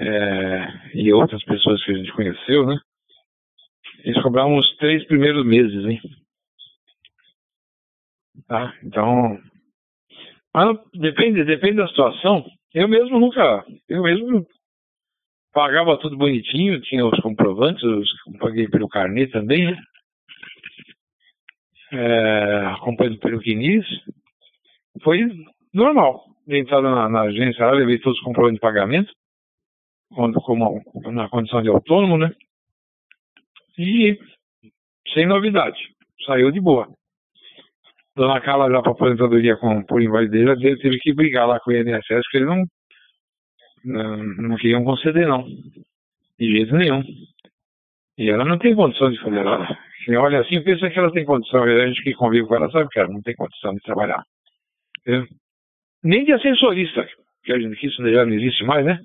é, 0.00 0.68
e 0.92 1.12
outras 1.12 1.44
pessoas 1.44 1.84
que 1.84 1.92
a 1.92 1.96
gente 1.98 2.12
conheceu, 2.14 2.66
né? 2.66 2.76
Eles 4.02 4.20
cobravam 4.24 4.56
os 4.56 4.76
três 4.78 5.06
primeiros 5.06 5.46
meses, 5.46 5.84
hein? 5.84 6.00
Tá? 8.46 8.74
Então. 8.82 9.38
Mas 10.54 10.78
depende, 10.94 11.44
depende 11.44 11.76
da 11.76 11.88
situação. 11.88 12.44
Eu 12.74 12.88
mesmo 12.88 13.18
nunca. 13.18 13.64
Eu 13.88 14.02
mesmo 14.02 14.46
pagava 15.52 15.98
tudo 15.98 16.18
bonitinho, 16.18 16.80
tinha 16.82 17.06
os 17.06 17.18
comprovantes, 17.20 17.82
os, 17.82 18.08
paguei 18.38 18.68
pelo 18.68 18.88
carnê 18.88 19.26
também, 19.26 19.64
né? 19.66 19.82
É, 21.92 23.16
pelo 23.20 23.40
Quinis. 23.40 23.86
Foi 25.02 25.20
normal. 25.72 26.24
Entrada 26.46 26.90
na, 26.90 27.08
na 27.08 27.22
agência 27.22 27.64
lá, 27.64 27.72
levei 27.72 27.98
todos 27.98 28.18
os 28.18 28.24
comprovantes 28.24 28.56
de 28.56 28.60
pagamento, 28.60 29.12
quando, 30.14 30.40
como, 30.42 30.82
na 31.10 31.28
condição 31.28 31.62
de 31.62 31.68
autônomo, 31.68 32.18
né? 32.18 32.30
E 33.78 34.18
sem 35.12 35.26
novidade. 35.26 35.78
Saiu 36.26 36.50
de 36.50 36.60
boa. 36.60 36.88
Dona 38.16 38.40
Carla 38.40 38.70
já 38.70 38.80
para 38.80 38.92
aposentadoria 38.92 39.56
com, 39.58 39.82
por 39.82 40.02
invalidez, 40.02 40.58
teve 40.58 40.78
teve 40.78 40.98
que 40.98 41.12
brigar 41.12 41.46
lá 41.46 41.60
com 41.60 41.70
o 41.70 41.74
INSS, 41.74 42.22
porque 42.22 42.38
eles 42.38 42.48
não, 42.48 42.64
não, 43.84 44.16
não 44.48 44.56
queriam 44.56 44.82
conceder, 44.82 45.28
não. 45.28 45.44
De 46.38 46.50
jeito 46.50 46.74
nenhum. 46.74 47.02
E 48.18 48.30
ela 48.30 48.44
não 48.44 48.58
tem 48.58 48.74
condição 48.74 49.10
de 49.10 49.20
fazer 49.20 49.44
nada. 49.44 49.78
Quem 50.04 50.16
olha 50.16 50.40
assim 50.40 50.62
pensa 50.62 50.88
que 50.88 50.98
ela 50.98 51.12
tem 51.12 51.26
condição. 51.26 51.62
A 51.62 51.86
gente 51.88 52.02
que 52.02 52.14
convive 52.14 52.46
com 52.46 52.54
ela 52.54 52.70
sabe 52.70 52.88
que 52.88 52.98
ela 52.98 53.12
não 53.12 53.20
tem 53.20 53.34
condição 53.34 53.74
de 53.74 53.80
trabalhar. 53.80 54.22
Nem 56.02 56.24
de 56.24 56.32
assessorista, 56.32 57.06
que, 57.44 57.52
a 57.52 57.58
gente, 57.58 57.76
que 57.76 57.86
isso 57.86 58.02
já 58.10 58.24
não 58.24 58.32
existe 58.32 58.64
mais, 58.64 58.84
né? 58.84 58.98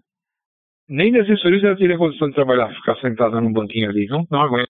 Nem 0.88 1.12
de 1.12 1.20
assessorista 1.20 1.68
ela 1.68 1.78
teria 1.78 1.98
condição 1.98 2.30
de 2.30 2.36
trabalhar, 2.36 2.74
ficar 2.76 2.96
sentada 2.98 3.42
num 3.42 3.52
banquinho 3.52 3.90
ali. 3.90 4.08
Não, 4.08 4.26
não 4.32 4.42
aguenta. 4.42 4.70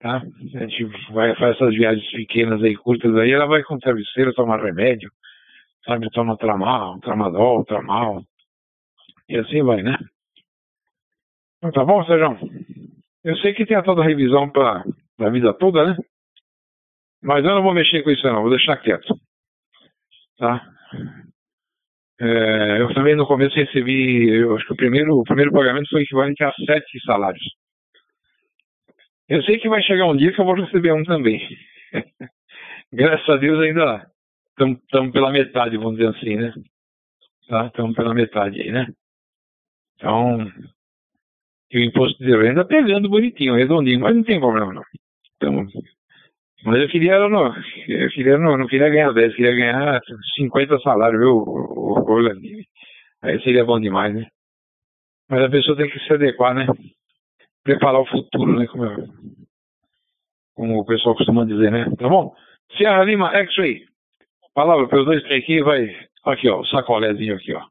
Tá? 0.00 0.16
A 0.16 0.66
gente 0.66 0.84
vai 1.12 1.36
fazer 1.36 1.52
essas 1.52 1.74
viagens 1.74 2.10
pequenas 2.12 2.62
aí, 2.62 2.74
curtas 2.74 3.14
aí, 3.16 3.32
ela 3.32 3.46
vai 3.46 3.62
com 3.62 3.78
travesseiro, 3.78 4.32
tomar 4.32 4.62
remédio, 4.62 5.10
sabe? 5.84 6.08
Toma 6.10 6.38
tramal, 6.38 6.98
tramadol, 7.00 7.64
tramal. 7.66 8.22
E 9.28 9.36
assim 9.36 9.62
vai, 9.62 9.82
né? 9.82 9.96
Então, 11.58 11.70
tá 11.70 11.84
bom, 11.84 12.02
Sérgio? 12.06 12.38
Eu 13.22 13.36
sei 13.36 13.52
que 13.52 13.66
tem 13.66 13.76
a 13.76 13.82
toda 13.82 14.02
revisão 14.02 14.48
para 14.50 14.82
a 15.20 15.30
vida 15.30 15.52
toda, 15.52 15.84
né? 15.84 15.96
Mas 17.22 17.44
eu 17.44 17.54
não 17.54 17.62
vou 17.62 17.74
mexer 17.74 18.02
com 18.02 18.10
isso 18.10 18.26
não, 18.26 18.40
vou 18.40 18.50
deixar 18.50 18.78
quieto. 18.78 19.14
Tá? 20.38 20.66
É, 22.18 22.80
eu 22.80 22.94
também 22.94 23.14
no 23.14 23.26
começo 23.26 23.54
recebi, 23.54 24.30
eu 24.30 24.56
acho 24.56 24.66
que 24.66 24.72
o 24.72 24.76
primeiro, 24.76 25.18
o 25.18 25.24
primeiro 25.24 25.52
pagamento 25.52 25.90
foi 25.90 26.02
equivalente 26.02 26.42
a 26.42 26.52
sete 26.52 26.98
salários. 27.04 27.44
Eu 29.30 29.40
sei 29.44 29.60
que 29.60 29.68
vai 29.68 29.80
chegar 29.80 30.06
um 30.06 30.16
dia 30.16 30.32
que 30.32 30.40
eu 30.40 30.44
vou 30.44 30.54
receber 30.54 30.92
um 30.92 31.04
também. 31.04 31.40
Graças 32.92 33.28
a 33.28 33.36
Deus 33.36 33.60
ainda 33.60 34.10
estamos 34.50 35.12
pela 35.12 35.30
metade, 35.30 35.76
vamos 35.76 35.98
dizer 35.98 36.08
assim, 36.08 36.34
né? 36.34 36.52
Tá? 37.48 37.66
Estamos 37.66 37.94
pela 37.94 38.12
metade 38.12 38.60
aí, 38.60 38.72
né? 38.72 38.88
Então, 39.94 40.50
e 41.70 41.78
o 41.78 41.84
imposto 41.84 42.18
de 42.18 42.36
renda 42.36 42.64
pegando 42.64 43.08
bonitinho, 43.08 43.54
redondinho, 43.54 44.00
mas 44.00 44.16
não 44.16 44.24
tem 44.24 44.40
problema 44.40 44.74
não. 44.74 44.82
Então, 45.36 45.64
mas 46.64 46.82
eu 46.82 46.88
queria, 46.88 47.28
não, 47.28 47.54
eu 47.86 48.10
queria 48.10 48.36
não, 48.36 48.58
não 48.58 48.66
queria 48.66 48.88
ganhar 48.88 49.12
10, 49.12 49.36
queria 49.36 49.54
ganhar 49.54 50.00
50 50.34 50.76
salários, 50.80 51.20
viu, 51.20 51.36
o, 51.36 52.00
o, 52.00 52.20
o 52.20 52.28
Aí 53.22 53.40
seria 53.44 53.64
bom 53.64 53.78
demais, 53.78 54.12
né? 54.12 54.26
Mas 55.28 55.44
a 55.44 55.48
pessoa 55.48 55.76
tem 55.76 55.88
que 55.88 56.00
se 56.00 56.12
adequar, 56.12 56.52
né? 56.52 56.66
Preparar 57.70 58.00
o 58.00 58.06
futuro, 58.06 58.58
né? 58.58 58.66
Como, 58.66 58.84
eu, 58.84 59.06
como 60.56 60.80
o 60.80 60.84
pessoal 60.84 61.14
costuma 61.14 61.44
dizer, 61.44 61.70
né? 61.70 61.88
Tá 61.96 62.08
bom? 62.08 62.34
Sierra 62.76 63.04
Lima 63.04 63.32
X-Ray. 63.32 63.84
Palavra 64.52 64.88
pelos 64.88 65.06
dois 65.06 65.22
três 65.22 65.44
aqui, 65.44 65.62
vai. 65.62 65.88
Aqui, 66.24 66.48
ó, 66.48 66.60
o 66.60 66.66
sacolézinho 66.66 67.36
aqui, 67.36 67.54
ó. 67.54 67.62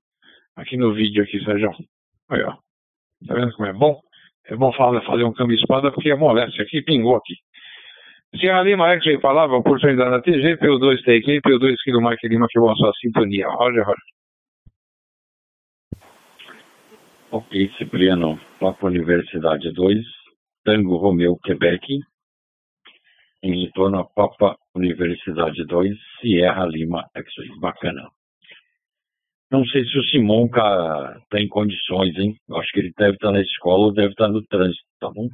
Aqui 0.56 0.78
no 0.78 0.94
vídeo 0.94 1.22
aqui, 1.22 1.44
Sérgio. 1.44 1.72
Aí, 2.30 2.42
ó. 2.44 2.54
Tá 3.28 3.34
vendo 3.34 3.54
como 3.58 3.68
é 3.68 3.74
bom? 3.74 4.00
É 4.46 4.56
bom 4.56 4.72
falar, 4.72 5.02
fazer 5.02 5.26
um 5.26 5.34
câmbio 5.34 5.58
espada 5.58 5.92
porque 5.92 6.12
amolece 6.12 6.62
aqui, 6.62 6.82
pingou 6.82 7.18
aqui. 7.18 7.34
Sierra 8.40 8.64
Lima 8.64 8.88
X-Ray, 8.94 9.20
palavra, 9.20 9.58
oportunidade 9.58 10.12
na 10.12 10.22
TG, 10.22 10.56
P2 10.60 11.04
TQ, 11.04 11.42
P2 11.42 11.76
Kilo 11.84 12.02
Mike 12.02 12.26
Lima, 12.26 12.48
que 12.50 12.58
bom 12.58 12.74
sua 12.78 12.94
sintonia. 13.02 13.50
Roger, 13.50 13.84
Roger. 13.84 14.19
Ok, 17.32 17.70
Cipriano, 17.78 18.40
Papa 18.60 18.88
Universidade 18.88 19.72
2, 19.72 20.04
Tango 20.66 20.98
Romeu, 20.98 21.38
Quebec, 21.38 22.00
em 23.44 23.66
retorno 23.66 24.00
a 24.00 24.04
Papa 24.04 24.58
Universidade 24.74 25.64
2, 25.64 25.96
Sierra 26.20 26.66
Lima, 26.66 27.08
X-Ray. 27.16 27.60
Bacana. 27.60 28.10
Não 29.52 29.64
sei 29.66 29.86
se 29.86 29.96
o 29.96 30.04
Simonca 30.06 31.22
tem 31.30 31.48
condições, 31.48 32.18
hein? 32.18 32.36
Eu 32.50 32.58
acho 32.58 32.72
que 32.72 32.80
ele 32.80 32.94
deve 32.98 33.14
estar 33.14 33.32
na 33.32 33.42
escola 33.42 33.86
ou 33.86 33.94
deve 33.94 34.10
estar 34.10 34.28
no 34.28 34.44
trânsito, 34.48 34.84
tá 35.00 35.12
bom? 35.12 35.30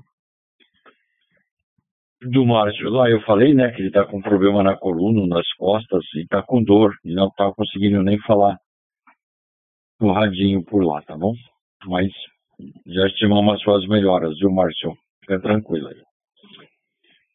Do 2.23 2.45
Márcio, 2.45 2.89
lá 2.89 3.09
eu 3.09 3.21
falei, 3.21 3.53
né, 3.53 3.71
que 3.71 3.79
ele 3.79 3.87
está 3.87 4.03
com 4.05 4.21
problema 4.21 4.61
na 4.61 4.75
coluna, 4.75 5.25
nas 5.27 5.47
costas, 5.53 6.03
e 6.15 6.23
está 6.23 6.43
com 6.43 6.61
dor, 6.61 6.93
e 7.05 7.13
não 7.13 7.27
está 7.27 7.49
conseguindo 7.53 8.03
nem 8.03 8.19
falar 8.19 8.57
no 9.97 10.11
radinho 10.11 10.61
por 10.61 10.83
lá, 10.83 11.01
tá 11.01 11.17
bom? 11.17 11.33
Mas 11.87 12.11
já 12.87 13.07
estimamos 13.07 13.55
as 13.55 13.61
suas 13.61 13.87
melhoras, 13.87 14.37
viu, 14.39 14.51
Márcio? 14.51 14.93
Fica 15.21 15.39
tranquilo 15.39 15.87
aí. 15.87 16.01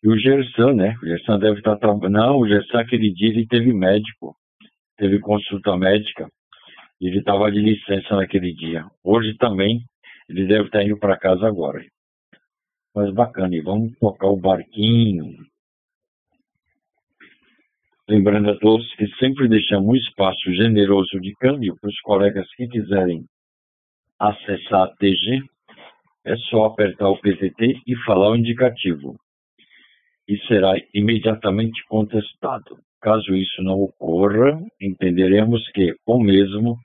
E 0.03 0.09
o 0.09 0.18
Gersan, 0.18 0.74
né? 0.74 0.94
O 1.03 1.07
Gersan 1.07 1.38
deve 1.38 1.59
estar 1.59 1.76
trabalhando. 1.76 2.12
Não, 2.12 2.38
o 2.38 2.48
Gersan, 2.48 2.80
aquele 2.80 3.12
dia, 3.12 3.28
ele 3.28 3.46
teve 3.46 3.72
médico, 3.72 4.34
teve 4.96 5.18
consulta 5.18 5.76
médica, 5.76 6.28
ele 7.01 7.18
estava 7.18 7.51
de 7.51 7.61
licença 7.61 8.16
naquele 8.16 8.53
dia. 8.55 8.84
Hoje 9.05 9.36
também, 9.36 9.80
ele 10.28 10.46
deve 10.46 10.66
estar 10.66 10.82
indo 10.82 10.98
para 10.98 11.18
casa 11.18 11.46
agora. 11.46 11.82
Mas 12.94 13.12
bacana, 13.12 13.55
e 13.55 13.61
vamos 13.61 13.92
tocar 13.98 14.28
o 14.28 14.36
barquinho. 14.36 15.26
Lembrando 18.09 18.51
a 18.51 18.59
todos 18.59 18.92
que 18.96 19.07
sempre 19.18 19.48
deixamos 19.48 19.86
um 19.86 19.94
espaço 19.94 20.53
generoso 20.53 21.20
de 21.20 21.32
câmbio 21.34 21.76
para 21.80 21.88
os 21.88 22.01
colegas 22.01 22.46
que 22.57 22.66
quiserem 22.66 23.24
acessar 24.20 24.82
a 24.82 24.94
TG, 24.96 25.42
é 26.26 26.36
só 26.50 26.66
apertar 26.66 27.08
o 27.08 27.18
PTT 27.18 27.80
e 27.86 27.96
falar 28.04 28.30
o 28.30 28.36
indicativo. 28.36 29.16
E 30.28 30.38
será 30.46 30.74
imediatamente 30.94 31.82
contestado. 31.88 32.78
Caso 33.00 33.34
isso 33.34 33.62
não 33.62 33.80
ocorra, 33.80 34.60
entenderemos 34.80 35.66
que 35.72 35.94
o 36.06 36.22
mesmo 36.22 36.76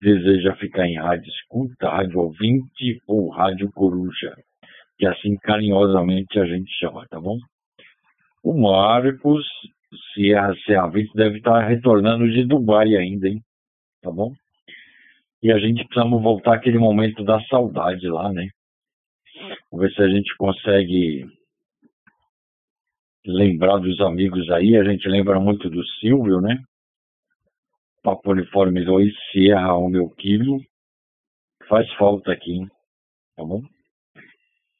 deseja 0.00 0.56
ficar 0.56 0.86
em 0.86 0.96
rádio 0.96 1.28
escuta, 1.28 1.90
rádio 1.90 2.18
ouvinte 2.18 3.00
ou 3.06 3.28
rádio 3.28 3.70
coruja, 3.72 4.34
que 4.98 5.06
assim 5.06 5.36
carinhosamente 5.36 6.40
a 6.40 6.46
gente 6.46 6.72
chama, 6.78 7.06
tá 7.08 7.20
bom? 7.20 7.36
O 8.42 8.60
Marcos, 8.60 9.46
se 10.12 10.34
a 10.34 10.52
Serra 10.64 10.88
Vinte, 10.88 11.12
deve 11.14 11.36
estar 11.36 11.68
retornando 11.68 12.28
de 12.28 12.44
Dubai 12.44 12.96
ainda, 12.96 13.28
hein? 13.28 13.40
Tá 14.02 14.10
bom? 14.10 14.32
E 15.42 15.50
a 15.50 15.58
gente 15.58 15.84
precisamos 15.84 16.22
voltar 16.22 16.54
aquele 16.54 16.78
momento 16.78 17.24
da 17.24 17.42
saudade 17.46 18.06
lá, 18.08 18.32
né? 18.32 18.48
Vamos 19.70 19.86
ver 19.86 19.94
se 19.94 20.02
a 20.02 20.08
gente 20.08 20.36
consegue 20.36 21.26
lembrar 23.26 23.78
dos 23.78 24.00
amigos 24.00 24.48
aí. 24.50 24.76
A 24.76 24.84
gente 24.84 25.08
lembra 25.08 25.40
muito 25.40 25.68
do 25.68 25.84
Silvio, 25.98 26.40
né? 26.40 26.62
Papo 28.02 28.30
Uniforme 28.30 28.84
2, 28.84 29.12
Sierra 29.32 29.70
ao 29.70 29.88
meu 29.88 30.10
quilo. 30.10 30.60
Faz 31.68 31.92
falta 31.94 32.32
aqui, 32.32 32.52
hein? 32.52 32.68
Tá 33.36 33.44
bom? 33.44 33.62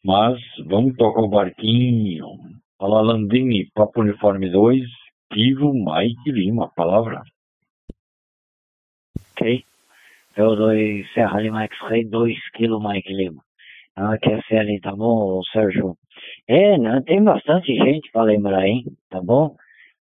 Mas 0.05 0.39
vamos 0.67 0.97
tocar 0.97 1.23
o 1.23 1.29
barquinho. 1.29 2.27
Fala 2.79 3.01
Landini, 3.01 3.71
Papo 3.75 4.01
Uniforme 4.01 4.51
2, 4.51 4.83
Kilo 5.33 5.73
Mike 5.73 6.31
Lima, 6.31 6.69
palavra. 6.75 7.23
Ok. 9.33 9.65
Eu 10.37 10.57
Serra 11.12 11.41
Lima 11.41 11.64
X-Ray 11.64 12.05
2 12.07 12.35
kg 12.53 12.78
Mike 12.80 13.12
Lima. 13.12 13.43
Ah, 13.97 14.16
que 14.18 14.30
é 14.30 14.59
ali, 14.59 14.80
tá 14.80 14.97
bom, 14.97 15.43
Sérgio? 15.53 15.95
É, 16.49 16.78
não, 16.78 17.03
tem 17.03 17.22
bastante 17.22 17.74
gente 17.74 18.11
pra 18.11 18.22
lembrar, 18.22 18.66
hein? 18.66 18.85
Tá 19.11 19.20
bom? 19.20 19.55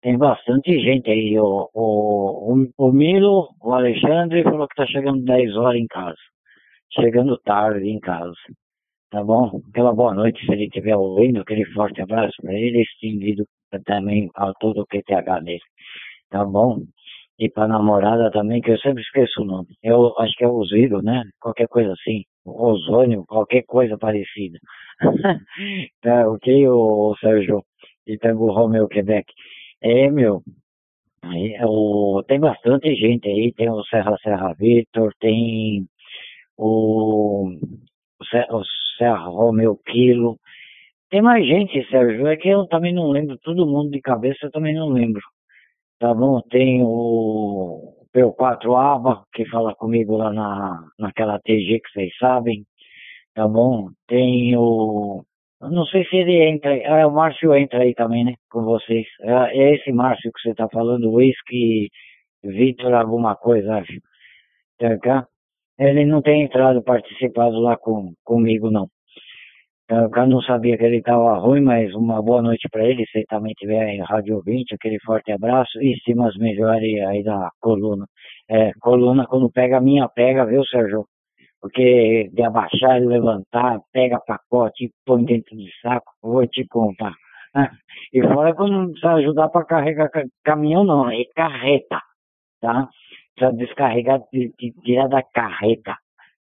Tem 0.03 0.19
bastante 0.19 0.79
gente 0.81 1.11
aí. 1.11 1.39
O, 1.41 1.71
o, 1.73 2.55
o, 2.55 2.89
o 2.89 2.93
Milo, 2.93 3.49
o 3.63 3.73
Alexandre 3.73 4.43
falou 4.43 4.69
que 4.69 4.77
tá 4.77 4.87
chegando 4.87 5.25
10 5.25 5.57
horas 5.57 5.81
em 5.81 5.87
casa. 5.87 6.19
Chegando 6.93 7.39
tarde 7.39 7.89
em 7.89 7.99
casa. 7.99 8.35
Tá 9.11 9.25
bom? 9.25 9.63
Aquela 9.71 9.95
boa 9.95 10.13
noite, 10.15 10.45
se 10.45 10.53
ele 10.53 10.65
estiver 10.65 10.97
ouvindo, 10.97 11.41
aquele 11.41 11.65
forte 11.73 12.03
abraço 12.03 12.35
pra 12.43 12.53
ele, 12.53 12.83
estendido 12.83 13.45
também 13.87 14.29
a 14.37 14.53
todo 14.61 14.83
o 14.83 14.87
QTH 14.87 15.43
dele. 15.43 15.61
Tá 16.31 16.45
bom? 16.45 16.83
E 17.39 17.49
pra 17.49 17.69
namorada 17.69 18.31
também, 18.31 18.61
que 18.61 18.71
eu 18.73 18.79
sempre 18.79 19.03
esqueço 19.03 19.43
o 19.43 19.45
nome. 19.45 19.69
Eu 19.83 20.13
acho 20.19 20.35
que 20.37 20.45
é 20.45 20.49
Osírio, 20.49 21.01
né? 21.03 21.23
Qualquer 21.41 21.69
coisa 21.69 21.93
assim. 21.93 22.25
ozônio, 22.45 23.25
qualquer 23.27 23.63
coisa 23.63 23.97
parecida. 23.97 24.59
tá, 26.03 26.29
ok, 26.29 26.69
o 26.69 27.15
Sérgio? 27.21 27.63
Itangu 28.07 28.51
Romeu, 28.51 28.89
Quebec. 28.89 29.33
É, 29.83 30.11
meu, 30.11 30.43
é, 31.25 31.65
o, 31.67 32.23
tem 32.27 32.41
bastante 32.41 32.95
gente 32.95 33.29
aí, 33.29 33.53
tem 33.53 33.71
o 33.71 33.85
Serra 33.85 34.17
Serra 34.23 34.55
Vitor, 34.55 35.13
tem 35.21 35.87
o, 36.57 37.51
o 37.51 38.65
Serra 38.97 39.27
Romeu 39.27 39.77
Quilo, 39.87 40.39
tem 41.11 41.23
mais 41.23 41.47
gente, 41.47 41.87
Sérgio, 41.89 42.27
é 42.27 42.37
que 42.37 42.49
eu 42.49 42.67
também 42.67 42.95
não 42.95 43.11
lembro, 43.11 43.39
todo 43.39 43.67
mundo 43.67 43.91
de 43.91 44.01
cabeça 44.01 44.47
eu 44.47 44.51
também 44.51 44.75
não 44.75 44.89
lembro. 44.89 45.23
Tá 45.99 46.15
bom? 46.15 46.41
Tem 46.43 46.83
o 46.85 47.95
P4 48.15 48.75
Aba, 48.77 49.25
que 49.33 49.45
fala 49.47 49.75
comigo 49.75 50.17
lá 50.17 50.33
na, 50.33 50.89
naquela 50.99 51.41
TG 51.41 51.81
que 51.81 51.91
vocês 51.93 52.17
sabem. 52.19 52.65
Tá 53.35 53.47
bom? 53.49 53.89
Tem 54.07 54.57
o. 54.57 55.25
Não 55.61 55.85
sei 55.87 56.05
se 56.07 56.17
ele 56.17 56.49
entra. 56.49 56.77
É, 56.77 57.07
o 57.07 57.13
Márcio 57.13 57.55
entra 57.55 57.83
aí 57.83 57.95
também, 57.95 58.25
né? 58.25 58.35
Com 58.51 58.63
vocês. 58.65 59.07
É, 59.23 59.59
é 59.59 59.75
esse 59.75 59.93
Márcio 59.93 60.31
que 60.33 60.41
você 60.41 60.55
tá 60.55 60.69
falando, 60.69 61.13
Whisky 61.13 61.89
Vitor 62.45 62.95
alguma 62.95 63.37
coisa, 63.37 63.77
acho. 63.77 64.01
Tá 64.79 65.27
Ele 65.79 66.05
não 66.05 66.23
tem 66.23 66.43
entrado, 66.43 66.83
participado 66.83 67.59
lá 67.61 67.77
com, 67.77 68.13
comigo, 68.25 68.71
não. 68.71 68.89
Eu 69.91 70.11
não 70.27 70.43
sabia 70.43 70.77
que 70.77 70.85
ele 70.85 70.99
estava 70.99 71.39
ruim, 71.39 71.63
mas 71.63 71.95
uma 71.95 72.21
boa 72.21 72.43
noite 72.43 72.69
para 72.71 72.85
ele, 72.85 73.07
se 73.07 73.19
ele 73.19 73.27
também 73.27 73.55
tiver 73.55 73.89
em 73.89 74.03
rádio 74.03 74.37
ouvinte, 74.37 74.75
aquele 74.75 74.99
forte 75.01 75.33
abraço 75.33 75.81
e 75.81 75.97
sim, 76.05 76.15
mas 76.15 76.37
melhore 76.37 77.01
aí 77.01 77.23
da 77.25 77.49
coluna. 77.59 78.05
É, 78.51 78.71
coluna 78.81 79.27
quando 79.27 79.51
pega 79.51 79.81
minha 79.81 80.07
pega, 80.07 80.45
viu, 80.45 80.63
Sérgio? 80.67 81.07
Porque 81.59 82.29
de 82.35 82.43
abaixar 82.43 83.01
e 83.01 83.07
levantar, 83.07 83.81
pega 83.91 84.21
pacote, 84.27 84.91
põe 85.07 85.25
dentro 85.25 85.57
de 85.57 85.71
saco, 85.81 86.13
vou 86.23 86.47
te 86.47 86.67
contar. 86.69 87.15
E 88.13 88.23
fora 88.23 88.55
quando 88.55 88.73
não 88.73 88.91
precisa 88.91 89.15
ajudar 89.15 89.49
para 89.49 89.65
carregar 89.67 90.11
caminhão 90.45 90.85
não, 90.85 91.11
é 91.11 91.25
carreta, 91.35 91.99
tá? 92.61 92.89
Precisa 93.35 93.57
descarregar, 93.57 94.21
tirar 94.85 95.09
da 95.09 95.23
carreta 95.23 95.97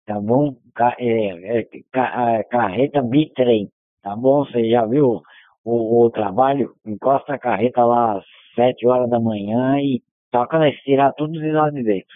tá 0.06 0.20
bom? 0.20 0.56
É, 1.00 1.60
é, 1.60 2.44
carreta 2.44 3.02
bitrem, 3.02 3.70
tá 4.04 4.16
bom? 4.16 4.46
Você 4.46 4.70
já 4.70 4.86
viu 4.86 5.22
o, 5.64 6.06
o, 6.06 6.10
trabalho? 6.10 6.74
Encosta 6.86 7.34
a 7.34 7.40
carreta 7.40 7.84
lá 7.84 8.18
às 8.18 8.26
sete 8.56 8.88
horas 8.88 9.10
da 9.10 9.20
manhã 9.20 9.80
e 9.80 10.02
toca 10.32 10.60
na 10.60 10.72
tirar 10.72 11.14
tudo 11.14 11.34
de 11.34 11.52
lá 11.52 11.70
de 11.70 11.84
dentro, 11.84 12.16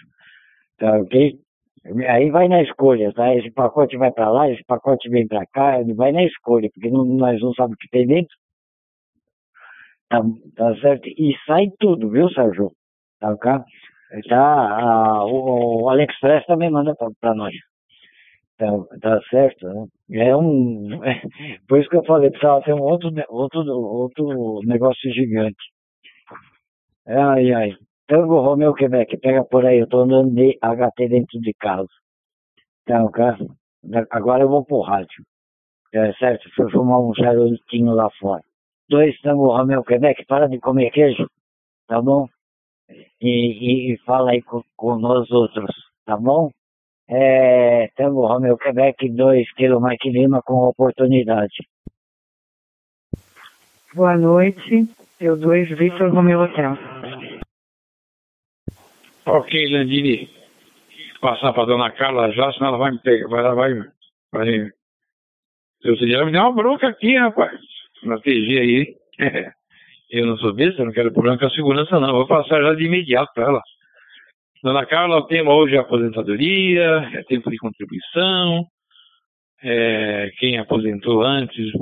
tá 0.78 0.98
ok? 0.98 1.38
Aí 2.08 2.30
vai 2.30 2.46
na 2.48 2.62
escolha, 2.62 3.12
tá? 3.14 3.34
Esse 3.34 3.50
pacote 3.50 3.96
vai 3.96 4.12
para 4.12 4.30
lá, 4.30 4.50
esse 4.50 4.62
pacote 4.64 5.08
vem 5.08 5.26
para 5.26 5.46
cá, 5.46 5.78
vai 5.96 6.12
na 6.12 6.22
escolha, 6.24 6.68
porque 6.74 6.90
não, 6.90 7.04
nós 7.04 7.40
não 7.40 7.54
sabemos 7.54 7.76
o 7.76 7.78
que 7.78 7.88
tem 7.88 8.06
dentro. 8.06 8.36
Tá, 10.10 10.20
tá 10.56 10.76
certo? 10.80 11.08
E 11.08 11.34
sai 11.46 11.68
tudo, 11.78 12.10
viu, 12.10 12.28
Sérgio? 12.30 12.72
Tá, 13.18 13.32
ok? 13.32 13.52
Tá, 14.28 15.24
o, 15.24 15.84
o 15.84 15.88
AliExpress 15.88 16.44
também 16.46 16.70
manda 16.70 16.94
para 17.20 17.34
nós. 17.34 17.54
Tá, 18.60 18.66
tá 19.00 19.18
certo, 19.30 19.66
né? 19.68 19.86
É 20.28 20.36
um. 20.36 21.02
É, 21.02 21.22
por 21.66 21.80
isso 21.80 21.88
que 21.88 21.96
eu 21.96 22.04
falei, 22.04 22.28
precisava 22.30 22.62
ter 22.62 22.74
um 22.74 22.82
outro, 22.82 23.10
outro, 23.30 23.60
outro 23.72 24.60
negócio 24.64 25.10
gigante. 25.14 25.64
Ai, 27.06 27.52
ai. 27.52 27.70
Tango 28.06 28.40
Romeu 28.40 28.74
Quebec, 28.74 29.16
pega 29.18 29.42
por 29.44 29.64
aí, 29.64 29.78
eu 29.78 29.88
tô 29.88 30.00
andando 30.00 30.34
de 30.34 30.58
HT 30.60 31.08
dentro 31.08 31.40
de 31.40 31.54
casa. 31.54 31.88
Então, 32.82 33.10
cara, 33.10 33.38
agora 34.10 34.42
eu 34.44 34.48
vou 34.50 34.64
pro 34.64 34.80
rádio. 34.82 35.24
É 35.94 36.12
certo, 36.14 36.50
fui 36.54 36.70
fumar 36.70 37.00
um 37.00 37.14
charutinho 37.14 37.92
lá 37.94 38.10
fora. 38.20 38.42
Dois 38.90 39.18
Tango 39.22 39.56
Romeu 39.56 39.82
Quebec, 39.84 40.26
para 40.26 40.48
de 40.48 40.58
comer 40.60 40.90
queijo, 40.90 41.26
tá 41.88 42.02
bom? 42.02 42.28
E, 43.20 43.92
e, 43.92 43.94
e 43.94 43.98
fala 44.04 44.32
aí 44.32 44.42
com, 44.42 44.62
com 44.76 44.96
nós 44.98 45.30
outros, 45.30 45.74
tá 46.04 46.16
bom? 46.16 46.50
É, 47.12 47.88
Tango 47.96 48.24
Romeo 48.24 48.56
Quebec 48.56 49.08
2 49.08 49.52
kg 49.54 49.80
Mike 49.80 50.10
Lima 50.10 50.40
com 50.42 50.68
oportunidade. 50.68 51.66
Boa 53.92 54.16
noite, 54.16 54.88
eu 55.20 55.36
2 55.36 55.76
Victor 55.76 56.14
Romeo 56.14 56.44
Hotel. 56.44 56.78
Ok, 59.26 59.72
Landini. 59.72 60.30
Passar 61.20 61.52
para 61.52 61.66
dona 61.66 61.90
Carla 61.90 62.30
já, 62.30 62.52
senão 62.52 62.68
ela 62.68 62.78
vai 62.78 62.92
me 62.92 63.00
pegar, 63.00 63.28
vai, 63.28 63.40
ela 63.40 63.54
vai, 63.54 63.74
vai. 64.32 64.70
Seu 65.82 65.96
senhor 65.96 66.26
me 66.26 66.32
deu 66.32 66.42
uma 66.42 66.52
bronca 66.52 66.86
aqui, 66.86 67.18
rapaz. 67.18 67.60
Na 68.04 68.20
TG 68.20 68.58
aí. 68.58 68.96
eu 70.10 70.26
não 70.26 70.36
sou 70.38 70.54
besta, 70.54 70.84
não 70.84 70.92
quero 70.92 71.12
problema 71.12 71.38
com 71.38 71.46
a 71.46 71.50
segurança, 71.50 71.98
não. 71.98 72.12
Vou 72.12 72.28
passar 72.28 72.62
já 72.62 72.74
de 72.74 72.84
imediato 72.84 73.32
para 73.34 73.48
ela. 73.48 73.62
Dona 74.62 74.84
Carla, 74.84 75.16
o 75.16 75.26
tema 75.26 75.54
hoje 75.54 75.74
é 75.74 75.78
aposentadoria, 75.78 77.08
é 77.14 77.22
tempo 77.22 77.50
de 77.50 77.56
contribuição. 77.56 78.66
É, 79.62 80.30
quem 80.38 80.58
aposentou 80.58 81.22
antes 81.22 81.72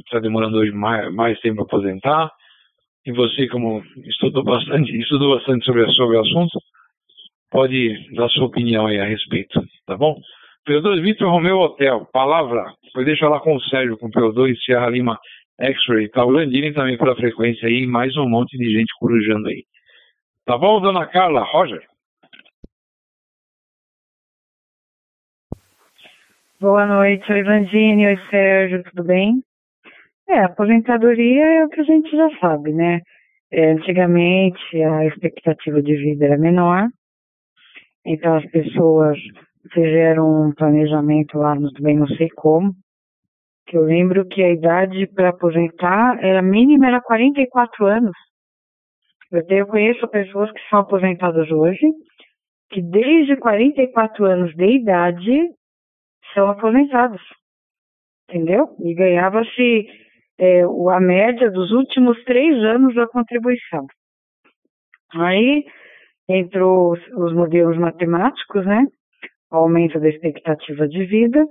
está 0.00 0.18
demorando 0.18 0.58
hoje 0.58 0.72
mais, 0.72 1.14
mais 1.14 1.38
tempo 1.40 1.64
para 1.64 1.78
aposentar. 1.78 2.32
E 3.06 3.12
você, 3.12 3.46
como 3.46 3.84
estudou 4.04 4.42
bastante, 4.42 4.90
estudou 4.98 5.36
bastante 5.36 5.64
sobre, 5.64 5.88
sobre 5.92 6.16
o 6.16 6.20
assunto, 6.20 6.58
pode 7.52 7.94
dar 8.16 8.28
sua 8.30 8.46
opinião 8.46 8.88
aí 8.88 8.98
a 8.98 9.04
respeito, 9.04 9.62
tá 9.86 9.96
bom? 9.96 10.16
P2 10.68 11.00
Vitor 11.00 11.30
Romeu 11.30 11.58
Hotel, 11.58 12.04
palavra, 12.12 12.64
foi 12.92 13.04
deixar 13.04 13.28
lá 13.28 13.38
com 13.38 13.54
o 13.54 13.62
Sérgio, 13.62 13.96
com 13.96 14.08
o 14.08 14.10
P2 14.10 14.56
Sierra 14.64 14.90
Lima 14.90 15.16
X-Ray, 15.60 16.08
tá 16.08 16.24
o 16.24 16.30
Landini 16.30 16.72
também 16.72 16.98
pela 16.98 17.14
frequência 17.14 17.68
aí, 17.68 17.86
mais 17.86 18.16
um 18.16 18.28
monte 18.28 18.58
de 18.58 18.72
gente 18.72 18.92
corujando 18.98 19.46
aí. 19.46 19.62
Tá 20.44 20.58
bom, 20.58 20.80
dona 20.80 21.06
Carla? 21.06 21.44
Roger? 21.44 21.80
Boa 26.60 26.84
noite, 26.86 27.30
oi 27.30 27.44
Vandine, 27.44 28.04
oi 28.04 28.16
Sérgio, 28.30 28.82
tudo 28.82 29.04
bem? 29.04 29.44
É, 30.28 30.40
aposentadoria 30.40 31.46
é 31.46 31.64
o 31.64 31.68
que 31.68 31.80
a 31.80 31.84
gente 31.84 32.10
já 32.10 32.28
sabe, 32.40 32.72
né? 32.72 33.00
É, 33.48 33.70
antigamente 33.70 34.82
a 34.82 35.06
expectativa 35.06 35.80
de 35.80 35.94
vida 35.94 36.24
era 36.24 36.36
menor, 36.36 36.88
então 38.04 38.34
as 38.34 38.44
pessoas 38.50 39.16
fizeram 39.72 40.48
um 40.48 40.52
planejamento 40.52 41.38
lá, 41.38 41.54
no, 41.54 41.70
bem 41.80 41.96
não 41.96 42.08
sei 42.08 42.28
como, 42.30 42.72
que 43.68 43.76
eu 43.76 43.84
lembro 43.84 44.26
que 44.26 44.42
a 44.42 44.50
idade 44.50 45.06
para 45.14 45.28
aposentar 45.28 46.18
era 46.24 46.42
mínima, 46.42 46.88
era 46.88 47.00
44 47.00 47.86
anos. 47.86 48.16
Eu, 49.30 49.44
eu 49.48 49.66
conheço 49.68 50.08
pessoas 50.08 50.50
que 50.50 50.60
são 50.68 50.80
aposentadas 50.80 51.48
hoje, 51.52 51.86
que 52.70 52.82
desde 52.82 53.36
44 53.36 54.24
anos 54.24 54.52
de 54.56 54.66
idade 54.66 55.56
são 56.38 56.50
aposentados, 56.50 57.20
entendeu? 58.28 58.68
E 58.80 58.94
ganhava-se 58.94 59.86
é, 60.38 60.62
a 60.62 61.00
média 61.00 61.50
dos 61.50 61.72
últimos 61.72 62.22
três 62.24 62.54
anos 62.64 62.94
da 62.94 63.08
contribuição. 63.08 63.86
Aí 65.14 65.64
entrou 66.28 66.92
os, 66.92 67.00
os 67.08 67.34
modelos 67.34 67.76
matemáticos, 67.76 68.64
né? 68.64 68.84
Aumento 69.50 69.98
da 69.98 70.08
expectativa 70.08 70.86
de 70.86 71.04
vida, 71.06 71.44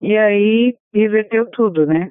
e 0.00 0.16
aí 0.16 0.74
inverteu 0.94 1.50
tudo, 1.50 1.86
né? 1.86 2.10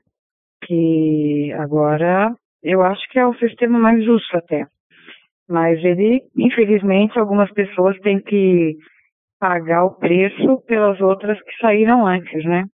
Que 0.66 1.54
agora 1.54 2.36
eu 2.64 2.82
acho 2.82 3.08
que 3.10 3.20
é 3.20 3.26
o 3.26 3.36
sistema 3.36 3.78
mais 3.78 4.04
justo 4.04 4.36
até. 4.36 4.66
Mas 5.48 5.78
ele, 5.84 6.24
infelizmente, 6.36 7.18
algumas 7.20 7.52
pessoas 7.54 7.98
têm 8.00 8.20
que 8.20 8.76
pagar 9.40 9.86
o 9.86 9.96
preço 9.96 10.62
pelas 10.68 11.00
outras 11.02 11.42
que 11.42 11.58
saíram 11.60 12.06
antes, 12.06 12.44
né? 12.46 12.66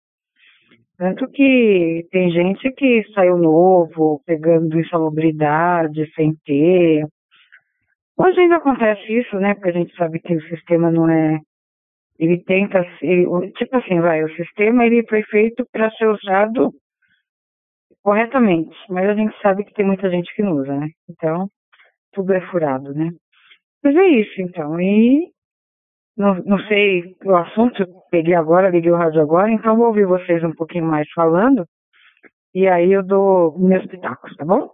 Tanto 1.01 1.27
que 1.31 2.07
tem 2.11 2.31
gente 2.31 2.71
que 2.73 3.03
saiu 3.15 3.39
novo, 3.39 4.21
pegando 4.27 4.79
insalubridade, 4.79 6.13
sem 6.15 6.35
ter. 6.45 7.07
Hoje 8.19 8.39
ainda 8.39 8.57
acontece 8.57 9.11
isso, 9.11 9.37
né? 9.37 9.55
Porque 9.55 9.71
a 9.71 9.73
gente 9.73 9.97
sabe 9.97 10.21
que 10.21 10.35
o 10.35 10.49
sistema 10.49 10.91
não 10.91 11.09
é. 11.09 11.39
Ele 12.19 12.37
tenta. 12.45 12.85
Ele, 13.01 13.51
tipo 13.53 13.77
assim, 13.79 13.99
vai, 13.99 14.23
o 14.23 14.37
sistema 14.37 14.85
ele 14.85 15.03
foi 15.09 15.23
feito 15.23 15.65
para 15.73 15.91
ser 15.93 16.07
usado 16.07 16.71
corretamente, 18.03 18.77
mas 18.91 19.09
a 19.09 19.15
gente 19.15 19.35
sabe 19.41 19.65
que 19.65 19.73
tem 19.73 19.87
muita 19.87 20.11
gente 20.11 20.35
que 20.35 20.43
não 20.43 20.53
usa, 20.53 20.75
né? 20.75 20.89
Então, 21.09 21.49
tudo 22.13 22.35
é 22.35 22.41
furado, 22.51 22.93
né? 22.93 23.11
Mas 23.83 23.97
é 23.97 24.07
isso, 24.07 24.43
então. 24.43 24.79
E 24.79 25.31
não, 26.17 26.35
não 26.45 26.59
sei 26.67 27.17
o 27.25 27.35
assunto, 27.37 27.85
peguei 28.11 28.35
agora, 28.35 28.71
liguei 28.71 28.91
o 28.91 28.97
rádio 28.97 29.21
agora, 29.21 29.51
então 29.51 29.77
vou 29.77 29.87
ouvir 29.87 30.07
vocês 30.07 30.43
um 30.45 30.53
pouquinho 30.53 30.85
mais 30.85 31.11
falando 31.13 31.65
e 32.55 32.67
aí 32.67 32.93
eu 32.93 33.03
dou 33.05 33.57
meus 33.59 33.87
pitacos, 33.87 34.35
tá 34.37 34.45
bom? 34.45 34.71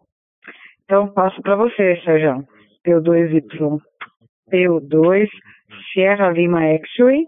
Então 0.84 1.12
passo 1.12 1.40
para 1.42 1.56
você, 1.56 2.00
Sérgio. 2.04 2.46
P2Y, 2.86 3.80
P2, 4.50 5.28
Sierra 5.92 6.30
Lima 6.30 6.62
X-Ray, 6.62 7.26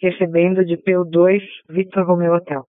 recebendo 0.00 0.64
de 0.64 0.76
PU2 0.76 1.40
Victor 1.68 2.04
Romeo 2.04 2.34
Hotel. 2.34 2.64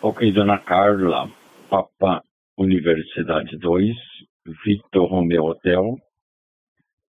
Ok, 0.00 0.32
dona 0.32 0.58
Carla, 0.58 1.30
Papa 1.68 2.24
Universidade 2.58 3.56
2, 3.58 3.94
Victor 4.64 5.08
Romeo 5.08 5.44
Hotel, 5.44 5.96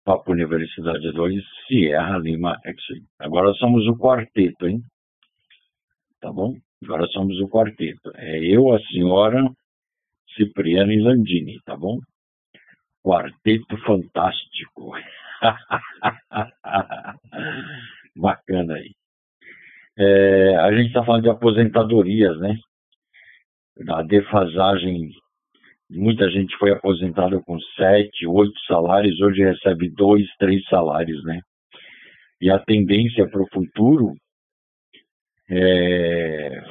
Papa 0.04 0.32
Universidade 0.32 1.12
2, 1.14 1.42
Sierra 1.68 2.18
Lima 2.18 2.60
X. 2.66 2.82
Agora 3.20 3.54
somos 3.54 3.88
o 3.88 3.98
quarteto, 3.98 4.68
hein? 4.68 4.82
Tá 6.20 6.32
bom? 6.32 6.56
Agora 6.84 7.08
somos 7.08 7.40
o 7.40 7.48
quarteto. 7.48 8.12
É 8.16 8.40
eu, 8.40 8.74
a 8.74 8.80
senhora, 8.82 9.50
Cipriano 10.36 10.92
e 10.92 11.02
Landini, 11.02 11.60
tá 11.66 11.78
bom? 11.78 12.00
Quarteto 13.02 13.78
fantástico. 13.86 14.94
Bacana 18.16 18.76
aí. 18.76 18.92
É, 19.98 20.56
a 20.58 20.72
gente 20.74 20.88
está 20.88 21.06
falando 21.06 21.24
de 21.24 21.30
aposentadorias, 21.30 22.38
né? 22.40 22.58
A 23.90 24.04
defasagem, 24.04 25.10
muita 25.94 26.30
gente 26.30 26.56
foi 26.58 26.72
aposentada 26.72 27.40
com 27.42 27.60
sete, 27.76 28.26
oito 28.28 28.60
salários, 28.68 29.20
hoje 29.22 29.44
recebe 29.44 29.90
dois, 29.90 30.28
três 30.38 30.64
salários, 30.66 31.24
né? 31.24 31.40
E 32.42 32.50
a 32.50 32.60
tendência 32.60 33.28
para 33.30 33.42
o 33.42 33.50
futuro 33.54 34.14
é 35.50 36.64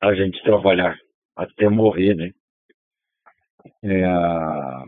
a 0.00 0.14
gente 0.14 0.42
trabalhar 0.42 0.96
até 1.36 1.68
morrer, 1.68 2.14
né? 2.14 2.30
É, 3.82 4.04
a... 4.04 4.84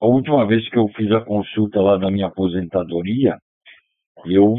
a 0.00 0.06
última 0.06 0.46
vez 0.46 0.68
que 0.68 0.78
eu 0.78 0.88
fiz 0.88 1.10
a 1.12 1.20
consulta 1.20 1.80
lá 1.80 1.96
da 1.96 2.10
minha 2.10 2.26
aposentadoria, 2.26 3.38
eu 4.26 4.56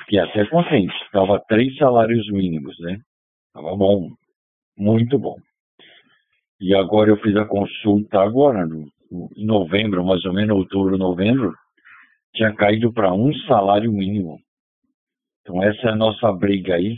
fiquei 0.00 0.18
até 0.18 0.46
contente. 0.46 0.94
Estava 1.04 1.40
três 1.48 1.76
salários 1.76 2.28
mínimos, 2.30 2.78
né? 2.80 2.98
Estava 3.48 3.76
bom, 3.76 4.10
muito 4.80 5.18
bom. 5.18 5.36
E 6.60 6.74
agora 6.74 7.10
eu 7.10 7.16
fiz 7.18 7.36
a 7.36 7.44
consulta 7.44 8.20
agora, 8.20 8.66
no, 8.66 8.86
em 9.36 9.44
novembro, 9.44 10.04
mais 10.04 10.24
ou 10.24 10.32
menos, 10.32 10.56
outubro, 10.56 10.96
novembro, 10.96 11.54
tinha 12.34 12.54
caído 12.54 12.92
para 12.92 13.12
um 13.12 13.32
salário 13.46 13.92
mínimo. 13.92 14.38
Então 15.42 15.62
essa 15.62 15.88
é 15.88 15.90
a 15.90 15.96
nossa 15.96 16.32
briga 16.32 16.74
aí. 16.74 16.96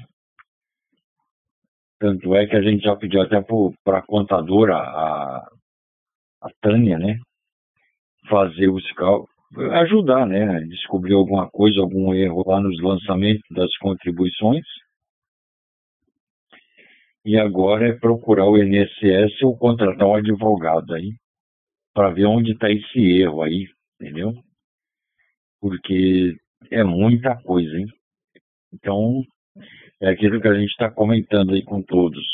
Tanto 1.99 2.35
é 2.35 2.47
que 2.47 2.57
a 2.57 2.63
gente 2.63 2.83
já 2.83 2.97
pediu 2.97 3.23
até 3.23 3.41
para 3.85 3.99
a 3.99 4.07
contadora, 4.07 4.77
a, 4.77 5.49
Tânia, 6.61 6.99
né? 6.99 7.19
Fazer 8.29 8.69
os 8.69 8.91
cálculos, 8.93 9.31
ajudar, 9.75 10.27
né? 10.27 10.61
Descobrir 10.63 11.15
alguma 11.15 11.49
coisa, 11.49 11.81
algum 11.81 12.13
erro 12.13 12.43
lá 12.45 12.61
nos 12.61 12.81
lançamentos 12.83 13.45
das 13.51 13.77
contribuições. 13.79 14.65
E 17.25 17.39
agora 17.39 17.89
é 17.89 17.93
procurar 17.93 18.47
o 18.47 18.59
INSS 18.59 19.43
ou 19.43 19.57
contratar 19.57 20.09
um 20.09 20.15
advogado 20.15 20.93
aí 20.95 21.13
para 21.95 22.11
ver 22.11 22.27
onde 22.27 22.53
está 22.53 22.71
esse 22.71 22.99
erro 23.21 23.43
aí, 23.43 23.69
entendeu? 24.01 24.35
Porque 25.61 26.35
é 26.71 26.83
muita 26.83 27.41
coisa, 27.43 27.77
hein? 27.77 27.87
Então, 28.73 29.23
é 30.01 30.09
aquilo 30.09 30.41
que 30.41 30.49
a 30.49 30.55
gente 30.55 30.71
está 30.71 30.91
comentando 30.91 31.53
aí 31.53 31.63
com 31.63 31.83
todos. 31.83 32.25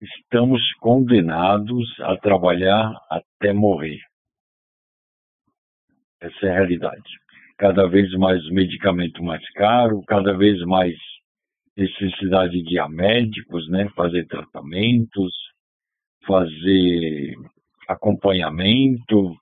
Estamos 0.00 0.62
condenados 0.74 1.88
a 2.00 2.16
trabalhar 2.16 2.92
até 3.10 3.52
morrer. 3.52 3.98
Essa 6.20 6.46
é 6.46 6.50
a 6.50 6.54
realidade. 6.54 7.10
Cada 7.58 7.88
vez 7.88 8.12
mais 8.12 8.46
medicamento 8.50 9.22
mais 9.22 9.42
caro, 9.52 10.02
cada 10.06 10.36
vez 10.36 10.60
mais 10.60 10.94
necessidade 11.76 12.62
de 12.62 12.74
ir 12.74 12.78
a 12.78 12.88
médicos, 12.88 13.68
né? 13.68 13.88
Fazer 13.94 14.26
tratamentos, 14.26 15.32
fazer 16.26 17.34
acompanhamento. 17.88 19.36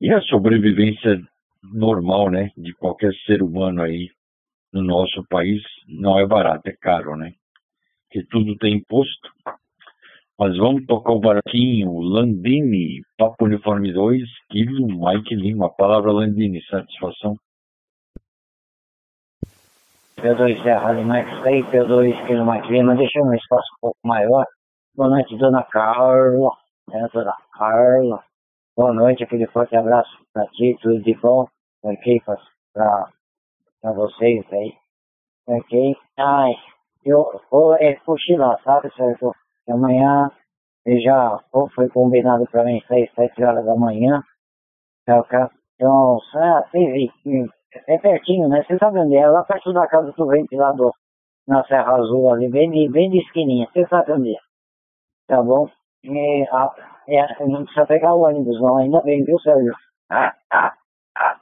E 0.00 0.12
a 0.12 0.20
sobrevivência 0.22 1.20
normal, 1.62 2.30
né? 2.30 2.50
De 2.56 2.72
qualquer 2.74 3.14
ser 3.26 3.42
humano 3.42 3.82
aí 3.82 4.10
no 4.72 4.82
nosso 4.82 5.24
país 5.28 5.62
não 5.88 6.18
é 6.18 6.26
barato, 6.26 6.68
é 6.68 6.76
caro, 6.78 7.16
né? 7.16 7.32
Porque 8.04 8.26
tudo 8.28 8.56
tem 8.56 8.74
imposto. 8.74 9.30
Mas 10.38 10.54
vamos 10.58 10.84
tocar 10.84 11.12
o 11.12 11.20
baratinho, 11.20 11.98
Landini, 11.98 13.00
Papo 13.16 13.46
Uniforme 13.46 13.90
2, 13.90 14.22
Kilo, 14.50 14.86
Mike 14.86 15.34
Lima. 15.34 15.74
Palavra 15.74 16.12
Landini, 16.12 16.62
satisfação. 16.64 17.38
P2 20.18 20.62
Serra 20.62 20.92
Lima 20.92 21.18
X-Ray, 21.18 21.62
P2 21.64 22.26
Kilo 22.26 22.50
Mike 22.50 22.72
Lima, 22.72 22.96
deixa 22.96 23.20
um 23.20 23.34
espaço 23.34 23.66
um 23.74 23.80
pouco 23.82 23.98
maior. 24.02 24.46
Boa 24.94 25.10
noite, 25.10 25.36
dona 25.36 25.62
Carla. 25.64 26.52
É, 26.90 27.06
dona 27.08 27.36
Carla. 27.52 28.24
Boa 28.74 28.94
noite, 28.94 29.22
aquele 29.22 29.46
forte 29.48 29.76
abraço 29.76 30.10
pra 30.32 30.46
ti, 30.46 30.74
tudo 30.80 31.02
de 31.02 31.14
bom. 31.16 31.46
Ok, 31.82 32.22
pra 32.72 33.92
vocês 33.92 34.42
aí. 34.52 34.74
Ok? 35.48 35.94
Ai, 36.18 36.54
eu 37.04 37.38
vou 37.50 37.74
é, 37.74 37.96
cochilar, 37.96 38.58
sabe, 38.64 38.90
Sérgio? 38.96 39.34
Que 39.66 39.72
amanhã 39.72 40.30
já 41.04 41.38
foi 41.74 41.90
combinado 41.90 42.46
pra 42.46 42.64
mim 42.64 42.82
seis, 42.88 43.12
sete 43.14 43.44
horas 43.44 43.66
da 43.66 43.76
manhã. 43.76 44.22
Então, 45.02 45.24
ah, 46.34 46.62
teve, 46.72 47.12
é 47.86 47.98
pertinho, 47.98 48.48
né? 48.48 48.64
Você 48.64 48.78
sabe 48.78 48.98
onde 48.98 49.16
é? 49.16 49.26
Lá 49.28 49.44
perto 49.44 49.72
da 49.72 49.86
casa 49.86 50.12
do 50.12 50.26
ventilador, 50.26 50.92
na 51.46 51.64
Serra 51.64 51.96
Azul 51.96 52.32
ali, 52.32 52.48
bem 52.48 52.70
de, 52.70 52.88
bem 52.88 53.10
de 53.10 53.18
esquininha. 53.18 53.68
Você 53.72 53.86
sabe 53.86 54.12
onde 54.12 54.34
é? 54.34 54.38
Tá 55.28 55.42
bom? 55.42 55.68
E, 56.04 56.46
a, 56.50 56.74
é, 57.08 57.46
não 57.46 57.64
precisa 57.64 57.86
pegar 57.86 58.14
o 58.14 58.22
ônibus 58.22 58.60
não, 58.60 58.76
ainda 58.76 59.00
bem, 59.02 59.24
viu, 59.24 59.38
Sérgio? 59.40 59.74
Ah, 60.10 60.34
ah, 60.52 60.72
ah. 61.16 61.38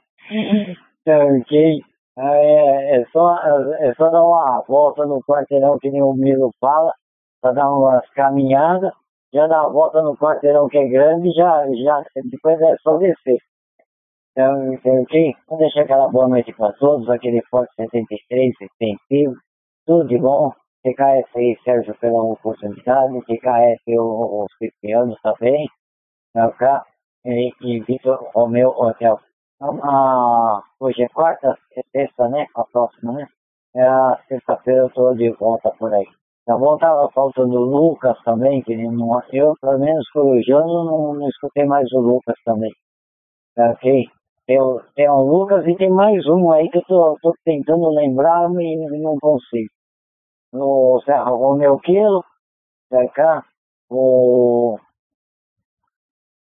ok. 1.07 1.81
É, 2.17 3.01
é, 3.01 3.05
só, 3.11 3.37
é 3.79 3.93
só 3.95 4.09
dar 4.09 4.23
uma 4.23 4.63
volta 4.67 5.05
no 5.05 5.21
quarteirão 5.23 5.77
que 5.77 5.91
nem 5.91 6.01
o 6.01 6.13
Milo 6.13 6.51
fala, 6.61 6.93
para 7.41 7.51
dar 7.51 7.69
umas 7.69 8.09
caminhadas, 8.11 8.93
já 9.33 9.47
dá 9.47 9.63
uma 9.63 9.73
volta 9.73 10.01
no 10.01 10.15
quarteirão 10.15 10.67
que 10.69 10.77
é 10.77 10.87
grande, 10.87 11.31
já, 11.33 11.67
já 11.73 12.03
depois 12.23 12.59
é 12.61 12.75
só 12.77 12.97
descer. 12.97 13.37
Então, 14.37 15.01
ok? 15.01 15.33
Vou 15.47 15.57
deixar 15.57 15.83
aquela 15.83 16.09
boa 16.09 16.27
noite 16.27 16.51
para 16.51 16.73
todos, 16.73 17.09
aquele 17.09 17.41
Forte 17.43 17.73
73, 17.75 18.53
extensivo, 18.59 19.33
tudo 19.85 20.09
de 20.09 20.17
bom. 20.17 20.51
TKS 20.83 21.35
aí, 21.35 21.57
Sérgio, 21.63 21.95
pela 21.99 22.21
oportunidade, 22.21 23.21
TKS 23.25 23.81
os 23.87 24.51
Cipriano 24.57 25.15
também, 25.23 25.67
tá, 26.33 26.85
e, 27.25 27.51
e 27.61 27.79
Vitor 27.79 28.29
Romeu 28.35 28.69
Hotel. 28.71 29.19
Ah, 29.61 30.61
hoje 30.81 31.03
é 31.03 31.07
quarta, 31.07 31.57
é 31.77 31.81
sexta, 31.91 32.27
né? 32.27 32.45
A 32.55 32.65
próxima, 32.65 33.13
né? 33.13 33.27
É 33.73 33.87
sexta-feira 34.27 34.81
eu 34.81 34.89
tô 34.89 35.13
de 35.13 35.31
volta 35.31 35.71
por 35.79 35.93
aí. 35.93 36.05
Tá 36.45 36.57
bom? 36.57 36.77
Tava 36.77 37.09
faltando 37.11 37.55
o 37.55 37.63
Lucas 37.63 38.21
também, 38.23 38.61
que 38.61 38.75
não, 38.75 39.21
eu, 39.31 39.55
pelo 39.61 39.79
menos 39.79 40.07
corujando, 40.11 40.83
não, 40.83 41.13
não 41.13 41.29
escutei 41.29 41.65
mais 41.65 41.89
o 41.93 41.99
Lucas 41.99 42.35
também. 42.43 42.71
Tá 43.55 43.71
ok? 43.71 44.05
Tem, 44.47 44.57
tem 44.95 45.09
o 45.09 45.21
Lucas 45.21 45.65
e 45.67 45.75
tem 45.75 45.89
mais 45.89 46.25
um 46.27 46.51
aí 46.51 46.69
que 46.69 46.77
eu 46.77 46.83
tô, 46.83 47.17
tô 47.21 47.33
tentando 47.43 47.89
lembrar 47.89 48.49
e 48.51 48.99
não 49.01 49.17
consigo. 49.19 49.69
O 50.53 51.01
Serra 51.03 51.31
Romeu 51.31 51.79
Quilo, 51.79 52.23
cá, 53.13 53.43
o 53.89 54.77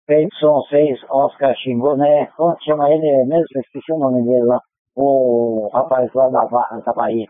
Peidson 0.06 0.62
6, 0.70 1.04
Oscar 1.10 1.56
xingou, 1.58 1.98
né? 1.98 2.28
Como 2.38 2.56
chama 2.64 2.90
ele 2.90 3.26
mesmo? 3.26 3.46
Esqueci 3.56 3.92
o 3.92 3.98
nome 3.98 4.24
dele 4.24 4.44
lá. 4.44 4.62
O 4.96 5.70
rapaz 5.74 6.12
lá 6.14 6.30
da, 6.30 6.46
da 6.46 6.94
Bahia. 6.94 7.28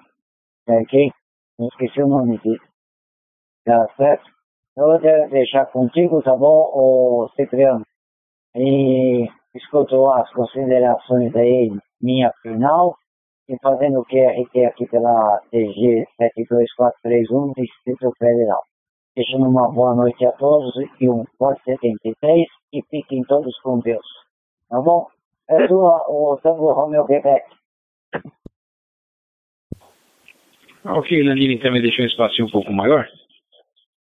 É, 0.67 0.83
quem? 0.85 1.11
Esqueci 1.59 2.01
o 2.03 2.07
nome 2.07 2.37
dele. 2.39 2.61
Tá 3.65 3.87
certo? 3.95 4.29
Eu 4.75 4.85
vou 4.85 4.99
deixar 4.99 5.65
contigo, 5.67 6.21
tá 6.21 6.35
bom, 6.35 6.69
o 6.73 7.29
Cipriano? 7.35 7.83
E 8.55 9.27
escutou 9.57 10.11
as 10.11 10.29
considerações 10.31 11.35
aí, 11.35 11.71
minha 12.01 12.31
final, 12.41 12.95
e 13.49 13.57
fazendo 13.61 13.99
o 13.99 14.05
QRT 14.05 14.65
aqui 14.65 14.87
pela 14.87 15.39
TG 15.51 16.05
72431, 16.17 17.53
Distrito 17.53 18.11
Federal. 18.17 18.61
Desejando 19.15 19.49
uma 19.49 19.71
boa 19.71 19.95
noite 19.95 20.25
a 20.25 20.31
todos 20.33 20.73
e 20.99 21.09
um 21.09 21.23
forte 21.37 21.63
73 21.63 22.47
e 22.73 22.81
fiquem 22.89 23.23
todos 23.23 23.57
com 23.61 23.79
Deus. 23.79 24.05
Tá 24.69 24.79
bom? 24.81 25.07
É 25.49 25.67
sua, 25.67 26.05
o 26.09 26.37
Tango 26.43 26.73
Romeo 26.73 27.05
Quebec. 27.05 27.45
Ok, 30.85 31.23
Lanini 31.23 31.59
também 31.59 31.81
deixou 31.81 32.03
um 32.03 32.07
espacinho 32.07 32.47
um 32.47 32.51
pouco 32.51 32.71
maior. 32.71 33.07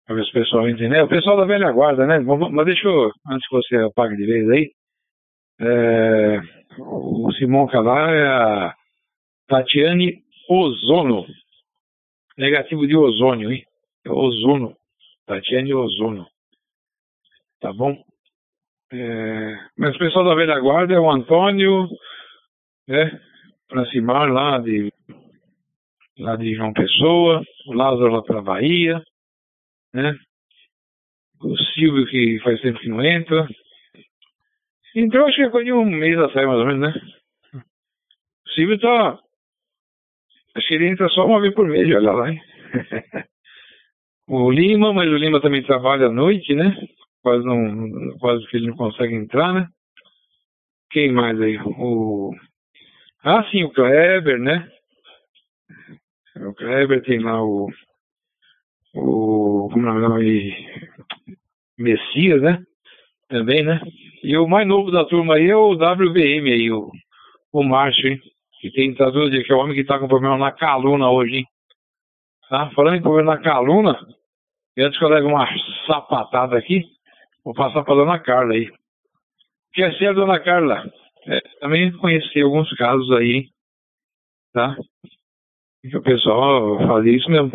Para 0.07 0.17
ver 0.17 0.25
se 0.25 0.31
o 0.31 0.35
pessoal 0.35 0.69
entender. 0.69 1.03
O 1.03 1.09
pessoal 1.09 1.37
da 1.37 1.45
velha 1.45 1.71
guarda, 1.71 2.07
né? 2.07 2.19
Mas 2.19 2.67
deixa 2.67 2.89
eu, 2.89 3.11
antes 3.29 3.49
que 3.49 3.57
você 3.57 3.77
apague 3.77 4.17
de 4.17 4.27
vez 4.27 4.51
aí, 4.51 4.71
É, 5.61 6.41
o 6.79 7.31
Simonca 7.33 7.81
lá 7.81 8.11
é 8.11 8.27
a 8.27 8.75
Tatiane 9.47 10.23
Ozono. 10.49 11.27
Negativo 12.39 12.87
de 12.87 12.97
ozônio, 12.97 13.53
hein? 13.53 13.65
É 14.05 14.11
ozono. 14.11 14.75
Tatiane 15.27 15.75
Ozono. 15.75 16.27
Tá 17.61 17.73
bom? 17.73 18.03
É, 18.93 19.59
mas 19.77 19.95
o 19.95 19.99
pessoal 19.99 20.25
da 20.25 20.35
velha 20.35 20.59
guarda 20.59 20.95
é 20.95 20.99
o 20.99 21.11
Antônio, 21.11 21.87
né? 22.89 23.21
Francimar 23.69 24.29
lá 24.33 24.59
de, 24.59 24.93
lá 26.19 26.35
de 26.37 26.55
João 26.55 26.73
Pessoa, 26.73 27.43
o 27.67 27.73
Lázaro 27.73 28.11
lá 28.11 28.23
pela 28.23 28.43
Bahia, 28.43 29.03
né? 29.93 30.17
O 31.43 31.57
Silvio 31.57 32.07
que 32.07 32.41
faz 32.41 32.61
tempo 32.61 32.81
que 32.81 32.89
não 32.89 33.05
entra. 33.05 33.47
Então 34.95 35.27
acho 35.27 35.37
que 35.37 35.59
é 35.59 35.65
de 35.65 35.73
um 35.73 35.85
mês 35.85 36.19
atrás 36.19 36.47
mais 36.47 36.59
ou 36.59 36.67
menos, 36.67 36.81
né? 36.81 37.01
O 38.47 38.51
Silvio 38.51 38.79
tá. 38.81 39.19
Acho 40.57 40.67
que 40.67 40.75
ele 40.75 40.89
entra 40.89 41.09
só 41.11 41.27
uma 41.27 41.41
vez 41.41 41.55
por 41.55 41.67
mês, 41.67 41.87
olha 41.95 42.11
lá, 42.11 42.31
hein? 42.31 42.41
o 44.27 44.51
Lima, 44.51 44.93
mas 44.93 45.09
o 45.09 45.17
Lima 45.17 45.41
também 45.41 45.63
trabalha 45.63 46.07
à 46.07 46.13
noite, 46.13 46.55
né? 46.55 46.77
Quase 47.23 47.45
não. 47.45 48.19
Quase 48.19 48.47
que 48.49 48.57
ele 48.57 48.67
não 48.67 48.77
consegue 48.77 49.15
entrar, 49.15 49.53
né? 49.53 49.69
Quem 50.91 51.13
mais 51.13 51.41
aí? 51.41 51.57
O. 51.59 52.35
Ah, 53.23 53.45
sim, 53.51 53.63
o 53.63 53.71
Kleber, 53.71 54.41
né? 54.41 54.69
O 56.37 56.55
Kleber 56.55 57.03
tem 57.03 57.21
lá 57.21 57.41
o. 57.43 57.69
O. 58.95 59.69
Como 59.73 59.87
é 59.87 59.93
o 59.93 60.01
nome? 60.01 60.67
Messias, 61.79 62.43
né? 62.43 62.65
Também, 63.31 63.63
né? 63.63 63.81
E 64.25 64.37
o 64.37 64.49
mais 64.49 64.67
novo 64.67 64.91
da 64.91 65.05
turma 65.05 65.37
aí 65.37 65.49
é 65.49 65.57
o 65.57 65.73
WVM 65.73 66.53
aí, 66.53 66.71
o, 66.73 66.91
o 67.53 67.63
Márcio, 67.63 68.09
hein? 68.09 68.21
Que 68.61 68.73
tem 68.73 68.93
todo 68.93 69.31
dia, 69.31 69.45
que 69.45 69.53
é 69.53 69.55
o 69.55 69.61
homem 69.61 69.77
que 69.77 69.85
tá 69.85 70.01
com 70.01 70.09
problema 70.09 70.37
na 70.37 70.51
caluna 70.51 71.09
hoje, 71.09 71.37
hein? 71.37 71.47
Tá? 72.49 72.69
Falando 72.75 72.97
em 72.97 73.03
problema 73.03 73.37
na 73.37 73.41
caluna, 73.41 73.97
antes 74.77 74.99
que 74.99 75.05
eu 75.05 75.09
leve 75.09 75.27
uma 75.27 75.47
sapatada 75.87 76.59
aqui, 76.59 76.83
vou 77.45 77.55
passar 77.55 77.85
pra 77.85 77.95
dona 77.95 78.19
Carla 78.19 78.53
aí. 78.53 78.69
Que 79.73 79.85
é 79.85 79.93
ser 79.93 80.13
dona 80.13 80.41
Carla. 80.41 80.91
É, 81.29 81.41
também 81.61 81.93
conheci 81.93 82.41
alguns 82.41 82.69
casos 82.75 83.13
aí, 83.13 83.47
tá? 84.53 84.77
Que 85.83 85.97
o 85.97 86.03
pessoal 86.03 86.79
fazia 86.79 87.17
isso 87.17 87.31
mesmo, 87.31 87.53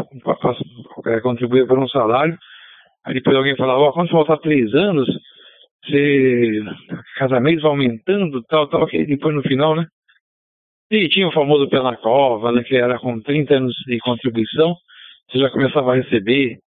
é, 1.07 1.19
contribuía 1.19 1.67
por 1.67 1.77
um 1.77 1.87
salário, 1.89 2.37
aí 3.03 3.13
depois 3.13 3.35
alguém 3.35 3.57
falava, 3.57 3.81
ó, 3.81 3.91
quando 3.91 4.09
faltar 4.09 4.37
três 4.39 4.73
anos, 4.73 5.07
você, 5.85 6.61
casamento 7.17 7.61
vai 7.61 7.71
aumentando, 7.71 8.41
tal, 8.43 8.67
tal, 8.67 8.87
que 8.87 9.05
depois 9.05 9.35
no 9.35 9.41
final, 9.43 9.75
né? 9.75 9.85
E 10.91 11.09
tinha 11.09 11.27
o 11.27 11.31
famoso 11.31 11.67
pé 11.69 11.81
na 11.81 11.97
cova, 11.97 12.51
né, 12.51 12.63
que 12.63 12.75
era 12.75 12.99
com 12.99 13.19
30 13.19 13.55
anos 13.55 13.75
de 13.87 13.97
contribuição, 13.99 14.75
você 15.29 15.39
já 15.39 15.49
começava 15.49 15.91
a 15.91 15.95
receber, 15.95 16.59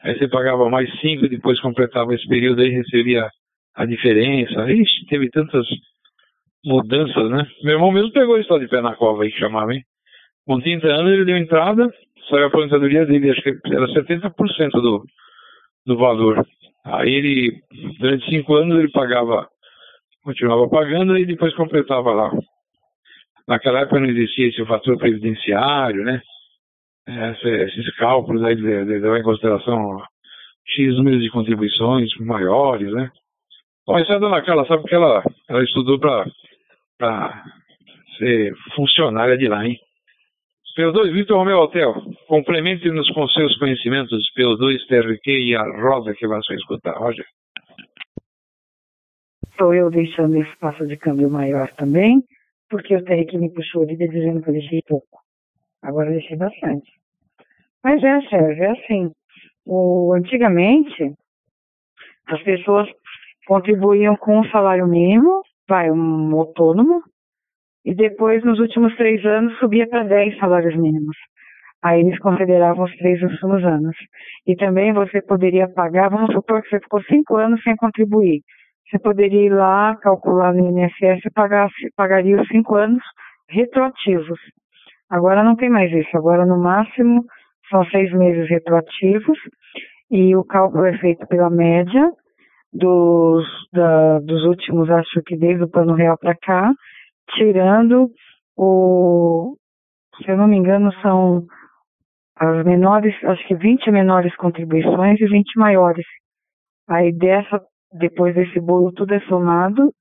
aí 0.00 0.18
você 0.18 0.28
pagava 0.28 0.68
mais 0.70 0.90
5, 1.00 1.28
depois 1.28 1.60
completava 1.60 2.14
esse 2.14 2.26
período 2.26 2.62
aí 2.62 2.70
recebia 2.70 3.28
a 3.74 3.84
diferença. 3.84 4.70
Ixi, 4.70 5.06
teve 5.06 5.30
tantas 5.30 5.66
mudanças, 6.64 7.30
né? 7.30 7.46
Meu 7.62 7.74
irmão 7.74 7.92
mesmo 7.92 8.10
pegou 8.12 8.38
isso 8.38 8.58
de 8.58 8.68
pé 8.68 8.80
na 8.80 8.94
cova 8.96 9.22
aí 9.22 9.30
que 9.30 9.38
chamava, 9.38 9.74
hein? 9.74 9.82
Com 10.46 10.60
30 10.60 10.86
anos 10.88 11.12
ele 11.12 11.24
deu 11.24 11.36
entrada, 11.36 11.92
saiu 12.30 12.44
a 12.44 12.46
aposentadoria 12.48 13.04
dele, 13.04 13.30
acho 13.30 13.42
que 13.42 13.50
era 13.66 13.86
70% 13.88 14.70
do, 14.72 15.04
do 15.84 15.96
valor. 15.96 16.46
Aí 16.86 17.12
ele, 17.12 17.62
durante 17.98 18.30
cinco 18.30 18.54
anos, 18.54 18.78
ele 18.78 18.90
pagava, 18.92 19.48
continuava 20.22 20.68
pagando 20.68 21.18
e 21.18 21.26
depois 21.26 21.54
completava 21.54 22.12
lá. 22.12 22.30
Naquela 23.48 23.80
época 23.80 24.00
não 24.00 24.08
existia 24.08 24.48
esse 24.48 24.64
fator 24.66 24.96
previdenciário, 24.96 26.04
né? 26.04 26.22
Esse, 27.08 27.48
esses 27.48 27.96
cálculos 27.96 28.42
aí 28.44 28.54
levar 28.54 29.18
em 29.18 29.22
consideração 29.24 30.00
X 30.66 30.96
números 30.96 31.22
de 31.22 31.30
contribuições 31.30 32.08
maiores, 32.20 32.92
né? 32.92 33.10
Bom, 33.86 33.98
isso 33.98 34.12
é 34.12 34.16
a 34.16 34.18
dona 34.18 34.42
Carla, 34.42 34.66
sabe 34.66 34.84
que 34.84 34.94
ela, 34.94 35.22
ela 35.48 35.62
estudou 35.62 35.98
para 35.98 37.44
ser 38.18 38.52
funcionária 38.74 39.36
de 39.36 39.46
lá, 39.48 39.64
hein? 39.64 39.78
PO2, 40.76 41.10
Vitor 41.10 41.38
Romeu 41.38 41.56
Hotel, 41.56 41.94
complemente-nos 42.28 43.10
com 43.14 43.26
seus 43.28 43.56
conhecimentos, 43.58 44.30
PO2, 44.36 44.86
TRQ 44.86 45.30
e 45.30 45.56
a 45.56 45.62
roda 45.62 46.12
que 46.14 46.26
você 46.26 46.54
escutar. 46.54 46.98
Roger. 46.98 47.24
Estou 49.50 49.72
eu 49.72 49.88
deixando 49.88 50.36
espaço 50.36 50.86
de 50.86 50.98
câmbio 50.98 51.30
maior 51.30 51.72
também, 51.76 52.22
porque 52.68 52.94
o 52.94 53.02
TRQ 53.02 53.38
me 53.38 53.50
puxou 53.54 53.84
a 53.84 53.86
vida 53.86 54.06
dizendo 54.06 54.42
que 54.42 54.50
eu 54.50 54.52
deixei 54.52 54.82
pouco. 54.86 55.22
Agora 55.82 56.10
eu 56.10 56.18
deixei 56.18 56.36
bastante. 56.36 56.92
Mas 57.82 58.04
é, 58.04 58.20
Sérgio, 58.28 58.64
é 58.64 58.70
assim. 58.72 59.10
O, 59.64 60.12
antigamente, 60.12 61.14
as 62.26 62.42
pessoas 62.42 62.86
contribuíam 63.46 64.14
com 64.16 64.40
o 64.40 64.50
salário 64.50 64.86
mínimo, 64.86 65.40
vai, 65.66 65.90
um 65.90 66.38
autônomo, 66.38 67.02
e 67.86 67.94
depois, 67.94 68.42
nos 68.44 68.58
últimos 68.58 68.94
três 68.96 69.24
anos, 69.24 69.56
subia 69.58 69.88
para 69.88 70.02
10 70.02 70.36
salários 70.38 70.76
mínimos. 70.76 71.16
Aí 71.84 72.00
eles 72.00 72.18
consideravam 72.18 72.84
os 72.84 72.96
três 72.96 73.22
últimos 73.22 73.64
anos. 73.64 73.96
E 74.44 74.56
também 74.56 74.92
você 74.92 75.22
poderia 75.22 75.68
pagar, 75.68 76.10
vamos 76.10 76.32
supor 76.32 76.60
que 76.62 76.68
você 76.68 76.80
ficou 76.80 77.00
cinco 77.04 77.36
anos 77.36 77.62
sem 77.62 77.76
contribuir. 77.76 78.40
Você 78.90 78.98
poderia 78.98 79.46
ir 79.46 79.54
lá, 79.54 79.96
calcular 80.02 80.52
no 80.52 80.68
INSS 80.68 81.24
e 81.24 81.30
pagar, 81.30 81.68
pagaria 81.96 82.40
os 82.40 82.48
cinco 82.48 82.74
anos 82.74 83.02
retroativos. 83.48 84.40
Agora 85.08 85.44
não 85.44 85.54
tem 85.54 85.70
mais 85.70 85.92
isso. 85.92 86.16
Agora, 86.16 86.44
no 86.44 86.58
máximo, 86.58 87.24
são 87.70 87.84
seis 87.86 88.12
meses 88.12 88.48
retroativos 88.48 89.38
e 90.10 90.34
o 90.34 90.42
cálculo 90.42 90.86
é 90.86 90.98
feito 90.98 91.24
pela 91.28 91.50
média 91.50 92.10
dos, 92.72 93.46
da, 93.72 94.18
dos 94.18 94.44
últimos, 94.44 94.90
acho 94.90 95.22
que 95.24 95.36
desde 95.36 95.62
o 95.62 95.70
plano 95.70 95.94
real 95.94 96.18
para 96.18 96.34
cá, 96.34 96.72
tirando 97.34 98.10
o, 98.56 99.56
se 100.22 100.30
eu 100.30 100.36
não 100.36 100.48
me 100.48 100.56
engano, 100.56 100.92
são 101.02 101.46
as 102.38 102.64
menores, 102.64 103.14
acho 103.24 103.46
que 103.46 103.54
20 103.54 103.90
menores 103.90 104.34
contribuições 104.36 105.20
e 105.20 105.26
20 105.26 105.58
maiores. 105.58 106.06
Aí 106.88 107.12
dessa, 107.12 107.60
depois 107.92 108.34
desse 108.34 108.60
bolo, 108.60 108.92
tudo 108.92 109.14
é 109.14 109.20
somado 109.20 109.92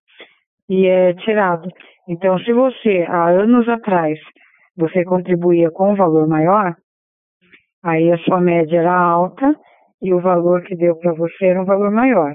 e 0.69 0.85
é 0.85 1.13
tirado. 1.13 1.69
Então, 2.07 2.37
se 2.39 2.51
você, 2.53 3.05
há 3.07 3.29
anos 3.29 3.67
atrás, 3.69 4.19
você 4.75 5.03
contribuía 5.03 5.71
com 5.71 5.93
um 5.93 5.95
valor 5.95 6.27
maior, 6.27 6.75
aí 7.83 8.11
a 8.11 8.17
sua 8.19 8.41
média 8.41 8.79
era 8.79 8.93
alta 8.93 9.55
e 10.01 10.13
o 10.13 10.19
valor 10.19 10.63
que 10.63 10.75
deu 10.75 10.97
para 10.97 11.13
você 11.13 11.45
era 11.45 11.61
um 11.61 11.65
valor 11.65 11.91
maior. 11.91 12.33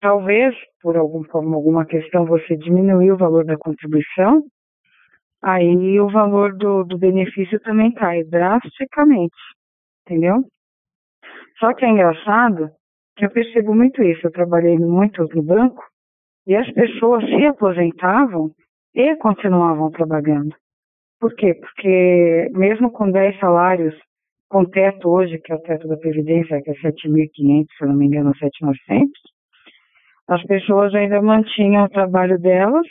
Talvez, 0.00 0.54
por 0.82 0.96
algum, 0.96 1.22
alguma 1.34 1.84
questão, 1.84 2.24
você 2.24 2.56
diminuiu 2.56 3.14
o 3.14 3.18
valor 3.18 3.44
da 3.44 3.58
contribuição, 3.58 4.42
aí 5.42 6.00
o 6.00 6.10
valor 6.10 6.56
do, 6.56 6.84
do 6.84 6.98
benefício 6.98 7.60
também 7.60 7.92
cai 7.92 8.24
drasticamente, 8.24 9.36
entendeu? 10.06 10.44
Só 11.58 11.74
que 11.74 11.84
é 11.84 11.88
engraçado 11.88 12.70
que 13.16 13.26
eu 13.26 13.30
percebo 13.30 13.74
muito 13.74 14.02
isso. 14.02 14.26
Eu 14.26 14.32
trabalhei 14.32 14.78
muito 14.78 15.22
no 15.34 15.42
banco 15.42 15.84
e 16.46 16.56
as 16.56 16.70
pessoas 16.72 17.22
se 17.24 17.46
aposentavam 17.46 18.50
e 18.94 19.14
continuavam 19.16 19.90
trabalhando. 19.90 20.54
Por 21.20 21.34
quê? 21.34 21.54
Porque 21.54 22.48
mesmo 22.52 22.90
com 22.90 23.10
10 23.10 23.38
salários, 23.38 23.94
com 24.48 24.64
teto 24.64 25.10
hoje, 25.10 25.38
que 25.38 25.52
é 25.52 25.54
o 25.54 25.60
teto 25.60 25.86
da 25.86 25.98
Previdência, 25.98 26.62
que 26.62 26.70
é 26.70 26.74
7.500, 26.74 27.66
se 27.76 27.84
não 27.84 27.94
me 27.94 28.06
engano, 28.06 28.32
7.900, 28.32 29.06
as 30.30 30.44
pessoas 30.44 30.94
ainda 30.94 31.20
mantinham 31.20 31.84
o 31.84 31.88
trabalho 31.88 32.38
delas 32.38 32.86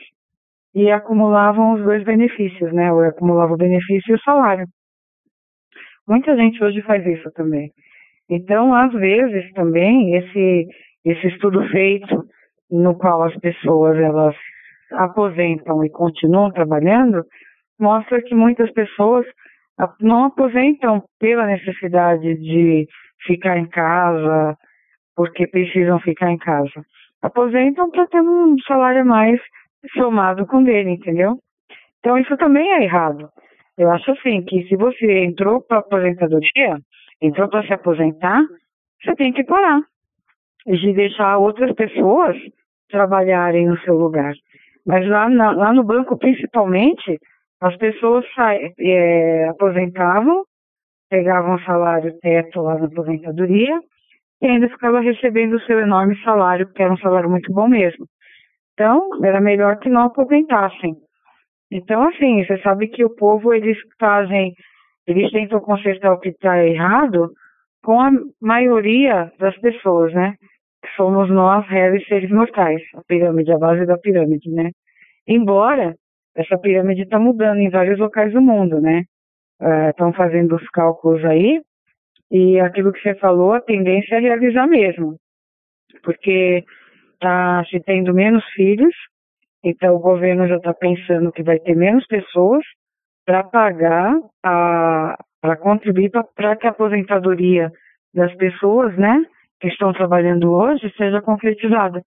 e 0.75 0.91
acumulavam 0.91 1.75
os 1.75 1.83
dois 1.83 2.03
benefícios, 2.03 2.73
né? 2.73 2.91
Ou 2.91 2.99
acumulava 2.99 3.53
o 3.53 3.57
benefício 3.57 4.11
e 4.11 4.15
o 4.15 4.21
salário. 4.21 4.67
Muita 6.05 6.35
gente 6.35 6.61
hoje 6.61 6.81
faz 6.81 7.05
isso 7.05 7.31
também. 7.31 7.71
Então, 8.29 8.73
às 8.75 8.91
vezes 8.91 9.51
também 9.53 10.15
esse 10.15 10.67
esse 11.05 11.27
estudo 11.27 11.65
feito 11.69 12.25
no 12.69 12.93
qual 12.97 13.23
as 13.23 13.35
pessoas 13.37 13.97
elas 13.97 14.35
aposentam 14.91 15.83
e 15.85 15.89
continuam 15.89 16.51
trabalhando 16.51 17.23
mostra 17.79 18.21
que 18.21 18.35
muitas 18.35 18.69
pessoas 18.73 19.25
não 20.01 20.25
aposentam 20.25 21.01
pela 21.19 21.47
necessidade 21.47 22.35
de 22.35 22.85
ficar 23.25 23.57
em 23.57 23.69
casa 23.69 24.57
porque 25.15 25.47
precisam 25.47 25.99
ficar 26.01 26.31
em 26.31 26.37
casa 26.37 26.83
aposentam 27.21 27.89
para 27.91 28.07
ter 28.07 28.21
um 28.21 28.55
salário 28.67 29.05
mais 29.05 29.39
somado 29.93 30.45
com 30.45 30.63
dele, 30.63 30.91
entendeu? 30.91 31.37
Então 31.99 32.17
isso 32.17 32.35
também 32.37 32.71
é 32.71 32.83
errado. 32.83 33.29
Eu 33.77 33.89
acho 33.91 34.11
assim 34.11 34.43
que 34.43 34.67
se 34.67 34.75
você 34.75 35.23
entrou 35.23 35.61
para 35.61 35.79
aposentadoria, 35.79 36.77
entrou 37.21 37.49
para 37.49 37.65
se 37.65 37.73
aposentar, 37.73 38.41
você 39.01 39.15
tem 39.15 39.31
que 39.31 39.43
parar 39.43 39.81
de 40.65 40.93
deixar 40.93 41.37
outras 41.37 41.73
pessoas 41.73 42.35
trabalharem 42.89 43.67
no 43.67 43.79
seu 43.79 43.95
lugar. 43.95 44.33
Mas 44.85 45.07
lá, 45.07 45.29
na, 45.29 45.51
lá 45.51 45.73
no 45.73 45.83
banco, 45.83 46.17
principalmente, 46.17 47.19
as 47.61 47.75
pessoas 47.77 48.25
é, 48.79 49.47
aposentavam, 49.49 50.43
pegavam 51.09 51.59
salário 51.59 52.17
teto 52.19 52.61
lá 52.61 52.77
na 52.77 52.85
aposentadoria 52.85 53.79
e 54.41 54.47
ainda 54.47 54.69
ficava 54.69 54.99
recebendo 54.99 55.55
o 55.55 55.61
seu 55.61 55.79
enorme 55.79 56.17
salário, 56.23 56.71
que 56.71 56.81
era 56.81 56.93
um 56.93 56.97
salário 56.97 57.29
muito 57.29 57.51
bom 57.51 57.67
mesmo. 57.67 58.05
Então, 58.73 59.09
era 59.23 59.41
melhor 59.41 59.77
que 59.79 59.89
não 59.89 60.03
aposentassem. 60.03 60.95
Então, 61.71 62.07
assim, 62.07 62.45
você 62.45 62.57
sabe 62.61 62.87
que 62.87 63.03
o 63.03 63.15
povo, 63.15 63.53
eles 63.53 63.77
fazem, 63.99 64.53
eles 65.05 65.29
tentam 65.31 65.59
consertar 65.59 66.13
o 66.13 66.19
que 66.19 66.29
está 66.29 66.63
errado 66.63 67.31
com 67.83 67.99
a 67.99 68.09
maioria 68.41 69.31
das 69.37 69.57
pessoas, 69.59 70.13
né? 70.13 70.35
Somos 70.95 71.29
nós, 71.29 71.67
réis 71.67 72.05
seres 72.07 72.31
mortais, 72.31 72.81
a 72.95 73.01
pirâmide, 73.07 73.51
a 73.51 73.57
base 73.57 73.85
da 73.85 73.97
pirâmide, 73.97 74.49
né? 74.49 74.71
Embora 75.27 75.93
essa 76.35 76.57
pirâmide 76.57 77.01
está 77.01 77.19
mudando 77.19 77.59
em 77.59 77.69
vários 77.69 77.99
locais 77.99 78.31
do 78.31 78.41
mundo, 78.41 78.79
né? 78.79 79.03
Estão 79.89 80.09
uh, 80.09 80.13
fazendo 80.13 80.55
os 80.55 80.67
cálculos 80.69 81.23
aí 81.25 81.61
e 82.31 82.59
aquilo 82.59 82.91
que 82.91 83.01
você 83.01 83.15
falou, 83.15 83.53
a 83.53 83.61
tendência 83.61 84.15
é 84.15 84.19
realizar 84.19 84.67
mesmo, 84.67 85.15
porque 86.03 86.63
está 87.13 87.63
se 87.65 87.79
tendo 87.81 88.13
menos 88.13 88.45
filhos, 88.53 88.95
então 89.63 89.95
o 89.95 89.99
governo 89.99 90.47
já 90.47 90.57
está 90.57 90.73
pensando 90.73 91.31
que 91.31 91.43
vai 91.43 91.59
ter 91.59 91.75
menos 91.75 92.05
pessoas 92.07 92.63
para 93.25 93.43
pagar, 93.43 94.15
para 94.41 95.57
contribuir 95.59 96.11
para 96.35 96.55
que 96.55 96.67
a 96.67 96.71
aposentadoria 96.71 97.71
das 98.13 98.33
pessoas, 98.35 98.95
né, 98.97 99.23
que 99.59 99.67
estão 99.67 99.91
trabalhando 99.93 100.51
hoje 100.51 100.91
seja 100.97 101.21
concretizada. 101.21 102.01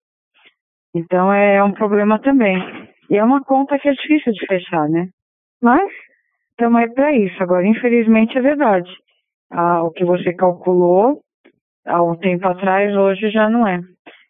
Então 0.95 1.33
é 1.33 1.62
um 1.62 1.73
problema 1.73 2.18
também. 2.18 2.59
E 3.11 3.16
é 3.16 3.25
uma 3.25 3.43
conta 3.43 3.79
que 3.79 3.89
é 3.89 3.93
difícil 3.93 4.33
de 4.33 4.47
fechar, 4.47 4.89
né? 4.89 5.09
Mas 5.61 5.91
estamos 6.51 6.81
aí 6.81 6.91
para 6.93 7.12
isso. 7.12 7.43
Agora, 7.43 7.66
infelizmente, 7.66 8.37
é 8.37 8.41
verdade. 8.41 8.91
Ah, 9.55 9.82
o 9.82 9.90
que 9.90 10.03
você 10.03 10.32
calculou 10.32 11.20
há 11.84 12.03
um 12.03 12.16
tempo 12.16 12.48
atrás, 12.48 12.96
hoje 12.96 13.30
já 13.30 13.50
não 13.50 13.66
é. 13.66 13.80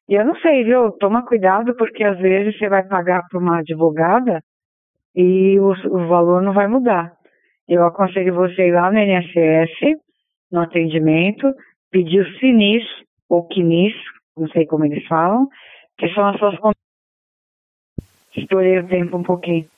E 0.08 0.14
eu 0.14 0.24
não 0.24 0.34
sei, 0.36 0.64
viu? 0.64 0.90
Toma 0.98 1.24
cuidado, 1.24 1.76
porque 1.76 2.02
às 2.02 2.18
vezes 2.18 2.58
você 2.58 2.68
vai 2.68 2.82
pagar 2.82 3.22
para 3.28 3.38
uma 3.38 3.58
advogada 3.58 4.42
e 5.14 5.58
o, 5.60 5.70
o 5.70 6.08
valor 6.08 6.42
não 6.42 6.52
vai 6.52 6.66
mudar. 6.66 7.12
Eu 7.68 7.86
aconselho 7.86 8.34
você 8.34 8.68
ir 8.68 8.72
lá 8.72 8.90
no 8.90 8.98
NSS, 8.98 9.96
no 10.50 10.60
atendimento, 10.60 11.54
pedir 11.90 12.20
o 12.20 12.38
CINIS 12.38 12.84
ou 13.28 13.46
QNIS, 13.46 13.94
não 14.36 14.48
sei 14.48 14.66
como 14.66 14.84
eles 14.84 15.06
falam, 15.06 15.48
que 15.98 16.12
são 16.14 16.26
as 16.26 16.38
suas 16.38 16.58
Estourei 18.36 18.80
o 18.80 18.88
tempo 18.88 19.16
um 19.16 19.22
pouquinho. 19.22 19.68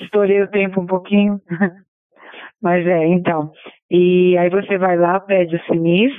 Estourei 0.00 0.42
o 0.42 0.50
tempo 0.50 0.80
um 0.80 0.86
pouquinho. 0.86 1.40
Mas 2.64 2.86
é, 2.86 3.06
então. 3.06 3.52
E 3.90 4.36
aí 4.38 4.48
você 4.48 4.78
vai 4.78 4.96
lá, 4.96 5.20
pede 5.20 5.54
o 5.54 5.64
CINIS, 5.64 6.12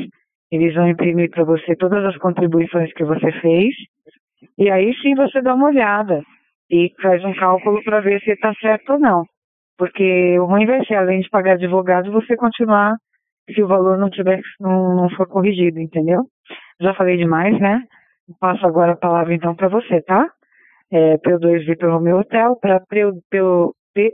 eles 0.52 0.76
vão 0.76 0.88
imprimir 0.88 1.30
para 1.32 1.44
você 1.44 1.76
todas 1.76 2.06
as 2.06 2.16
contribuições 2.18 2.94
que 2.94 3.04
você 3.04 3.32
fez. 3.42 3.74
E 4.58 4.70
aí 4.70 4.94
sim 5.02 5.16
você 5.16 5.42
dá 5.42 5.56
uma 5.56 5.70
olhada 5.70 6.22
e 6.72 6.92
faz 7.02 7.26
um 7.26 7.34
cálculo 7.34 7.84
para 7.84 8.00
ver 8.00 8.22
se 8.22 8.32
está 8.32 8.54
certo 8.62 8.94
ou 8.94 9.00
não. 9.00 9.24
Porque 9.78 10.40
o 10.40 10.46
ruim 10.46 10.68
vai 10.68 10.86
ser, 10.86 10.96
além 10.96 11.20
de 11.20 11.30
pagar 11.30 11.54
advogado, 11.54 12.12
você 12.12 12.38
continuar 12.38 12.96
se 13.54 13.62
o 13.62 13.68
valor 13.68 13.98
não 13.98 14.10
tiver, 14.10 14.40
não, 14.60 14.96
não 14.96 15.10
for 15.10 15.28
corrigido, 15.28 15.80
entendeu? 15.80 16.22
Já 16.80 16.94
falei 16.94 17.18
demais, 17.18 17.60
né? 17.60 17.82
Passo 18.40 18.66
agora 18.66 18.94
a 18.94 18.98
palavra 18.98 19.34
então 19.34 19.56
para 19.56 19.68
você, 19.68 20.02
tá? 20.04 20.28
é, 20.92 21.18
P2 21.18 21.66
Vitor 21.66 21.92
Romeo 21.92 22.20
Hotel 22.20 22.56
para 22.62 22.80
pelo 23.30 23.74
P, 23.94 24.12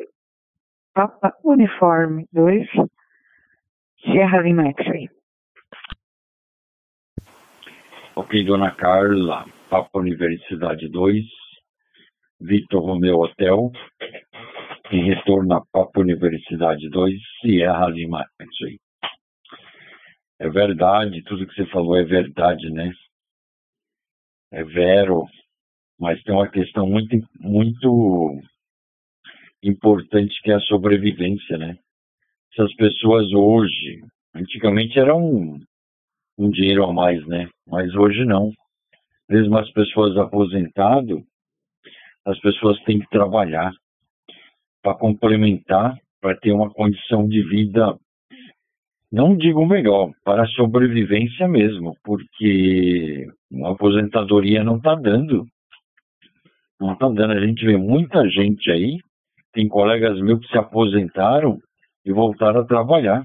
Papa 0.94 1.34
Uniforme 1.44 2.28
2 2.34 2.68
Sierra 4.04 4.42
Lima 4.42 4.68
X-Ray. 4.70 5.10
Ok, 8.16 8.44
dona 8.44 8.76
Carla, 8.76 9.46
Papa 9.70 10.00
Universidade 10.00 10.89
2, 10.89 11.24
Vitor 12.42 12.82
Romeo 12.82 13.20
Hotel, 13.20 13.72
em 14.92 15.06
retorno 15.06 15.54
a 15.54 15.66
Papa 15.72 16.02
Universidade 16.02 16.89
2, 16.89 17.14
Sierra 17.39 17.88
Lima 17.88 18.26
X-Ray. 18.42 18.80
É 20.39 20.50
verdade, 20.50 21.24
tudo 21.24 21.48
que 21.48 21.54
você 21.54 21.66
falou 21.68 21.96
é 21.96 22.04
verdade, 22.04 22.70
né? 22.70 22.92
É 24.52 24.64
vero, 24.64 25.26
mas 25.98 26.22
tem 26.24 26.34
uma 26.34 26.50
questão 26.50 26.86
muito, 26.86 27.16
muito 27.39 28.42
importante 29.64 30.41
que 30.41 30.51
é 30.51 30.55
a 30.55 30.62
sobrevivência, 30.62 31.57
né? 31.57 31.78
Essas 32.53 32.74
pessoas 32.76 33.32
hoje, 33.34 34.01
antigamente 34.36 34.99
era 34.99 35.16
um, 35.16 35.59
um 36.38 36.49
dinheiro 36.49 36.84
a 36.84 36.93
mais, 36.93 37.26
né? 37.28 37.47
Mas 37.68 37.93
hoje 37.95 38.26
não. 38.26 38.51
Mesmo 39.30 39.57
as 39.57 39.72
pessoas 39.72 40.18
aposentado, 40.18 41.24
as 42.26 42.39
pessoas 42.39 42.82
têm 42.84 42.99
que 42.99 43.09
trabalhar 43.09 43.72
para 44.82 44.97
complementar, 44.97 45.95
para 46.20 46.36
ter 46.38 46.51
uma 46.51 46.70
condição 46.70 47.28
de 47.28 47.41
vida, 47.43 47.97
não 49.12 49.36
digo 49.36 49.66
melhor, 49.66 50.12
para 50.24 50.43
a 50.43 50.47
sobrevivência 50.47 51.47
mesmo, 51.47 51.95
porque 52.03 53.28
a 53.64 53.70
aposentadoria 53.70 54.64
não 54.64 54.78
está 54.78 54.95
dando. 54.95 55.45
Não 56.80 56.93
está 56.93 57.07
dando. 57.09 57.34
A 57.34 57.45
gente 57.45 57.66
vê 57.66 57.78
muita 57.78 58.28
gente 58.30 58.72
aí, 58.72 58.99
tem 59.54 59.68
colegas 59.68 60.20
meus 60.20 60.39
que 60.39 60.52
se 60.52 60.58
aposentaram 60.58 61.58
e 62.06 62.12
voltaram 62.12 62.62
a 62.62 62.66
trabalhar. 62.66 63.24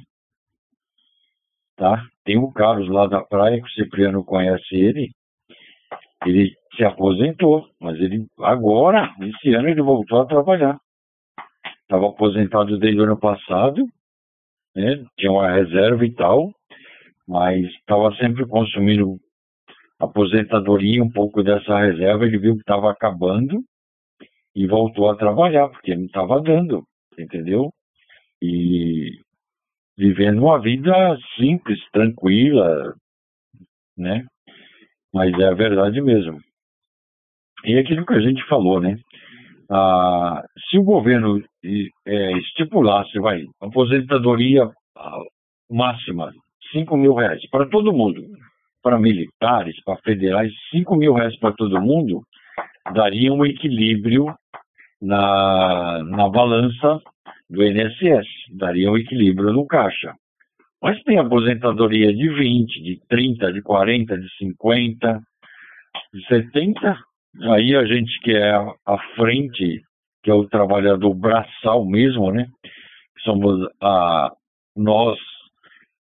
Tá? 1.76 2.02
Tem 2.24 2.36
o 2.38 2.50
Carlos 2.52 2.88
lá 2.88 3.06
da 3.06 3.22
praia, 3.22 3.60
que 3.60 3.66
o 3.66 3.70
Cipriano 3.70 4.24
conhece 4.24 4.74
ele. 4.74 5.10
Ele 6.24 6.54
se 6.74 6.84
aposentou, 6.84 7.68
mas 7.80 7.98
ele 8.00 8.26
agora, 8.40 9.14
esse 9.20 9.54
ano, 9.54 9.68
ele 9.68 9.82
voltou 9.82 10.20
a 10.20 10.26
trabalhar. 10.26 10.78
Estava 11.82 12.08
aposentado 12.08 12.78
desde 12.78 13.00
o 13.00 13.04
ano 13.04 13.18
passado, 13.18 13.86
né? 14.74 15.04
tinha 15.16 15.30
uma 15.30 15.50
reserva 15.50 16.04
e 16.04 16.12
tal, 16.12 16.50
mas 17.28 17.64
estava 17.66 18.14
sempre 18.16 18.46
consumindo 18.46 19.18
aposentadoria, 19.98 21.02
um 21.02 21.10
pouco 21.10 21.42
dessa 21.42 21.78
reserva, 21.78 22.26
ele 22.26 22.38
viu 22.38 22.54
que 22.54 22.60
estava 22.60 22.90
acabando 22.90 23.62
e 24.56 24.66
voltou 24.66 25.10
a 25.10 25.16
trabalhar, 25.16 25.68
porque 25.68 25.94
não 25.94 26.06
estava 26.06 26.40
dando, 26.40 26.82
entendeu? 27.18 27.70
E 28.42 29.10
vivendo 29.98 30.38
uma 30.38 30.58
vida 30.58 30.92
simples, 31.36 31.78
tranquila, 31.92 32.94
né? 33.96 34.24
Mas 35.12 35.38
é 35.38 35.48
a 35.48 35.54
verdade 35.54 36.00
mesmo. 36.00 36.40
E 37.66 37.74
é 37.74 37.80
aquilo 37.80 38.06
que 38.06 38.14
a 38.14 38.20
gente 38.20 38.42
falou, 38.48 38.80
né? 38.80 38.96
Ah, 39.70 40.42
se 40.70 40.78
o 40.78 40.84
governo 40.84 41.42
é, 42.06 42.32
estipulasse, 42.38 43.18
vai, 43.18 43.44
aposentadoria 43.60 44.70
máxima, 45.70 46.32
5 46.72 46.96
mil 46.96 47.14
reais 47.14 47.46
para 47.50 47.68
todo 47.68 47.92
mundo, 47.92 48.22
para 48.82 48.98
militares, 48.98 49.76
para 49.84 49.98
federais, 49.98 50.50
5 50.70 50.96
mil 50.96 51.12
reais 51.12 51.38
para 51.38 51.52
todo 51.52 51.80
mundo, 51.82 52.22
daria 52.92 53.32
um 53.32 53.44
equilíbrio 53.44 54.34
na, 55.00 56.02
na 56.04 56.28
balança 56.28 57.00
do 57.48 57.62
INSS, 57.62 58.26
daria 58.54 58.90
um 58.90 58.96
equilíbrio 58.96 59.52
no 59.52 59.66
caixa. 59.66 60.14
Mas 60.82 61.02
tem 61.02 61.18
aposentadoria 61.18 62.12
de 62.14 62.28
20, 62.28 62.82
de 62.82 63.00
30, 63.08 63.52
de 63.52 63.62
40, 63.62 64.18
de 64.18 64.28
50, 64.36 65.20
de 66.12 66.26
70. 66.26 66.98
Aí 67.52 67.74
a 67.74 67.84
gente 67.86 68.20
que 68.20 68.32
é 68.32 68.52
a 68.52 68.98
frente, 69.14 69.82
que 70.22 70.30
é 70.30 70.34
o 70.34 70.48
trabalhador 70.48 71.14
braçal 71.14 71.84
mesmo, 71.84 72.30
né? 72.30 72.46
Somos 73.24 73.68
a, 73.80 74.30
nós 74.76 75.18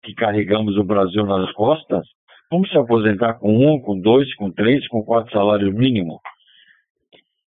que 0.02 0.14
carregamos 0.14 0.76
o 0.76 0.84
Brasil 0.84 1.24
nas 1.26 1.50
costas, 1.52 2.06
Vamos 2.50 2.70
se 2.70 2.78
aposentar 2.78 3.34
com 3.34 3.50
um, 3.52 3.80
com 3.80 3.98
dois, 3.98 4.32
com 4.36 4.52
três, 4.52 4.86
com 4.86 5.02
quatro 5.02 5.32
salários 5.32 5.74
mínimos. 5.74 6.20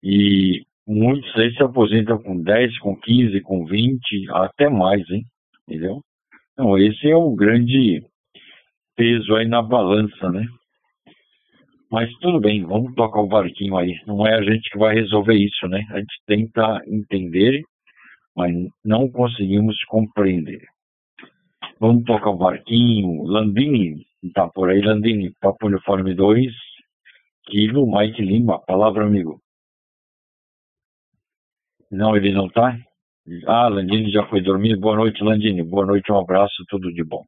E 0.03 0.63
muitos 0.87 1.35
aí 1.35 1.53
se 1.53 1.63
aposentam 1.63 2.21
com 2.21 2.41
10, 2.41 2.77
com 2.79 2.95
15, 2.95 3.41
com 3.41 3.65
20, 3.65 4.29
até 4.31 4.69
mais, 4.69 5.09
hein? 5.09 5.23
Entendeu? 5.67 6.01
Então, 6.53 6.77
esse 6.77 7.09
é 7.09 7.15
o 7.15 7.35
grande 7.35 8.03
peso 8.95 9.35
aí 9.35 9.47
na 9.47 9.61
balança, 9.61 10.29
né? 10.31 10.45
Mas 11.89 12.11
tudo 12.19 12.39
bem, 12.39 12.63
vamos 12.63 12.93
tocar 12.95 13.21
o 13.21 13.27
barquinho 13.27 13.77
aí. 13.77 13.95
Não 14.05 14.25
é 14.27 14.35
a 14.35 14.41
gente 14.41 14.69
que 14.69 14.77
vai 14.77 14.95
resolver 14.95 15.35
isso, 15.35 15.67
né? 15.67 15.85
A 15.91 15.99
gente 15.99 16.15
tenta 16.25 16.81
entender, 16.87 17.61
mas 18.35 18.53
não 18.83 19.09
conseguimos 19.09 19.81
compreender. 19.85 20.61
Vamos 21.79 22.03
tocar 22.03 22.31
o 22.31 22.37
barquinho. 22.37 23.23
Landini, 23.23 24.05
tá 24.33 24.49
por 24.49 24.69
aí, 24.69 24.81
Landini, 24.81 25.31
Papo 25.39 25.67
Uniforme 25.67 26.13
2, 26.13 26.51
Kilo, 27.45 27.89
Mike 27.89 28.21
Lima, 28.21 28.59
palavra 28.65 29.05
amigo. 29.05 29.39
Não, 31.91 32.15
ele 32.15 32.31
não 32.33 32.49
tá? 32.49 32.77
Ah, 33.45 33.67
Landini 33.67 34.11
já 34.11 34.25
foi 34.27 34.41
dormir. 34.41 34.77
Boa 34.77 34.95
noite, 34.95 35.23
Landini. 35.23 35.63
Boa 35.63 35.85
noite, 35.85 36.11
um 36.11 36.19
abraço, 36.19 36.65
tudo 36.69 36.91
de 36.93 37.03
bom. 37.03 37.23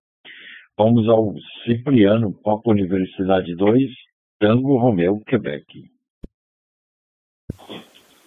Vamos 0.77 1.07
ao 1.09 1.33
Cipriano, 1.63 2.33
Papa 2.41 2.71
Universidade 2.71 3.55
2, 3.55 3.89
Tango 4.39 4.77
Romeu, 4.77 5.19
Quebec. 5.25 5.65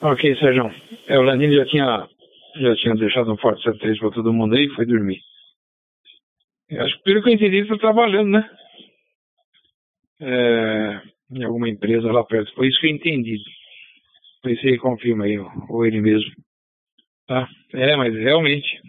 Ok, 0.01 0.37
Sérgio. 0.37 0.70
É, 1.07 1.18
o 1.18 1.22
Landini 1.22 1.57
já 1.57 1.64
tinha, 1.66 2.09
já 2.57 2.76
tinha 2.76 2.95
deixado 2.95 3.33
um 3.33 3.37
forte 3.37 3.62
73 3.62 3.99
para 3.99 4.11
todo 4.11 4.33
mundo 4.33 4.55
aí 4.55 4.64
e 4.64 4.74
foi 4.74 4.85
dormir. 4.85 5.20
Eu 6.68 6.85
acho 6.85 6.97
que 6.99 7.05
pelo 7.05 7.22
que 7.22 7.28
eu 7.28 7.35
entendi, 7.35 7.57
ele 7.57 7.62
está 7.62 7.76
trabalhando, 7.76 8.30
né? 8.30 8.51
É, 10.20 11.01
em 11.30 11.45
alguma 11.45 11.68
empresa 11.68 12.11
lá 12.11 12.24
perto. 12.24 12.55
Foi 12.55 12.68
isso 12.68 12.80
que 12.80 12.87
eu 12.87 12.91
entendi. 12.91 13.37
Isso 14.45 14.66
aí 14.66 14.76
confirma 14.78 15.24
aí, 15.24 15.38
ou 15.38 15.86
ele 15.86 16.01
mesmo. 16.01 16.32
Tá? 17.26 17.49
É, 17.74 17.97
mas 17.97 18.14
realmente. 18.14 18.80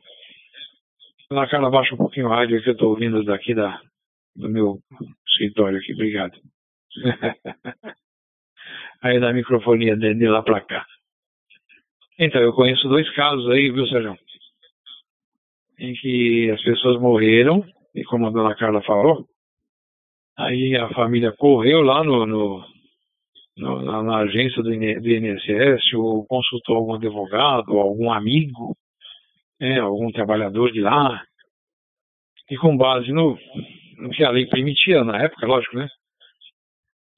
Na 1.30 1.48
cara 1.48 1.70
baixa 1.70 1.94
um 1.94 1.98
pouquinho 1.98 2.28
o 2.28 2.30
rádio 2.30 2.62
que 2.62 2.70
eu 2.70 2.74
estou 2.74 2.90
ouvindo 2.90 3.24
daqui 3.24 3.54
da, 3.54 3.80
do 4.36 4.50
meu 4.50 4.80
escritório 5.28 5.80
aqui. 5.80 5.94
Obrigado. 5.94 6.38
aí 9.02 9.20
da 9.20 9.34
microfonia 9.34 9.96
de, 9.96 10.14
de 10.14 10.28
lá 10.28 10.42
para 10.42 10.62
cá. 10.62 10.86
Então, 12.18 12.42
eu 12.42 12.54
conheço 12.54 12.88
dois 12.88 13.10
casos 13.16 13.50
aí, 13.50 13.72
viu, 13.72 13.88
Sérgio? 13.88 14.18
Em 15.80 15.94
que 15.94 16.52
as 16.52 16.62
pessoas 16.64 17.02
morreram, 17.02 17.66
e 17.96 18.04
como 18.04 18.28
a 18.28 18.30
dona 18.30 18.56
Carla 18.56 18.82
falou, 18.84 19.28
aí 20.38 20.76
a 20.76 20.90
família 20.90 21.32
correu 21.32 21.82
lá 21.82 22.04
no, 22.04 22.26
no, 22.26 22.64
no 23.58 23.82
na, 23.82 24.04
na, 24.04 24.18
agência 24.18 24.62
do, 24.64 24.70
do 24.70 25.10
INSS, 25.10 25.94
ou 25.94 26.26
consultou 26.26 26.78
algum 26.78 26.96
advogado, 26.96 27.78
algum 27.78 28.12
amigo, 28.12 28.76
né, 29.60 29.80
algum 29.80 30.12
trabalhador 30.12 30.72
de 30.72 30.82
lá, 30.82 31.24
e 32.50 32.58
com 32.58 32.76
base 32.76 33.12
no, 33.12 33.38
no 33.98 34.10
que 34.10 34.24
a 34.24 34.32
lei 34.32 34.46
permitia 34.48 35.04
na 35.04 35.24
época, 35.24 35.48
lógico, 35.48 35.78
né? 35.78 35.88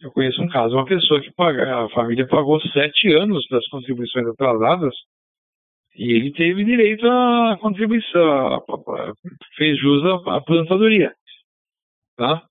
Eu 0.01 0.11
conheço 0.11 0.41
um 0.41 0.47
caso, 0.47 0.75
uma 0.75 0.85
pessoa 0.85 1.21
que 1.21 1.31
paga, 1.33 1.85
a 1.85 1.89
família 1.89 2.27
pagou 2.27 2.59
sete 2.61 3.13
anos 3.13 3.47
das 3.49 3.65
contribuições 3.69 4.27
atrasadas 4.27 4.93
e 5.95 6.11
ele 6.11 6.31
teve 6.33 6.63
direito 6.65 7.07
à 7.07 7.57
contribuição, 7.59 8.63
fez 9.55 9.79
jus 9.79 10.03
à 10.05 10.37
aposentadoria, 10.37 11.13
tá? 12.17 12.43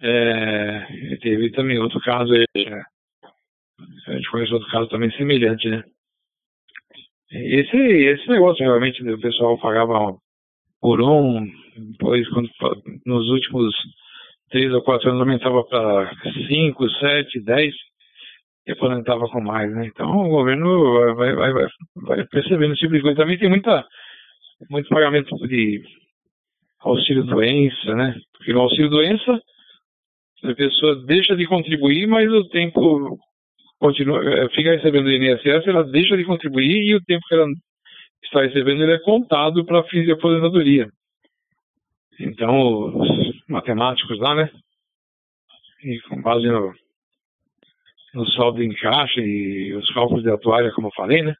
É, 0.00 1.16
teve 1.22 1.50
também 1.52 1.78
outro 1.78 2.00
caso, 2.00 2.32
é, 2.34 2.82
a 4.06 4.12
gente 4.12 4.30
conhece 4.30 4.52
outro 4.52 4.70
caso 4.70 4.88
também 4.88 5.10
semelhante, 5.12 5.68
né? 5.68 5.82
Esse, 7.30 7.76
esse 7.76 8.28
negócio 8.28 8.64
realmente 8.64 9.02
o 9.02 9.20
pessoal 9.20 9.58
pagava 9.58 10.16
por 10.80 11.00
um, 11.00 11.44
depois 11.76 12.28
quando, 12.28 12.48
nos 13.04 13.28
últimos 13.30 13.74
três 14.50 14.72
ou 14.72 14.82
quatro 14.82 15.08
anos 15.08 15.20
aumentava 15.20 15.64
para 15.64 16.12
cinco, 16.46 16.88
sete, 16.90 17.40
dez 17.40 17.74
e 18.66 18.72
aposentava 18.72 19.26
com 19.28 19.40
mais, 19.40 19.74
né? 19.74 19.86
Então 19.86 20.08
o 20.10 20.28
governo 20.28 21.14
vai, 21.16 21.34
vai, 21.34 21.52
vai, 21.52 21.66
vai 21.96 22.26
percebendo 22.26 22.72
esse 22.72 22.82
tipo 22.82 22.94
de 22.94 23.02
coisa. 23.02 23.16
Também 23.16 23.38
tem 23.38 23.48
muita, 23.48 23.84
muito 24.70 24.88
pagamento 24.88 25.34
de 25.48 25.82
auxílio 26.80 27.24
doença, 27.24 27.94
né? 27.94 28.14
Porque 28.36 28.52
no 28.52 28.60
auxílio 28.60 28.90
doença 28.90 29.40
a 30.44 30.54
pessoa 30.54 31.04
deixa 31.06 31.34
de 31.36 31.46
contribuir, 31.46 32.06
mas 32.06 32.30
o 32.30 32.48
tempo 32.48 33.18
continua, 33.78 34.22
eh, 34.22 34.48
fica 34.50 34.72
recebendo 34.72 35.06
o 35.06 35.10
INSS, 35.10 35.66
ela 35.66 35.84
deixa 35.84 36.16
de 36.16 36.24
contribuir 36.24 36.90
e 36.90 36.94
o 36.94 37.02
tempo 37.02 37.26
que 37.26 37.34
ela 37.34 37.46
está 38.22 38.42
recebendo 38.42 38.82
ele 38.82 38.92
é 38.92 38.98
contado 38.98 39.64
para 39.64 39.84
fins 39.84 40.04
de 40.04 40.12
aposentadoria. 40.12 40.88
Então, 42.20 42.96
os 42.96 43.48
matemáticos 43.48 44.18
lá, 44.18 44.34
né? 44.34 44.50
E 45.82 46.00
com 46.02 46.22
base 46.22 46.46
no, 46.46 46.72
no 48.14 48.26
saldo 48.30 48.62
em 48.62 48.72
caixa 48.74 49.20
e 49.20 49.74
os 49.74 49.92
cálculos 49.92 50.22
de 50.22 50.30
atuária, 50.30 50.72
como 50.72 50.88
eu 50.88 50.92
falei, 50.94 51.22
né? 51.22 51.34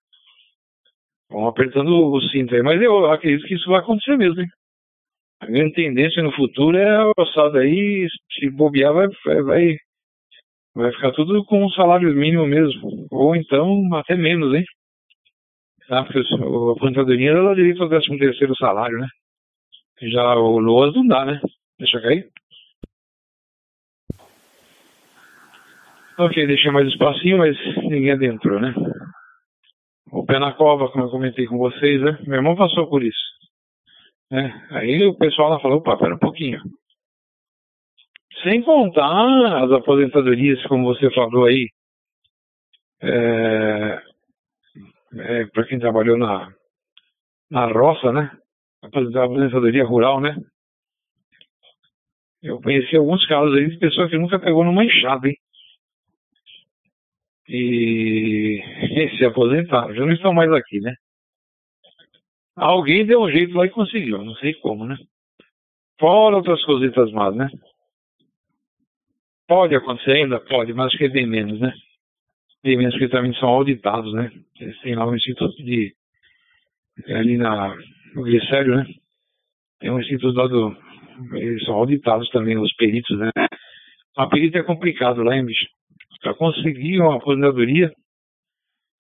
Vão 1.30 1.46
apertando 1.46 2.12
o 2.12 2.20
cinto 2.28 2.54
aí. 2.54 2.62
Mas 2.62 2.80
eu 2.82 3.10
acredito 3.10 3.46
que 3.46 3.54
isso 3.54 3.68
vai 3.70 3.80
acontecer 3.80 4.16
mesmo, 4.16 4.40
hein? 4.40 4.48
A 5.40 5.46
grande 5.46 5.74
tendência 5.74 6.22
no 6.22 6.32
futuro 6.32 6.76
é 6.76 6.88
a 6.88 7.12
roçada 7.18 7.60
aí, 7.60 8.06
se 8.32 8.50
bobear, 8.50 8.92
vai, 8.92 9.08
vai, 9.42 9.76
vai 10.74 10.92
ficar 10.92 11.12
tudo 11.12 11.44
com 11.44 11.64
um 11.64 11.70
salário 11.70 12.14
mínimo 12.14 12.46
mesmo. 12.46 13.06
Ou 13.10 13.36
então 13.36 13.94
até 13.94 14.16
menos, 14.16 14.54
hein? 14.54 14.64
Tá? 15.88 16.02
Porque 16.04 16.18
a 16.18 16.72
aposentadoria 16.72 17.30
ela 17.30 17.54
direito 17.54 17.82
ao 17.82 17.88
13 17.88 18.18
terceiro 18.18 18.56
salário, 18.56 18.98
né? 18.98 19.06
Já 20.02 20.34
o 20.34 20.58
Loas 20.58 20.94
não 20.94 21.06
dá, 21.06 21.24
né? 21.24 21.40
Deixa 21.78 21.98
eu 21.98 22.02
cair. 22.02 22.28
Ok, 26.16 26.46
deixei 26.46 26.70
mais 26.70 26.86
espacinho, 26.88 27.38
mas 27.38 27.56
ninguém 27.82 28.12
adentrou, 28.12 28.60
né? 28.60 28.72
O 30.12 30.24
pé 30.24 30.38
na 30.38 30.52
cova, 30.52 30.88
como 30.90 31.04
eu 31.04 31.10
comentei 31.10 31.44
com 31.46 31.58
vocês, 31.58 32.00
né? 32.00 32.16
Meu 32.24 32.36
irmão 32.36 32.54
passou 32.54 32.88
por 32.88 33.02
isso. 33.02 33.33
Né? 34.30 34.66
Aí 34.70 35.06
o 35.06 35.16
pessoal 35.16 35.50
lá 35.50 35.60
falou, 35.60 35.78
opa, 35.78 35.96
pera 35.96 36.14
um 36.14 36.18
pouquinho. 36.18 36.60
Sem 38.42 38.62
contar 38.62 39.64
as 39.64 39.72
aposentadorias, 39.72 40.62
como 40.66 40.84
você 40.84 41.10
falou 41.14 41.46
aí, 41.46 41.68
é, 43.02 44.02
é, 45.16 45.46
para 45.46 45.64
quem 45.66 45.78
trabalhou 45.78 46.18
na, 46.18 46.52
na 47.50 47.66
roça, 47.66 48.12
né? 48.12 48.30
Aposentadoria 48.82 49.84
rural, 49.84 50.20
né? 50.20 50.36
Eu 52.42 52.60
conheci 52.60 52.96
alguns 52.96 53.24
casos 53.26 53.56
aí 53.56 53.70
de 53.70 53.78
pessoas 53.78 54.10
que 54.10 54.18
nunca 54.18 54.38
pegou 54.38 54.64
numa 54.64 54.84
enxada, 54.84 55.28
hein? 55.28 55.36
E, 57.48 58.60
e 58.60 59.16
se 59.16 59.24
aposentaram, 59.24 59.94
já 59.94 60.04
não 60.04 60.12
estão 60.12 60.32
mais 60.32 60.50
aqui, 60.52 60.80
né? 60.80 60.94
Alguém 62.56 63.04
deu 63.04 63.22
um 63.22 63.30
jeito 63.30 63.56
lá 63.56 63.66
e 63.66 63.70
conseguiu, 63.70 64.24
não 64.24 64.34
sei 64.36 64.54
como, 64.54 64.86
né? 64.86 64.96
Fora 65.98 66.36
outras 66.36 66.64
cositas 66.64 67.10
más, 67.12 67.34
né? 67.34 67.48
Pode 69.46 69.74
acontecer 69.74 70.12
ainda? 70.12 70.40
Pode, 70.40 70.72
mas 70.72 70.86
acho 70.86 70.98
que 70.98 71.04
é 71.04 71.08
bem 71.08 71.26
menos, 71.26 71.60
né? 71.60 71.72
Bem 72.62 72.78
menos 72.78 72.96
que 72.96 73.08
também 73.08 73.34
são 73.34 73.48
auditados, 73.48 74.12
né? 74.14 74.30
Têm 74.82 74.94
lá 74.94 75.06
um 75.06 75.14
instituto 75.14 75.54
de. 75.62 75.94
ali 77.08 77.36
na, 77.36 77.76
no 78.14 78.22
Glicério, 78.22 78.76
né? 78.76 78.86
Tem 79.80 79.90
um 79.90 80.00
instituto 80.00 80.34
lá 80.36 80.46
do. 80.46 80.76
Eles 81.34 81.64
são 81.64 81.74
auditados 81.74 82.28
também, 82.30 82.56
os 82.56 82.74
peritos, 82.74 83.18
né? 83.18 83.30
A 84.16 84.26
perita 84.26 84.58
é 84.58 84.62
complicado 84.62 85.22
lá, 85.22 85.36
hein, 85.36 85.44
bicho? 85.44 85.66
Para 86.22 86.34
conseguir 86.34 87.00
uma 87.00 87.16
aposentadoria. 87.16 87.92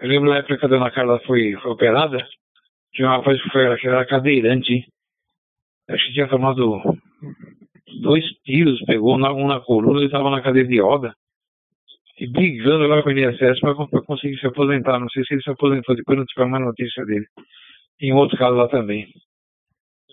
Eu 0.00 0.08
lembro 0.08 0.28
na 0.28 0.38
época 0.38 0.58
que 0.58 0.64
a 0.66 0.68
dona 0.68 0.90
Carla 0.90 1.20
foi 1.20 1.54
operada, 1.56 2.18
tinha 2.94 3.08
uma 3.08 3.16
rapaz 3.18 3.42
que 3.42 3.50
foi, 3.50 3.76
que 3.76 3.88
era 3.88 4.06
cadeirante? 4.06 4.86
Acho 5.90 6.06
que 6.06 6.12
tinha 6.12 6.28
tomado 6.28 6.80
dois 8.00 8.24
tiros, 8.44 8.80
pegou 8.86 9.16
um 9.16 9.46
na 9.46 9.60
coluna, 9.60 9.98
ele 9.98 10.06
estava 10.06 10.30
na 10.30 10.40
cadeira 10.40 10.68
de 10.68 10.80
roda. 10.80 11.14
E 12.18 12.28
brigando 12.28 12.86
lá 12.86 13.02
com 13.02 13.08
o 13.08 13.12
INSS 13.12 13.60
para 13.60 13.74
conseguir 14.02 14.38
se 14.38 14.46
aposentar. 14.46 15.00
Não 15.00 15.08
sei 15.08 15.24
se 15.24 15.34
ele 15.34 15.42
se 15.42 15.50
aposentou, 15.50 15.96
depois 15.96 16.16
não 16.16 16.24
tive 16.24 16.46
mais 16.46 16.64
notícia 16.64 17.04
dele. 17.04 17.26
Em 18.00 18.12
outro 18.12 18.38
caso 18.38 18.54
lá 18.54 18.68
também. 18.68 19.08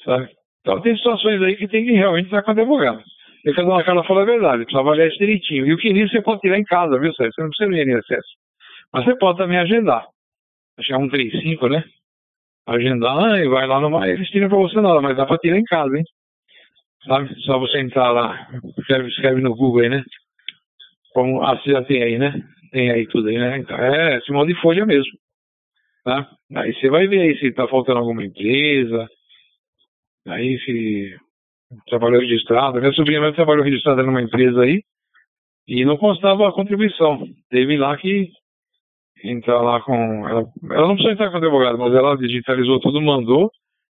Sabe? 0.03 0.29
Então 0.61 0.81
tem 0.81 0.97
situações 0.97 1.41
aí 1.43 1.55
que 1.55 1.67
tem 1.67 1.85
que 1.85 1.91
realmente 1.91 2.25
estar 2.25 2.41
com 2.41 2.51
advogado. 2.51 3.03
E 3.45 3.53
cada 3.53 3.67
uma 3.67 3.83
cara 3.83 4.03
fala 4.03 4.23
a 4.23 4.25
verdade, 4.25 4.63
precisa 4.63 4.81
avaliar 4.81 5.07
isso 5.07 5.17
direitinho. 5.19 5.67
E 5.67 5.73
o 5.73 5.77
que 5.77 5.93
nisso 5.93 6.11
você 6.11 6.21
pode 6.21 6.41
tirar 6.41 6.57
em 6.57 6.63
casa, 6.63 6.99
viu, 6.99 7.13
Sérgio? 7.13 7.33
Você 7.33 7.41
não 7.41 7.49
precisa 7.49 7.71
ir 7.71 7.85
no 7.85 7.97
INSS. 7.97 8.25
Mas 8.93 9.05
você 9.05 9.15
pode 9.17 9.37
também 9.37 9.57
agendar. 9.57 10.07
Acho 10.77 10.87
que 10.87 10.93
é 10.93 10.97
135, 10.97 11.67
né? 11.67 11.83
Agendar 12.67 13.39
e 13.39 13.47
vai 13.47 13.67
lá 13.67 13.79
numa. 13.79 14.07
Eles 14.07 14.29
tiram 14.29 14.49
pra 14.49 14.57
você 14.57 14.79
nada, 14.79 15.01
mas 15.01 15.17
dá 15.17 15.25
pra 15.25 15.37
tirar 15.37 15.57
em 15.57 15.63
casa, 15.63 15.97
hein? 15.97 16.03
Sabe? 17.05 17.33
Só 17.41 17.57
você 17.57 17.79
entrar 17.79 18.11
lá, 18.11 18.47
escreve, 18.77 19.09
escreve 19.09 19.41
no 19.41 19.55
Google 19.55 19.81
aí, 19.81 19.89
né? 19.89 20.03
Como 21.13 21.41
ah, 21.43 21.57
você 21.57 21.71
já 21.71 21.83
tem 21.83 22.03
aí, 22.03 22.17
né? 22.17 22.33
Tem 22.71 22.91
aí 22.91 23.07
tudo 23.07 23.27
aí, 23.27 23.37
né? 23.37 23.57
Então, 23.57 23.77
é 23.77 24.17
esse 24.17 24.31
de 24.31 24.61
folha 24.61 24.85
mesmo. 24.85 25.11
Tá? 26.03 26.29
Aí 26.55 26.73
você 26.73 26.89
vai 26.89 27.07
ver 27.07 27.21
aí 27.21 27.37
se 27.37 27.51
tá 27.51 27.67
faltando 27.67 27.99
alguma 27.99 28.23
empresa. 28.23 29.07
Aí 30.27 30.57
se 30.59 31.17
trabalhou 31.87 32.21
registrado. 32.21 32.79
Minha 32.79 32.93
sobrinha 32.93 33.19
mesmo 33.19 33.35
trabalhou 33.35 33.63
registrada 33.63 34.03
numa 34.03 34.21
empresa 34.21 34.61
aí 34.61 34.81
e 35.67 35.85
não 35.85 35.97
constava 35.97 36.47
a 36.47 36.53
contribuição. 36.53 37.27
Teve 37.49 37.77
lá 37.77 37.95
que 37.97 38.29
entrar 39.23 39.61
lá 39.61 39.81
com. 39.81 40.27
Ela, 40.27 40.45
ela 40.71 40.87
não 40.87 40.95
precisa 40.95 41.13
entrar 41.13 41.31
com 41.31 41.37
advogado, 41.37 41.77
mas 41.77 41.93
ela 41.93 42.15
digitalizou 42.15 42.79
tudo, 42.79 43.01
mandou. 43.01 43.51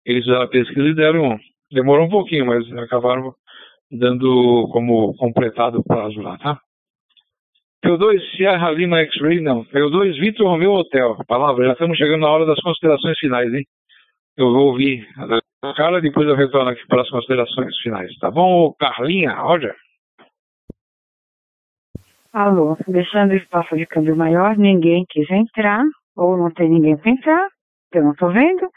Eles 0.06 0.24
fizeram 0.24 0.44
a 0.44 0.48
pesquisa 0.48 0.88
e 0.88 0.96
deram. 0.96 1.38
Demorou 1.72 2.06
um 2.06 2.10
pouquinho, 2.10 2.46
mas 2.46 2.70
acabaram 2.74 3.34
dando 3.92 4.68
como 4.72 5.14
completado 5.16 5.80
o 5.80 5.84
prazo 5.84 6.22
lá, 6.22 6.38
tá? 6.38 6.60
P2 7.84 8.20
Sierra 8.36 8.72
Lima 8.72 9.00
X-Ray, 9.00 9.42
não. 9.42 9.66
P2 9.66 10.20
Vitor 10.20 10.48
Romeo 10.48 10.74
Hotel. 10.74 11.18
Palavra, 11.28 11.66
já 11.66 11.74
estamos 11.74 11.98
chegando 11.98 12.22
na 12.22 12.30
hora 12.30 12.46
das 12.46 12.60
considerações 12.62 13.18
finais, 13.18 13.52
hein? 13.54 13.66
Eu 14.38 14.52
vou 14.52 14.68
ouvir 14.68 15.08
a 15.64 15.74
cara, 15.74 16.02
depois 16.02 16.28
eu 16.28 16.36
retorno 16.36 16.70
aqui 16.70 16.86
para 16.88 17.02
as 17.02 17.10
considerações 17.10 17.76
finais. 17.80 18.16
Tá 18.20 18.32
bom, 18.32 18.74
Carlinha? 18.80 19.34
Roger? 19.34 19.76
Alô, 22.34 22.78
deixando 22.88 23.32
o 23.32 23.36
espaço 23.36 23.76
de 23.76 23.86
câmbio 23.86 24.16
maior, 24.16 24.58
ninguém 24.58 25.06
quis 25.10 25.30
entrar, 25.30 25.84
ou 26.16 26.38
não 26.38 26.50
tem 26.50 26.70
ninguém 26.70 26.96
para 26.96 27.12
entrar, 27.12 27.50
eu 27.94 28.04
não 28.06 28.14
estou 28.14 28.32
vendo, 28.32 28.70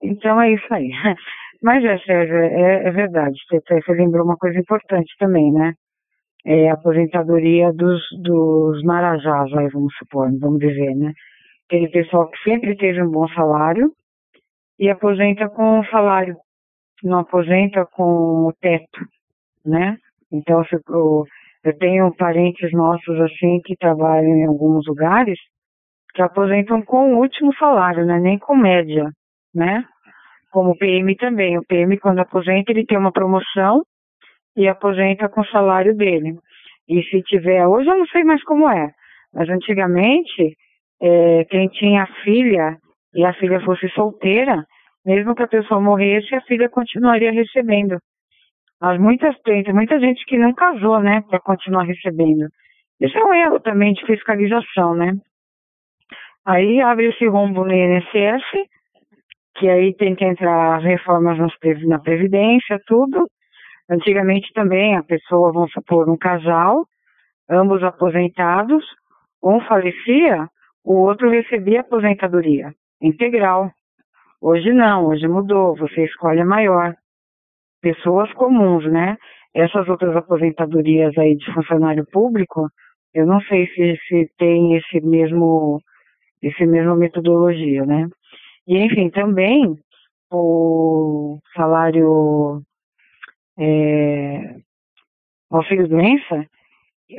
então 0.00 0.40
é 0.40 0.52
isso 0.52 0.72
aí. 0.72 0.88
Mas 1.60 1.84
é, 1.84 1.98
Sérgio, 1.98 2.36
é, 2.36 2.86
é 2.86 2.90
verdade, 2.92 3.36
você, 3.48 3.60
você 3.82 3.92
lembrou 3.94 4.24
uma 4.24 4.36
coisa 4.36 4.56
importante 4.60 5.12
também, 5.18 5.52
né? 5.52 5.74
É 6.46 6.70
a 6.70 6.74
aposentadoria 6.74 7.72
dos, 7.72 8.00
dos 8.22 8.80
marajás, 8.84 9.52
aí, 9.54 9.68
vamos 9.70 9.92
supor, 9.96 10.30
vamos 10.38 10.60
dizer, 10.60 10.94
né? 10.94 11.12
Aquele 11.66 11.88
pessoal 11.88 12.30
que 12.30 12.38
sempre 12.48 12.76
teve 12.76 13.02
um 13.02 13.10
bom 13.10 13.26
salário 13.30 13.90
e 14.78 14.88
aposenta 14.88 15.48
com 15.48 15.80
o 15.80 15.86
salário, 15.86 16.36
não 17.02 17.18
aposenta 17.18 17.84
com 17.86 18.46
o 18.46 18.52
teto, 18.60 19.00
né? 19.66 19.96
Então, 20.32 20.62
eu, 20.88 21.24
eu 21.64 21.76
tenho 21.76 22.14
parentes 22.16 22.72
nossos 22.72 23.20
assim 23.20 23.60
que 23.64 23.76
trabalham 23.76 24.36
em 24.36 24.46
alguns 24.46 24.86
lugares 24.86 25.38
que 26.14 26.22
aposentam 26.22 26.82
com 26.82 27.14
o 27.14 27.18
último 27.18 27.54
salário, 27.54 28.04
né? 28.04 28.18
Nem 28.18 28.38
com 28.38 28.56
média, 28.56 29.10
né? 29.54 29.84
Como 30.50 30.70
o 30.70 30.76
PM 30.76 31.14
também. 31.16 31.58
O 31.58 31.64
PM, 31.64 31.98
quando 31.98 32.20
aposenta, 32.20 32.72
ele 32.72 32.84
tem 32.84 32.98
uma 32.98 33.12
promoção 33.12 33.82
e 34.56 34.66
aposenta 34.68 35.28
com 35.28 35.42
o 35.42 35.46
salário 35.46 35.94
dele. 35.94 36.34
E 36.88 37.02
se 37.04 37.22
tiver, 37.22 37.66
hoje 37.66 37.88
eu 37.88 37.98
não 37.98 38.06
sei 38.06 38.24
mais 38.24 38.42
como 38.42 38.68
é, 38.68 38.90
mas 39.32 39.48
antigamente, 39.48 40.56
é, 41.00 41.44
quem 41.44 41.68
tinha 41.68 42.06
filha 42.24 42.76
e 43.14 43.24
a 43.24 43.32
filha 43.34 43.60
fosse 43.60 43.88
solteira, 43.90 44.64
mesmo 45.06 45.34
que 45.34 45.42
a 45.42 45.48
pessoa 45.48 45.80
morresse, 45.80 46.34
a 46.34 46.40
filha 46.42 46.68
continuaria 46.68 47.30
recebendo. 47.30 47.96
Muitas 48.98 49.38
tem, 49.42 49.62
muita 49.72 50.00
gente 50.00 50.24
que 50.24 50.38
não 50.38 50.54
casou, 50.54 51.00
né, 51.00 51.22
para 51.28 51.38
continuar 51.38 51.84
recebendo. 51.84 52.48
Isso 52.98 53.16
é 53.18 53.24
um 53.24 53.34
erro 53.34 53.60
também 53.60 53.92
de 53.92 54.04
fiscalização, 54.06 54.94
né? 54.94 55.14
Aí 56.46 56.80
abre 56.80 57.10
esse 57.10 57.26
rombo 57.26 57.64
no 57.64 57.72
INSS, 57.72 58.42
que 59.56 59.68
aí 59.68 59.94
tem 59.94 60.14
que 60.14 60.24
entrar 60.24 60.76
as 60.76 60.84
reformas 60.84 61.38
na 61.86 61.98
Previdência, 61.98 62.80
tudo. 62.86 63.26
Antigamente 63.90 64.50
também 64.54 64.96
a 64.96 65.02
pessoa, 65.02 65.52
vamos 65.52 65.72
supor, 65.72 66.08
um 66.08 66.16
casal, 66.16 66.86
ambos 67.50 67.82
aposentados, 67.82 68.84
um 69.42 69.60
falecia, 69.60 70.48
o 70.84 70.94
outro 70.94 71.28
recebia 71.28 71.80
aposentadoria 71.80 72.72
integral. 73.02 73.70
Hoje 74.40 74.72
não, 74.72 75.06
hoje 75.06 75.28
mudou, 75.28 75.76
você 75.76 76.04
escolhe 76.04 76.40
a 76.40 76.46
maior. 76.46 76.94
Pessoas 77.80 78.32
comuns, 78.34 78.84
né? 78.90 79.16
Essas 79.54 79.88
outras 79.88 80.14
aposentadorias 80.14 81.16
aí 81.18 81.36
de 81.36 81.52
funcionário 81.52 82.06
público, 82.12 82.68
eu 83.14 83.26
não 83.26 83.40
sei 83.42 83.66
se, 83.68 83.98
se 84.06 84.30
tem 84.38 84.76
esse 84.76 85.00
mesmo, 85.00 85.80
esse 86.42 86.64
mesmo 86.66 86.94
metodologia, 86.94 87.84
né? 87.84 88.08
E 88.66 88.78
enfim, 88.78 89.10
também 89.10 89.76
o 90.30 91.38
salário 91.54 92.62
é, 93.58 94.56
auxílio 95.50 95.88
doença, 95.88 96.46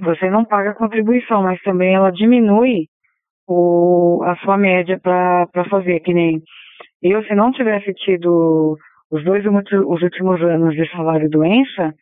você 0.01 0.29
não 0.29 0.45
paga 0.45 0.73
contribuição, 0.73 1.43
mas 1.43 1.61
também 1.61 1.93
ela 1.93 2.11
diminui 2.11 2.87
o, 3.47 4.23
a 4.23 4.35
sua 4.37 4.57
média 4.57 4.99
para 4.99 5.65
fazer, 5.69 5.99
que 5.99 6.13
nem 6.13 6.41
eu, 7.01 7.23
se 7.25 7.35
não 7.35 7.51
tivesse 7.51 7.93
tido 7.93 8.77
os 9.11 9.23
dois 9.25 9.43
os 9.45 10.01
últimos 10.01 10.41
anos 10.41 10.73
de 10.73 10.89
salário 10.89 11.29
doença, 11.29 11.93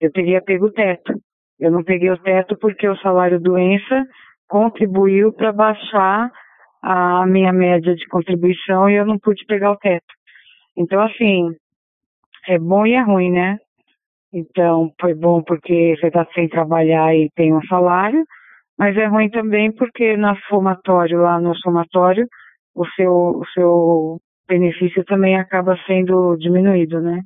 eu 0.00 0.10
teria 0.12 0.40
pego 0.40 0.66
o 0.66 0.72
teto. 0.72 1.12
Eu 1.58 1.70
não 1.70 1.82
peguei 1.82 2.10
o 2.10 2.18
teto 2.18 2.56
porque 2.58 2.88
o 2.88 2.96
salário 2.98 3.40
doença 3.40 4.06
contribuiu 4.48 5.32
para 5.32 5.52
baixar 5.52 6.30
a 6.82 7.26
minha 7.26 7.52
média 7.52 7.94
de 7.94 8.06
contribuição 8.06 8.88
e 8.88 8.94
eu 8.94 9.04
não 9.04 9.18
pude 9.18 9.44
pegar 9.46 9.72
o 9.72 9.76
teto. 9.76 10.12
Então, 10.76 11.00
assim, 11.00 11.50
é 12.48 12.58
bom 12.58 12.86
e 12.86 12.94
é 12.94 13.02
ruim, 13.02 13.30
né? 13.30 13.58
Então, 14.32 14.92
foi 15.00 15.14
bom 15.14 15.42
porque 15.42 15.96
você 15.98 16.06
está 16.06 16.26
sem 16.34 16.48
trabalhar 16.48 17.14
e 17.14 17.28
tem 17.34 17.52
um 17.52 17.62
salário, 17.66 18.24
mas 18.78 18.96
é 18.96 19.06
ruim 19.06 19.28
também 19.30 19.70
porque 19.72 20.16
na 20.16 20.34
somatório, 20.48 21.20
lá 21.20 21.40
no 21.40 21.54
somatório, 21.56 22.26
o 22.74 22.86
seu, 22.96 23.12
o 23.12 23.44
seu 23.52 24.18
benefício 24.48 25.04
também 25.04 25.36
acaba 25.36 25.76
sendo 25.86 26.36
diminuído, 26.36 27.00
né? 27.00 27.20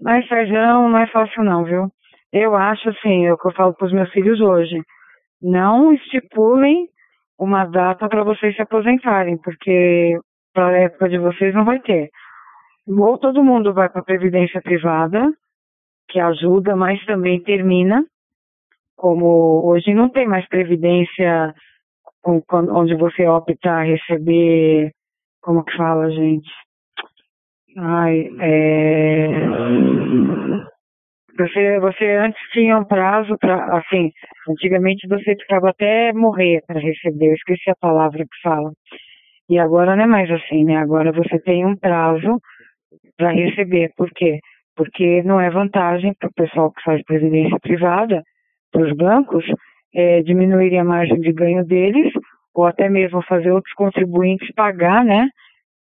Mas, 0.00 0.26
Sérgio, 0.28 0.54
não 0.54 0.98
é 0.98 1.06
fácil 1.06 1.42
não, 1.42 1.64
viu? 1.64 1.88
Eu 2.32 2.54
acho, 2.54 2.88
assim, 2.90 3.26
é 3.26 3.32
o 3.32 3.38
que 3.38 3.46
eu 3.46 3.52
falo 3.52 3.74
para 3.74 3.86
os 3.86 3.92
meus 3.92 4.10
filhos 4.10 4.40
hoje, 4.40 4.80
não 5.40 5.92
estipulem 5.92 6.88
uma 7.38 7.64
data 7.64 8.08
para 8.08 8.24
vocês 8.24 8.54
se 8.54 8.62
aposentarem, 8.62 9.38
porque 9.38 10.18
para 10.52 10.68
a 10.68 10.78
época 10.80 11.08
de 11.08 11.18
vocês 11.18 11.54
não 11.54 11.64
vai 11.64 11.80
ter. 11.80 12.10
Ou 12.88 13.18
todo 13.18 13.44
mundo 13.44 13.74
vai 13.74 13.88
para 13.88 14.00
a 14.00 14.04
previdência 14.04 14.60
privada, 14.62 15.32
que 16.08 16.20
ajuda, 16.20 16.76
mas 16.76 17.04
também 17.04 17.42
termina. 17.42 18.04
Como 18.96 19.66
hoje 19.66 19.92
não 19.92 20.08
tem 20.08 20.26
mais 20.26 20.48
previdência 20.48 21.54
onde 22.24 22.94
você 22.96 23.26
opta 23.26 23.70
a 23.70 23.82
receber, 23.82 24.92
como 25.46 25.64
que 25.64 25.76
fala, 25.76 26.10
gente? 26.10 26.50
Ai, 27.78 28.28
é... 28.40 29.28
Você, 31.38 31.78
você 31.80 32.04
antes 32.16 32.40
tinha 32.52 32.78
um 32.78 32.84
prazo 32.84 33.36
para, 33.38 33.78
assim, 33.78 34.10
antigamente 34.48 35.06
você 35.08 35.36
ficava 35.36 35.70
até 35.70 36.12
morrer 36.12 36.62
para 36.66 36.80
receber, 36.80 37.28
eu 37.28 37.34
esqueci 37.34 37.70
a 37.70 37.76
palavra 37.80 38.24
que 38.24 38.40
fala. 38.42 38.72
E 39.48 39.58
agora 39.58 39.94
não 39.94 40.04
é 40.04 40.06
mais 40.06 40.30
assim, 40.30 40.64
né? 40.64 40.76
Agora 40.76 41.12
você 41.12 41.38
tem 41.38 41.64
um 41.64 41.76
prazo 41.76 42.40
para 43.16 43.30
receber. 43.30 43.92
Por 43.96 44.10
quê? 44.10 44.40
porque 44.76 45.22
não 45.22 45.40
é 45.40 45.50
vantagem 45.50 46.12
para 46.14 46.28
o 46.28 46.34
pessoal 46.34 46.70
que 46.70 46.82
faz 46.82 47.02
previdência 47.04 47.58
privada, 47.60 48.22
para 48.70 48.82
os 48.82 48.92
bancos, 48.94 49.44
é, 49.94 50.22
diminuir 50.22 50.76
a 50.76 50.84
margem 50.84 51.18
de 51.18 51.32
ganho 51.32 51.64
deles, 51.64 52.12
ou 52.56 52.66
até 52.66 52.88
mesmo 52.88 53.22
fazer 53.22 53.50
outros 53.50 53.74
contribuintes 53.74 54.52
pagar, 54.54 55.04
né, 55.04 55.28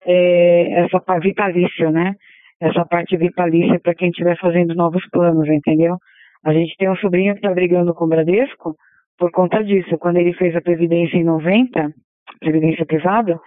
é, 0.04 0.84
essa 0.84 1.00
vitalícia, 1.20 1.90
né, 1.90 2.14
essa 2.60 2.84
parte 2.84 3.16
vitalícia 3.16 3.78
para 3.80 3.94
quem 3.94 4.08
estiver 4.08 4.38
fazendo 4.38 4.74
novos 4.74 5.04
planos, 5.10 5.48
entendeu? 5.48 5.96
A 6.44 6.52
gente 6.52 6.76
tem 6.76 6.90
um 6.90 6.96
sobrinho 6.96 7.34
que 7.34 7.40
está 7.40 7.52
brigando 7.52 7.94
com 7.94 8.04
o 8.04 8.08
Bradesco 8.08 8.74
por 9.18 9.30
conta 9.30 9.62
disso. 9.62 9.98
Quando 9.98 10.16
ele 10.16 10.32
fez 10.32 10.54
a 10.56 10.60
previdência 10.60 11.16
em 11.16 11.24
90, 11.24 11.92
previdência 12.40 12.84
privada, 12.84 13.38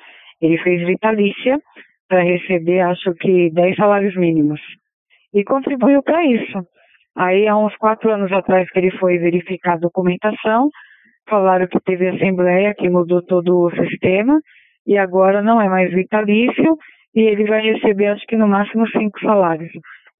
ele 0.41 0.57
fez 0.60 0.85
vitalícia 0.85 1.60
para 2.07 2.22
receber, 2.22 2.81
acho 2.81 3.14
que, 3.15 3.49
10 3.52 3.76
salários 3.76 4.15
mínimos 4.15 4.61
e 5.34 5.43
contribuiu 5.43 6.02
para 6.02 6.26
isso. 6.26 6.65
Aí, 7.18 7.47
há 7.47 7.57
uns 7.57 7.76
quatro 7.77 8.11
anos 8.11 8.31
atrás 8.31 8.69
que 8.69 8.80
ele 8.80 8.91
foi 8.91 9.18
verificar 9.18 9.73
a 9.73 9.77
documentação, 9.77 10.69
falaram 11.27 11.68
que 11.68 11.80
teve 11.81 12.07
assembleia, 12.07 12.73
que 12.76 12.89
mudou 12.89 13.22
todo 13.22 13.65
o 13.65 13.72
sistema, 13.72 14.39
e 14.85 14.97
agora 14.97 15.41
não 15.41 15.60
é 15.60 15.68
mais 15.68 15.91
vitalício, 15.93 16.77
e 17.14 17.22
ele 17.22 17.45
vai 17.45 17.61
receber, 17.61 18.07
acho 18.07 18.26
que 18.27 18.35
no 18.35 18.47
máximo, 18.47 18.88
cinco 18.89 19.19
salários. 19.19 19.72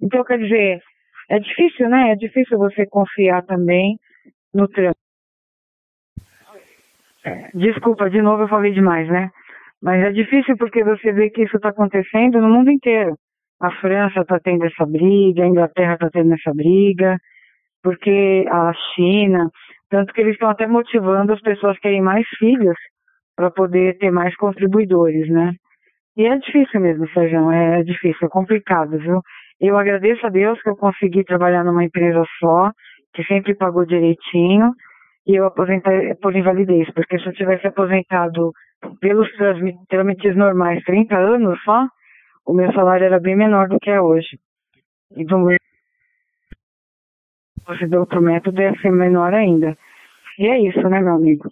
Então, 0.02 0.23
quer 0.23 0.40
dizer, 0.40 0.82
é 1.30 1.40
difícil, 1.40 1.90
né? 1.90 2.11
É 2.11 2.15
difícil 2.15 2.57
você 2.57 2.86
confiar 2.86 3.44
também 3.44 3.98
no 4.53 4.68
trânsito. 4.68 4.99
É, 7.23 7.49
desculpa, 7.56 8.10
de 8.10 8.22
novo 8.22 8.44
eu 8.44 8.48
falei 8.48 8.72
demais, 8.72 9.07
né? 9.10 9.32
Mas 9.82 10.03
é 10.03 10.11
difícil 10.11 10.56
porque 10.57 10.84
você 10.84 11.11
vê 11.11 11.30
que 11.30 11.44
isso 11.44 11.57
está 11.57 11.69
acontecendo 11.69 12.40
no 12.40 12.49
mundo 12.49 12.72
inteiro. 12.72 13.15
A 13.60 13.72
França 13.72 14.22
está 14.22 14.40
tendo 14.40 14.65
essa 14.65 14.86
briga, 14.86 15.44
a 15.44 15.48
Inglaterra 15.48 15.95
está 15.95 16.10
tendo 16.10 16.34
essa 16.34 16.53
briga, 16.53 17.18
porque 17.82 18.45
a 18.49 18.72
China, 18.94 19.49
tanto 19.95 20.13
que 20.13 20.19
eles 20.19 20.34
estão 20.34 20.49
até 20.49 20.67
motivando 20.67 21.31
as 21.31 21.39
pessoas 21.39 21.77
que 21.77 21.84
terem 21.84 22.01
mais 22.01 22.27
filhos 22.38 22.76
para 23.34 23.49
poder 23.49 23.97
ter 23.97 24.11
mais 24.11 24.35
contribuidores, 24.35 25.30
né? 25.30 25.53
E 26.17 26.26
é 26.26 26.38
difícil 26.38 26.81
mesmo, 26.81 27.07
Sérgio, 27.11 27.49
é 27.49 27.81
difícil, 27.81 28.27
é 28.27 28.30
complicado, 28.30 28.97
viu? 28.97 29.22
Eu 29.57 29.77
agradeço 29.77 30.26
a 30.26 30.30
Deus 30.30 30.61
que 30.61 30.67
eu 30.69 30.76
consegui 30.76 31.23
trabalhar 31.23 31.63
numa 31.63 31.85
empresa 31.85 32.26
só, 32.39 32.72
que 33.13 33.23
sempre 33.23 33.55
pagou 33.55 33.85
direitinho, 33.85 34.73
e 35.26 35.39
eu 35.39 35.45
aposentei 35.45 36.13
por 36.15 36.35
invalidez, 36.35 36.91
porque 36.93 37.17
se 37.17 37.27
eu 37.27 37.34
tivesse 37.34 37.65
aposentado 37.65 38.51
pelos 38.99 39.30
trâmites 39.88 40.35
normais 40.35 40.84
30 40.84 41.15
anos 41.15 41.57
só, 41.63 41.88
o 42.45 42.53
meu 42.53 42.69
salário 42.73 43.05
era 43.05 43.19
bem 43.22 43.38
menor 43.38 43.69
do 43.69 43.80
que 43.80 43.89
é 43.89 44.01
hoje. 44.01 44.38
E 45.15 45.23
do 45.23 45.39
meu 45.39 45.57
você 47.67 47.88
deu 47.88 48.05
pro 48.05 48.22
método 48.22 48.61
ia 48.61 48.76
ser 48.80 48.91
menor 48.91 49.34
ainda. 49.34 49.77
E 50.40 50.48
é 50.48 50.60
isso, 50.60 50.82
né, 50.90 50.99
meu 51.02 51.16
amigo? 51.16 51.49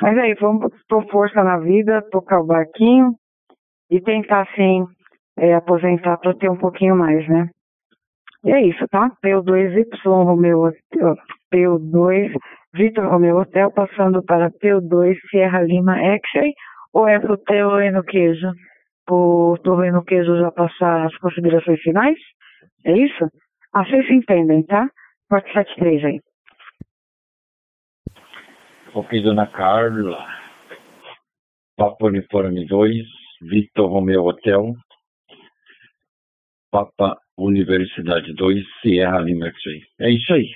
Mas 0.00 0.16
aí, 0.18 0.34
vamos 0.34 0.72
pôr 0.88 1.06
força 1.10 1.42
na 1.44 1.58
vida, 1.58 2.02
tocar 2.10 2.40
o 2.40 2.46
barquinho 2.46 3.12
e 3.90 4.00
tentar, 4.00 4.46
sim, 4.54 4.86
é, 5.38 5.54
aposentar 5.54 6.16
para 6.18 6.34
ter 6.34 6.50
um 6.50 6.56
pouquinho 6.56 6.96
mais, 6.96 7.28
né? 7.28 7.48
E 8.44 8.52
é 8.52 8.62
isso, 8.62 8.86
tá? 8.88 9.10
P2Y 9.22 9.84
Romeu 10.24 10.72
P2 11.52 12.32
Vitor 12.72 13.06
Romeu 13.08 13.36
Hotel, 13.36 13.70
passando 13.72 14.22
para 14.22 14.50
P2 14.50 15.16
Sierra 15.28 15.62
Lima 15.62 15.98
X-Ray, 15.98 16.52
ou 16.94 17.08
é 17.08 17.18
pro 17.18 17.36
Teu 17.36 17.92
no 17.92 18.04
queijo? 18.04 18.48
Pro 19.04 19.58
Teu 19.62 19.76
no 19.92 20.04
queijo 20.04 20.36
já 20.38 20.50
passar 20.52 21.06
as 21.06 21.16
considerações 21.18 21.80
finais? 21.80 22.16
É 22.84 22.96
isso? 22.96 23.28
Ah, 23.74 23.84
vocês 23.84 24.08
entendem, 24.10 24.64
tá? 24.64 24.88
473 25.28 26.04
aí. 26.04 26.20
Ok, 28.92 29.22
dona 29.22 29.46
Carla. 29.46 30.26
Papa 31.76 32.06
Uniforme 32.06 32.66
2, 32.66 33.06
Vitor 33.42 33.88
Romeu 33.88 34.24
Hotel, 34.24 34.74
Papa 36.72 37.16
Universidade 37.38 38.34
2, 38.34 38.66
Sierra 38.82 39.20
Lima 39.20 39.46
X-Ray. 39.46 39.82
É 40.00 40.10
isso 40.10 40.34
aí. 40.34 40.50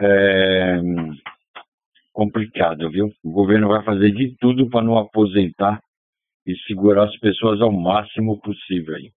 É 0.00 0.80
complicado, 2.10 2.90
viu? 2.90 3.12
O 3.22 3.30
governo 3.30 3.68
vai 3.68 3.84
fazer 3.84 4.10
de 4.12 4.34
tudo 4.40 4.70
para 4.70 4.84
não 4.84 4.96
aposentar 4.96 5.80
e 6.46 6.56
segurar 6.66 7.04
as 7.04 7.16
pessoas 7.18 7.60
ao 7.60 7.70
máximo 7.70 8.40
possível 8.40 8.96
aí. 8.96 9.10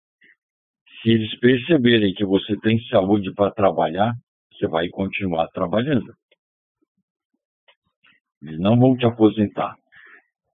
Se 1.01 1.11
eles 1.11 1.39
perceberem 1.39 2.14
que 2.14 2.26
você 2.26 2.57
tem 2.59 2.80
saúde 2.89 3.34
para 3.34 3.51
trabalhar, 3.51 4.14
você 4.51 4.68
vai 4.68 4.89
continuar 4.89 5.47
trabalhando. 5.49 6.14
Eles 8.41 8.59
não 8.59 8.77
vão 8.77 8.95
te 8.95 9.05
aposentar. 9.05 9.76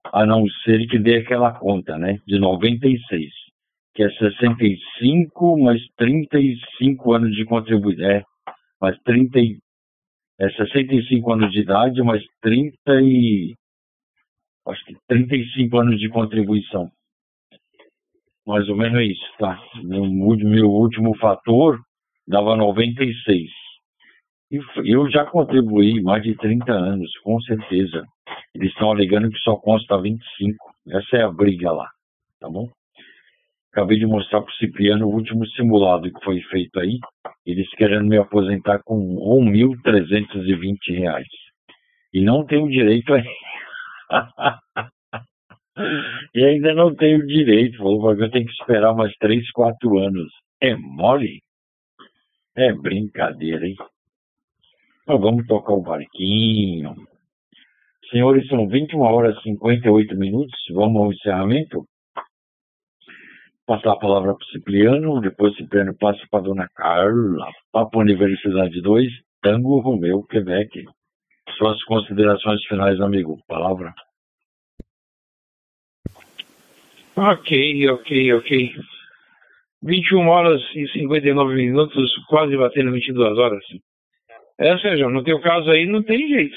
A 0.06 0.26
não 0.26 0.46
ser 0.64 0.86
que 0.88 1.00
dê 1.00 1.18
aquela 1.18 1.52
conta, 1.54 1.98
né? 1.98 2.20
De 2.28 2.40
96, 2.40 3.30
que 3.94 4.04
é 4.04 4.10
65 4.10 5.58
mais 5.58 5.82
35 5.98 7.14
anos 7.14 7.36
de 7.36 7.46
contribuição. 7.46 8.06
É, 8.06 8.24
mais 8.82 8.98
30 9.04 9.40
é 10.40 10.50
65 10.50 11.32
anos 11.32 11.52
de 11.52 11.60
idade, 11.60 12.02
mais 12.02 12.24
30 12.42 12.76
e 13.02 13.56
acho 14.68 14.84
que 14.86 14.96
35 15.08 15.78
anos 15.78 16.00
de 16.00 16.10
contribuição. 16.10 16.90
Mais 18.46 18.68
ou 18.68 18.76
menos 18.76 19.02
isso, 19.02 19.26
tá? 19.38 19.58
Meu 19.84 20.70
último 20.70 21.16
fator 21.18 21.80
dava 22.28 22.56
96. 22.58 23.63
Eu 24.86 25.10
já 25.10 25.26
contribuí 25.26 26.00
mais 26.04 26.22
de 26.22 26.36
30 26.36 26.72
anos, 26.72 27.12
com 27.24 27.42
certeza. 27.42 28.06
Eles 28.54 28.70
estão 28.70 28.92
alegando 28.92 29.32
que 29.32 29.40
só 29.40 29.56
consta 29.56 30.00
25. 30.00 30.56
Essa 30.90 31.18
é 31.18 31.24
a 31.24 31.32
briga 31.32 31.72
lá, 31.72 31.90
tá 32.40 32.48
bom? 32.48 32.70
Acabei 33.72 33.98
de 33.98 34.06
mostrar 34.06 34.42
para 34.42 34.52
o 34.52 34.56
Cipriano 34.56 35.08
o 35.08 35.12
último 35.12 35.48
simulado 35.48 36.12
que 36.12 36.24
foi 36.24 36.40
feito 36.42 36.80
aí. 36.80 37.00
Eles 37.44 37.68
querendo 37.72 38.08
me 38.08 38.18
aposentar 38.18 38.80
com 38.86 39.00
R$ 39.00 39.52
1.320. 39.52 41.24
E 42.14 42.22
não 42.22 42.46
tenho 42.46 42.70
direito 42.70 43.12
a. 43.12 44.60
e 46.36 46.46
ainda 46.46 46.76
não 46.76 46.94
tenho 46.94 47.26
direito. 47.26 47.78
Falou, 47.78 48.12
eu 48.12 48.30
tenho 48.30 48.46
que 48.46 48.52
esperar 48.52 48.94
mais 48.94 49.12
3, 49.16 49.50
4 49.50 49.98
anos. 49.98 50.32
É 50.62 50.76
mole? 50.76 51.42
É 52.56 52.72
brincadeira, 52.72 53.66
hein? 53.66 53.76
Então 55.04 55.20
vamos 55.20 55.46
tocar 55.48 55.74
o 55.74 55.82
barquinho. 55.82 56.96
Senhores, 58.10 58.48
são 58.48 58.68
21 58.68 59.02
horas 59.02 59.38
e 59.40 59.44
58 59.44 60.16
minutos. 60.16 60.58
Vamos 60.72 61.02
ao 61.02 61.12
encerramento? 61.12 61.86
Passar 63.66 63.94
a 63.94 64.00
palavra 64.00 64.34
para 64.34 64.44
o 64.44 64.50
Cipriano, 64.50 65.22
depois 65.22 65.54
o 65.54 65.58
Cipriano 65.58 65.94
passa 65.98 66.22
para 66.30 66.40
a 66.40 66.44
dona 66.44 66.70
Carla. 66.74 67.52
Papo 67.72 68.00
Universidade 68.00 68.82
2, 68.82 69.10
Tango 69.42 69.80
Romeu, 69.80 70.24
Quebec. 70.24 70.86
Suas 71.58 71.84
considerações 71.84 72.64
finais, 72.66 73.00
amigo. 73.02 73.38
Palavra. 73.48 73.94
Ok, 77.16 77.90
ok, 77.90 78.34
ok. 78.36 78.76
21 79.84 80.28
horas 80.30 80.62
e 80.76 80.88
59 80.88 81.56
minutos, 81.56 82.12
quase 82.30 82.56
batendo 82.56 82.92
22 82.92 83.38
horas. 83.38 83.64
É, 84.60 84.78
seja, 84.78 85.10
no 85.10 85.24
teu 85.24 85.40
caso 85.42 85.70
aí 85.72 85.86
não 85.86 86.04
tem 86.04 86.28
jeito. 86.28 86.56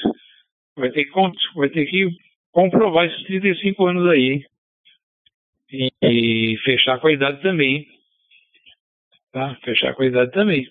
Vai 0.75 0.91
ter 0.91 1.05
que, 1.05 1.11
vai 1.55 1.69
ter 1.69 1.85
que 1.87 2.07
comprovar 2.51 3.05
esses 3.05 3.23
35 3.23 3.85
anos 3.87 4.09
aí. 4.09 4.45
E, 5.71 5.91
e 6.01 6.57
fechar 6.63 6.99
com 6.99 7.07
a 7.07 7.11
idade 7.11 7.41
também. 7.41 7.87
Tá? 9.31 9.55
Fechar 9.63 9.93
com 9.95 10.03
a 10.03 10.07
idade 10.07 10.31
também. 10.31 10.67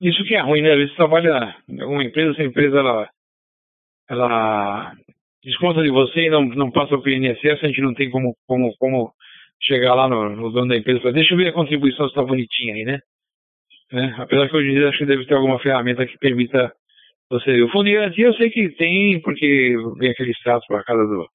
Isso 0.00 0.24
que 0.24 0.34
é 0.34 0.40
ruim, 0.40 0.62
né? 0.62 0.72
Às 0.72 0.78
vezes 0.78 0.90
você 0.92 0.96
trabalha 0.96 1.56
em 1.68 1.80
alguma 1.80 2.02
empresa, 2.02 2.32
essa 2.32 2.42
empresa 2.42 2.78
ela, 2.78 3.10
ela 4.08 4.96
desconta 5.44 5.82
de 5.82 5.90
você 5.90 6.26
e 6.26 6.30
não, 6.30 6.44
não 6.44 6.70
passa 6.70 6.96
o 6.96 7.08
INSS, 7.08 7.62
a 7.62 7.66
gente 7.66 7.82
não 7.82 7.94
tem 7.94 8.10
como, 8.10 8.34
como, 8.46 8.74
como 8.78 9.12
chegar 9.60 9.94
lá 9.94 10.08
no, 10.08 10.34
no 10.36 10.50
dono 10.50 10.68
da 10.68 10.76
empresa 10.76 10.98
e 10.98 11.02
falar, 11.02 11.14
deixa 11.14 11.34
eu 11.34 11.38
ver 11.38 11.48
a 11.48 11.52
contribuição 11.52 12.06
se 12.06 12.12
está 12.12 12.22
bonitinha 12.22 12.74
aí, 12.74 12.84
né? 12.84 13.00
Né? 13.92 14.14
Apesar 14.18 14.48
que 14.48 14.56
hoje 14.56 14.70
em 14.70 14.74
dia 14.74 14.88
acho 14.88 14.98
que 14.98 15.06
deve 15.06 15.26
ter 15.26 15.34
alguma 15.34 15.58
ferramenta 15.58 16.06
que 16.06 16.18
permita 16.18 16.72
você. 17.28 17.62
O 17.62 17.70
fundo 17.70 17.84
de 17.84 17.94
garantia 17.94 18.26
eu 18.26 18.34
sei 18.34 18.50
que 18.50 18.70
tem, 18.70 19.20
porque 19.20 19.76
vem 19.98 20.10
aquele 20.10 20.32
status 20.32 20.66
para 20.66 20.84
cada 20.84 21.04
do, 21.04 21.28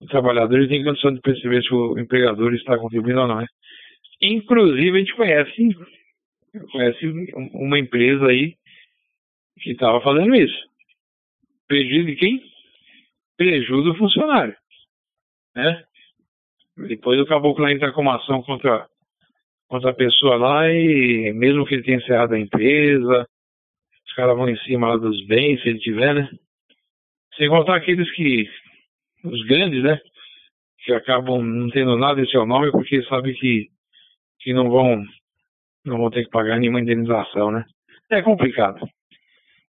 do 0.00 0.06
trabalhador 0.08 0.60
e 0.60 0.68
tem 0.68 0.84
condição 0.84 1.12
de 1.12 1.20
perceber 1.20 1.62
se 1.62 1.72
o 1.72 1.98
empregador 1.98 2.54
está 2.54 2.78
contribuindo 2.78 3.20
ou 3.20 3.28
não. 3.28 3.36
Né? 3.36 3.46
Inclusive, 4.22 4.96
a 4.96 5.00
gente 5.00 5.14
conhece, 5.14 5.76
conhece 6.72 7.06
uma 7.54 7.78
empresa 7.78 8.26
aí 8.26 8.54
que 9.60 9.70
estava 9.70 10.00
fazendo 10.00 10.34
isso. 10.34 10.68
Prejuízo 11.68 12.06
de 12.06 12.16
quem? 12.16 12.42
Prejuízo 13.36 13.84
do 13.84 13.94
funcionário. 13.96 14.54
Né? 15.54 15.84
Depois 16.76 17.20
o 17.20 17.26
caboclo 17.26 17.68
entra 17.68 17.92
com 17.92 18.02
uma 18.02 18.16
ação 18.16 18.42
contra 18.42 18.88
contra 19.70 19.92
a 19.92 19.94
pessoa 19.94 20.36
lá 20.36 20.68
e 20.68 21.32
mesmo 21.32 21.64
que 21.64 21.74
ele 21.74 21.84
tenha 21.84 21.98
encerrado 21.98 22.34
a 22.34 22.38
empresa, 22.38 23.24
os 24.04 24.12
caras 24.14 24.36
vão 24.36 24.48
em 24.48 24.56
cima 24.58 24.98
dos 24.98 25.24
bens, 25.26 25.62
se 25.62 25.68
ele 25.68 25.78
tiver, 25.78 26.12
né? 26.12 26.28
Sem 27.36 27.48
contar 27.48 27.76
aqueles 27.76 28.10
que, 28.10 28.50
os 29.24 29.46
grandes, 29.46 29.84
né? 29.84 30.00
Que 30.84 30.92
acabam 30.92 31.40
não 31.40 31.70
tendo 31.70 31.96
nada 31.96 32.20
em 32.20 32.26
seu 32.26 32.44
nome 32.44 32.72
porque 32.72 33.00
sabem 33.04 33.32
que, 33.32 33.68
que 34.40 34.52
não 34.52 34.68
vão 34.68 35.04
não 35.86 35.98
vão 35.98 36.10
ter 36.10 36.24
que 36.24 36.30
pagar 36.30 36.58
nenhuma 36.58 36.80
indenização, 36.80 37.52
né? 37.52 37.64
É 38.10 38.20
complicado. 38.22 38.80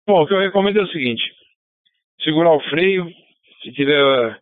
Bom, 0.08 0.24
o 0.24 0.28
que 0.28 0.34
eu 0.34 0.40
recomendo 0.40 0.80
é 0.80 0.84
o 0.84 0.88
seguinte: 0.88 1.24
segurar 2.24 2.54
o 2.54 2.70
freio, 2.70 3.08
se 3.62 3.72
tiver 3.72 4.40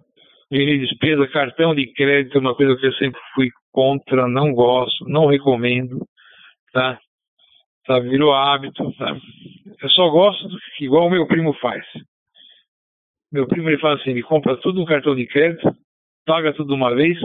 de 0.50 0.80
despesa, 0.80 1.28
cartão 1.28 1.76
de 1.76 1.92
crédito 1.92 2.38
é 2.38 2.40
uma 2.42 2.56
coisa 2.56 2.78
que 2.78 2.86
eu 2.86 2.94
sempre 2.94 3.20
fui 3.36 3.50
contra, 3.72 4.28
não 4.28 4.54
gosto, 4.54 5.06
não 5.08 5.28
recomendo, 5.28 6.06
tá? 6.74 7.00
tá 7.90 8.00
virou 8.00 8.32
hábito, 8.34 8.92
tá? 8.94 9.18
Eu 9.82 9.90
só 9.90 10.10
gosto 10.10 10.48
igual 10.80 11.08
o 11.08 11.10
meu 11.10 11.26
primo 11.26 11.54
faz. 11.54 11.84
Meu 13.32 13.48
primo 13.48 13.68
ele 13.68 13.80
faz 13.80 14.00
assim, 14.00 14.12
ele 14.12 14.22
compra 14.22 14.58
tudo 14.58 14.80
no 14.80 14.86
cartão 14.86 15.16
de 15.16 15.26
crédito, 15.26 15.76
paga 16.26 16.54
tudo 16.54 16.76
uma 16.76 16.94
vez, 16.94 17.18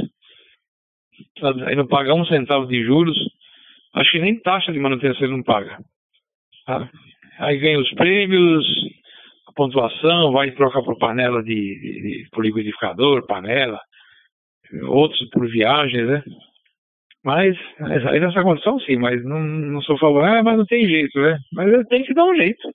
aí 1.66 1.76
não 1.76 1.86
paga 1.86 2.14
um 2.14 2.24
centavo 2.24 2.66
de 2.66 2.82
juros, 2.82 3.16
acho 3.94 4.10
que 4.10 4.20
nem 4.20 4.40
taxa 4.40 4.72
de 4.72 4.78
manutenção 4.78 5.22
ele 5.22 5.36
não 5.36 5.42
paga. 5.42 5.78
Tá? 6.64 6.90
Aí 7.40 7.58
ganha 7.58 7.78
os 7.78 7.90
prêmios, 7.92 8.66
a 9.48 9.52
pontuação, 9.52 10.32
vai 10.32 10.50
trocar 10.52 10.82
por 10.82 10.96
panela 10.98 11.42
de, 11.42 11.54
de, 11.54 12.02
de 12.02 12.28
por 12.30 12.44
liquidificador, 12.44 13.26
panela, 13.26 13.80
outros 14.82 15.28
por 15.30 15.48
viagens, 15.48 16.06
né? 16.06 16.22
Mas, 17.24 17.56
aí 17.80 18.20
nessa 18.20 18.42
condição 18.42 18.78
sim, 18.80 18.96
mas 18.96 19.24
não, 19.24 19.40
não 19.40 19.80
sou 19.80 19.98
favorável, 19.98 20.40
ah, 20.40 20.42
mas 20.42 20.58
não 20.58 20.66
tem 20.66 20.86
jeito, 20.86 21.18
né? 21.18 21.38
Mas 21.54 21.86
tem 21.88 22.04
que 22.04 22.12
dar 22.12 22.24
um 22.26 22.36
jeito. 22.36 22.68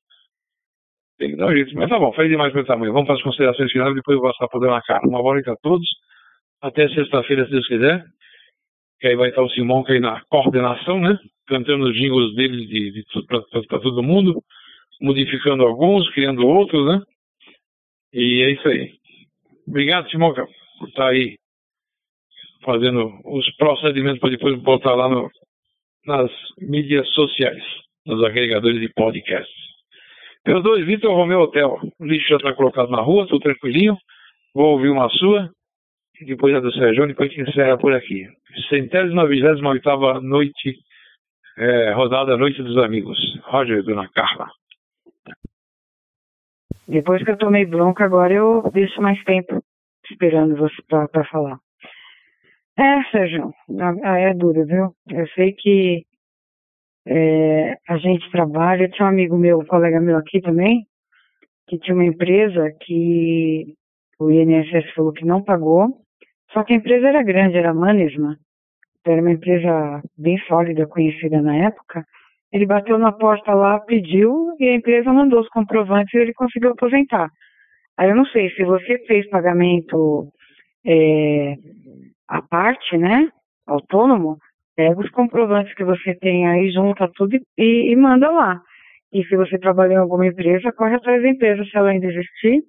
Tem 1.19 1.31
que 1.31 1.35
dar 1.35 1.47
um 1.47 1.51
jeito. 1.51 1.75
Mas 1.75 1.87
tá 1.87 1.99
bom, 1.99 2.11
falei 2.13 2.31
demais 2.31 2.51
pelo 2.51 2.65
tamanho. 2.65 2.91
Vamos 2.91 3.05
para 3.05 3.15
as 3.15 3.21
considerações 3.21 3.71
finais, 3.71 3.93
depois 3.93 4.15
eu 4.15 4.21
vou 4.21 4.31
passar 4.31 4.47
para 4.47 4.71
na 4.71 4.81
cara. 4.81 5.07
Uma 5.07 5.21
boa 5.21 5.35
noite 5.35 5.49
a 5.49 5.55
todos. 5.57 5.87
Até 6.61 6.89
sexta-feira, 6.89 7.45
se 7.45 7.51
Deus 7.51 7.67
quiser. 7.67 8.03
Que 8.99 9.07
aí 9.07 9.15
vai 9.15 9.29
estar 9.29 9.43
o 9.43 9.49
Simão 9.49 9.83
aí 9.87 9.99
na 9.99 10.21
coordenação, 10.29 10.99
né? 10.99 11.17
Cantando 11.47 11.85
os 11.85 11.95
jingles 11.95 12.33
dele 12.35 12.65
de, 12.65 12.91
de, 12.91 13.03
de 13.03 13.67
para 13.67 13.79
todo 13.79 14.03
mundo, 14.03 14.41
modificando 14.99 15.63
alguns, 15.63 16.09
criando 16.11 16.45
outros, 16.47 16.85
né? 16.87 17.01
E 18.13 18.41
é 18.43 18.51
isso 18.51 18.67
aí. 18.67 18.93
Obrigado, 19.67 20.09
Simão, 20.09 20.33
por 20.33 20.47
estar 20.87 21.09
aí 21.09 21.37
fazendo 22.63 23.19
os 23.25 23.49
procedimentos 23.55 24.19
para 24.19 24.31
depois 24.31 24.59
botar 24.59 24.95
lá 24.95 25.07
no, 25.07 25.29
nas 26.05 26.31
mídias 26.59 27.07
sociais, 27.09 27.63
nos 28.05 28.23
agregadores 28.23 28.79
de 28.79 28.89
podcasts. 28.93 29.69
Meus 30.45 30.63
dois, 30.63 30.85
Vitor 30.85 31.13
Romeu 31.13 31.41
Hotel. 31.41 31.79
O 31.99 32.05
lixo 32.05 32.29
já 32.29 32.37
está 32.37 32.53
colocado 32.53 32.89
na 32.89 33.01
rua, 33.01 33.23
estou 33.23 33.39
tranquilinho. 33.39 33.97
Vou 34.53 34.73
ouvir 34.73 34.89
uma 34.89 35.09
sua. 35.09 35.49
Depois 36.21 36.53
a 36.55 36.59
do 36.59 36.71
Sérgio, 36.73 37.07
depois 37.07 37.33
que 37.33 37.41
encerra 37.41 37.77
por 37.77 37.93
aqui. 37.93 38.27
Centésima, 38.67 39.27
vigésima 39.27 39.69
oitava 39.69 40.19
noite, 40.19 40.77
é, 41.57 41.93
rodada 41.93 42.35
Noite 42.35 42.61
dos 42.63 42.77
Amigos. 42.77 43.17
Roger, 43.43 43.83
Dona 43.83 44.09
Carla. 44.09 44.49
Depois 46.87 47.23
que 47.23 47.31
eu 47.31 47.37
tomei 47.37 47.65
bronca, 47.65 48.03
agora 48.03 48.33
eu 48.33 48.63
deixo 48.73 49.01
mais 49.01 49.23
tempo 49.23 49.63
esperando 50.09 50.55
você 50.55 50.81
para 50.87 51.23
falar. 51.25 51.59
É, 52.79 53.03
Sérgio, 53.11 53.53
é 54.05 54.33
duro, 54.33 54.65
viu? 54.65 54.93
Eu 55.09 55.27
sei 55.35 55.51
que 55.51 56.05
é, 57.05 57.77
a 57.89 57.97
gente 57.97 58.31
trabalha, 58.31 58.87
tinha 58.87 59.05
um 59.05 59.09
amigo 59.09 59.37
meu, 59.37 59.59
um 59.59 59.65
colega 59.65 59.99
meu 59.99 60.15
aqui 60.15 60.39
também, 60.39 60.85
que 61.67 61.77
tinha 61.77 61.93
uma 61.93 62.05
empresa 62.05 62.71
que 62.79 63.73
o 64.17 64.31
INSS 64.31 64.93
falou 64.95 65.11
que 65.11 65.25
não 65.25 65.43
pagou, 65.43 65.89
só 66.53 66.63
que 66.63 66.71
a 66.71 66.77
empresa 66.77 67.09
era 67.09 67.21
grande, 67.21 67.57
era 67.57 67.73
Manesma, 67.73 68.37
então 69.01 69.11
era 69.11 69.21
uma 69.21 69.31
empresa 69.31 70.01
bem 70.17 70.37
sólida, 70.47 70.87
conhecida 70.87 71.41
na 71.41 71.57
época, 71.57 72.05
ele 72.49 72.65
bateu 72.65 72.97
na 72.97 73.11
porta 73.11 73.53
lá, 73.53 73.77
pediu 73.81 74.55
e 74.57 74.69
a 74.69 74.75
empresa 74.75 75.11
mandou 75.11 75.41
os 75.41 75.49
comprovantes 75.49 76.13
e 76.13 76.17
ele 76.17 76.33
conseguiu 76.33 76.71
aposentar. 76.71 77.29
Aí 77.97 78.09
eu 78.09 78.15
não 78.15 78.25
sei 78.27 78.49
se 78.51 78.63
você 78.63 78.99
fez 78.99 79.29
pagamento 79.29 80.31
é, 80.85 81.57
à 82.29 82.41
parte, 82.41 82.97
né? 82.97 83.27
Autônomo, 83.67 84.37
pega 84.75 84.99
os 84.99 85.09
comprovantes 85.09 85.73
que 85.73 85.83
você 85.83 86.15
tem 86.15 86.47
aí, 86.47 86.71
junta 86.71 87.09
tudo 87.15 87.37
e, 87.57 87.91
e 87.91 87.95
manda 87.95 88.29
lá. 88.29 88.61
E 89.11 89.23
se 89.25 89.35
você 89.35 89.57
trabalha 89.57 89.93
em 89.93 89.97
alguma 89.97 90.27
empresa, 90.27 90.71
corre 90.71 90.95
atrás 90.95 91.21
da 91.21 91.29
empresa, 91.29 91.63
se 91.65 91.75
ela 91.75 91.89
ainda 91.89 92.05
existir, 92.07 92.63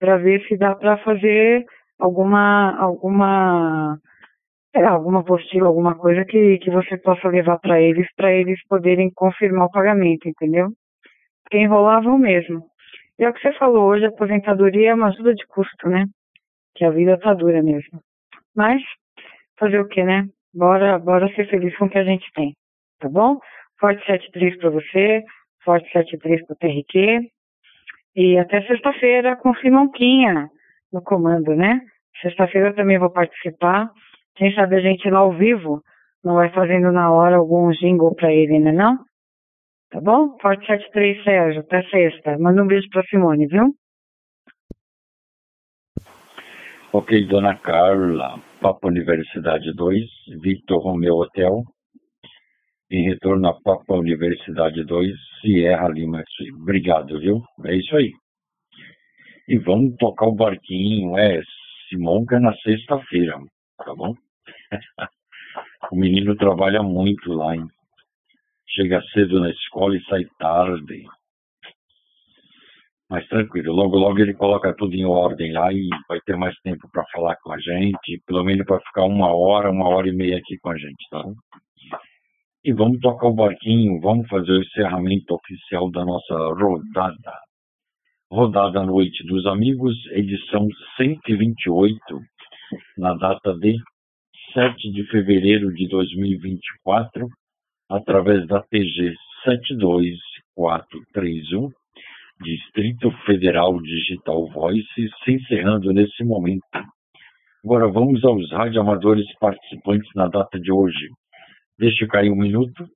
para 0.00 0.16
ver 0.16 0.42
se 0.46 0.56
dá 0.56 0.74
para 0.74 0.96
fazer 0.98 1.64
alguma 1.98 2.76
alguma 2.78 3.98
é, 4.74 4.84
alguma 4.84 5.20
apostila, 5.20 5.68
alguma 5.68 5.94
coisa 5.96 6.24
que, 6.24 6.58
que 6.58 6.70
você 6.70 6.96
possa 6.98 7.28
levar 7.28 7.58
para 7.58 7.80
eles, 7.80 8.06
para 8.16 8.32
eles 8.32 8.60
poderem 8.68 9.10
confirmar 9.14 9.66
o 9.66 9.70
pagamento, 9.70 10.28
entendeu? 10.28 10.68
Porque 11.42 11.58
enrolavam 11.58 12.18
mesmo. 12.18 12.64
E 13.18 13.24
é 13.24 13.28
o 13.28 13.32
que 13.32 13.40
você 13.40 13.52
falou 13.54 13.88
hoje, 13.88 14.04
a 14.04 14.08
aposentadoria 14.08 14.90
é 14.90 14.94
uma 14.94 15.08
ajuda 15.08 15.34
de 15.34 15.46
custo, 15.46 15.88
né? 15.88 16.06
Que 16.74 16.84
a 16.84 16.90
vida 16.90 17.18
tá 17.18 17.34
dura 17.34 17.62
mesmo. 17.62 18.00
Mas, 18.58 18.82
fazer 19.58 19.78
o 19.78 19.86
que, 19.86 20.02
né? 20.02 20.26
Bora, 20.52 20.98
bora 20.98 21.32
ser 21.34 21.48
feliz 21.48 21.76
com 21.78 21.84
o 21.84 21.90
que 21.90 21.98
a 21.98 22.04
gente 22.04 22.26
tem, 22.34 22.52
tá 22.98 23.08
bom? 23.08 23.38
Forte 23.78 24.04
73 24.04 24.58
para 24.58 24.70
você, 24.70 25.22
Forte 25.64 25.86
73 25.92 26.44
para 26.44 26.54
o 26.54 26.58
TRQ. 26.58 27.30
E 28.16 28.36
até 28.36 28.60
sexta-feira 28.66 29.36
com 29.36 29.54
Simonquinha 29.54 30.50
no 30.92 31.00
comando, 31.00 31.54
né? 31.54 31.80
Sexta-feira 32.20 32.74
também 32.74 32.98
vou 32.98 33.10
participar 33.10 33.92
quem 34.38 34.54
sabe 34.54 34.76
a 34.76 34.80
gente 34.80 35.10
lá 35.10 35.18
ao 35.18 35.32
vivo 35.32 35.82
não 36.24 36.34
vai 36.34 36.48
fazendo 36.50 36.92
na 36.92 37.10
hora 37.10 37.36
algum 37.36 37.70
jingle 37.72 38.14
pra 38.14 38.32
ele, 38.32 38.60
né 38.60 38.70
não? 38.70 38.96
Tá 39.90 40.00
bom? 40.00 40.38
Forte 40.40 40.64
73, 40.66 41.24
Sérgio. 41.24 41.60
Até 41.60 41.82
sexta. 41.84 42.38
Manda 42.38 42.62
um 42.62 42.66
beijo 42.66 42.88
pra 42.90 43.02
Simone, 43.04 43.46
viu? 43.46 43.74
Ok, 46.92 47.26
Dona 47.26 47.56
Carla. 47.56 48.40
Papa 48.60 48.88
Universidade 48.88 49.72
2, 49.72 50.04
Victor 50.40 50.82
Romeu 50.82 51.14
Hotel. 51.14 51.62
Em 52.90 53.04
retorno 53.08 53.48
a 53.48 53.60
Papa 53.60 53.94
Universidade 53.94 54.84
2, 54.84 55.14
Sierra 55.40 55.88
Lima. 55.88 56.24
Obrigado, 56.60 57.20
viu? 57.20 57.42
É 57.64 57.76
isso 57.76 57.94
aí. 57.96 58.12
E 59.46 59.58
vamos 59.58 59.94
tocar 59.96 60.26
o 60.26 60.34
barquinho, 60.34 61.16
é, 61.16 61.40
Simonca 61.88 62.40
na 62.40 62.52
sexta-feira, 62.56 63.38
tá 63.78 63.94
bom? 63.94 64.14
o 65.92 65.96
menino 65.96 66.36
trabalha 66.36 66.82
muito 66.82 67.32
lá, 67.32 67.54
hein? 67.54 67.66
Chega 68.70 69.00
cedo 69.12 69.40
na 69.40 69.50
escola 69.50 69.96
e 69.96 70.04
sai 70.04 70.24
tarde. 70.38 71.04
Mas 73.10 73.26
tranquilo, 73.28 73.72
logo 73.72 73.96
logo 73.96 74.18
ele 74.18 74.34
coloca 74.34 74.74
tudo 74.74 74.94
em 74.94 75.06
ordem 75.06 75.52
lá 75.52 75.72
e 75.72 75.88
vai 76.06 76.20
ter 76.20 76.36
mais 76.36 76.54
tempo 76.60 76.86
para 76.92 77.06
falar 77.10 77.36
com 77.42 77.50
a 77.52 77.58
gente. 77.58 78.22
Pelo 78.26 78.44
menos 78.44 78.66
para 78.66 78.80
ficar 78.80 79.04
uma 79.04 79.34
hora, 79.34 79.70
uma 79.70 79.88
hora 79.88 80.08
e 80.08 80.12
meia 80.12 80.36
aqui 80.36 80.58
com 80.58 80.68
a 80.70 80.76
gente, 80.76 81.08
tá? 81.10 81.24
E 82.62 82.70
vamos 82.72 83.00
tocar 83.00 83.28
o 83.28 83.34
barquinho, 83.34 83.98
vamos 84.00 84.28
fazer 84.28 84.52
o 84.52 84.60
encerramento 84.60 85.34
oficial 85.34 85.90
da 85.90 86.04
nossa 86.04 86.34
rodada. 86.34 87.32
Rodada 88.30 88.84
Noite 88.84 89.26
dos 89.26 89.46
Amigos, 89.46 89.96
edição 90.10 90.68
128, 90.98 91.98
na 92.98 93.14
data 93.14 93.54
de 93.54 93.74
7 94.52 94.92
de 94.92 95.04
fevereiro 95.04 95.72
de 95.72 95.88
2024, 95.88 97.26
através 97.88 98.46
da 98.46 98.60
TG 98.60 99.14
72431, 99.44 101.70
Distrito 102.40 103.10
Federal 103.26 103.80
Digital 103.82 104.46
Voice, 104.52 104.86
se 105.24 105.32
encerrando 105.32 105.92
nesse 105.92 106.22
momento. 106.24 106.64
Agora 107.64 107.88
vamos 107.88 108.24
aos 108.24 108.48
radioamadores 108.52 109.26
participantes 109.40 110.08
na 110.14 110.28
data 110.28 110.58
de 110.60 110.70
hoje. 110.70 111.08
Deixa 111.78 112.06
cair 112.06 112.30
um 112.30 112.36
minuto. 112.36 112.88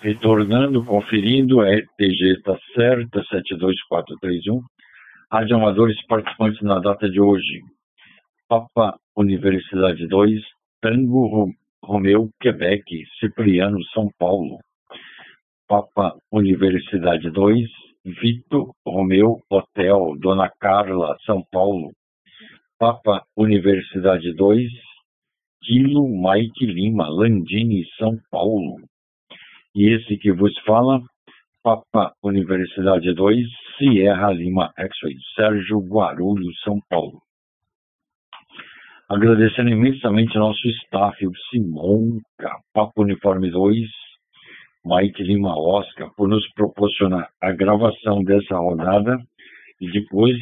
Retornando, 0.00 0.84
conferindo, 0.84 1.60
a 1.60 1.70
RTG 1.70 2.38
está 2.38 2.58
certa, 2.74 3.22
72431. 3.24 4.60
Radioamadores 5.32 5.96
participantes 6.06 6.60
na 6.62 6.80
data 6.80 7.08
de 7.08 7.20
hoje. 7.20 7.60
Papa 8.48 8.98
Universidade 9.16 10.06
2, 10.06 10.40
Tango 10.80 11.52
Romeu, 11.82 12.30
Quebec, 12.40 12.84
Cipriano, 13.20 13.82
São 13.94 14.10
Paulo. 14.18 14.58
Papa 15.68 16.16
Universidade 16.30 17.28
2, 17.28 17.68
Vitor 18.04 18.70
Romeu 18.86 19.40
Hotel, 19.50 20.14
Dona 20.20 20.48
Carla, 20.60 21.16
São 21.26 21.42
Paulo. 21.50 21.90
Papa 22.78 23.24
Universidade 23.36 24.32
2, 24.32 24.70
Kilo 25.64 26.06
Mike 26.06 26.64
Lima, 26.66 27.08
Landini, 27.08 27.84
São 27.98 28.16
Paulo. 28.30 28.76
E 29.74 29.92
esse 29.92 30.16
que 30.18 30.30
vos 30.30 30.56
fala, 30.60 31.00
Papa 31.64 32.14
Universidade 32.22 33.12
2, 33.12 33.48
Sierra 33.76 34.32
Lima 34.32 34.72
X-Ray, 34.78 35.16
Sérgio 35.34 35.80
Guarulhos, 35.80 36.54
São 36.62 36.78
Paulo. 36.88 37.20
Agradecendo 39.08 39.70
imensamente 39.70 40.38
nosso 40.38 40.68
staff, 40.84 41.26
o 41.26 41.32
Simon, 41.50 42.20
Papo 42.72 43.02
Uniforme 43.02 43.50
2, 43.50 44.05
Mike 44.86 45.20
Lima 45.24 45.58
Oscar, 45.58 46.14
por 46.16 46.28
nos 46.28 46.48
proporcionar 46.52 47.28
a 47.40 47.50
gravação 47.50 48.22
dessa 48.22 48.56
rodada 48.56 49.18
e 49.80 49.90
depois 49.90 50.36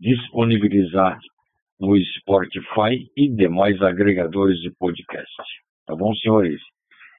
disponibilizar 0.00 1.18
no 1.78 1.94
Spotify 1.98 3.06
e 3.14 3.28
demais 3.28 3.80
agregadores 3.82 4.58
de 4.60 4.70
podcast. 4.78 5.30
Tá 5.86 5.94
bom, 5.94 6.14
senhores? 6.14 6.58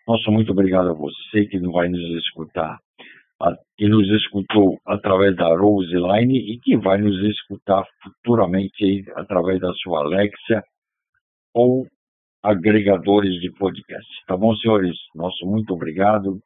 Nosso 0.07 0.31
muito 0.31 0.51
obrigado 0.51 0.89
a 0.89 0.93
você 0.93 1.45
que 1.45 1.59
vai 1.59 1.87
nos 1.87 2.01
escutar, 2.17 2.79
que 3.77 3.87
nos 3.87 4.09
escutou 4.09 4.79
através 4.87 5.35
da 5.35 5.55
Rose 5.55 5.93
Line 5.93 6.51
e 6.51 6.59
que 6.59 6.77
vai 6.77 6.97
nos 6.97 7.15
escutar 7.25 7.85
futuramente 8.01 9.05
através 9.15 9.59
da 9.59 9.71
sua 9.75 9.99
Alexia 9.99 10.63
ou 11.53 11.85
agregadores 12.41 13.39
de 13.39 13.51
podcast. 13.51 14.09
Tá 14.27 14.35
bom, 14.35 14.55
senhores? 14.55 14.95
Nosso 15.13 15.45
muito 15.45 15.73
obrigado. 15.73 16.39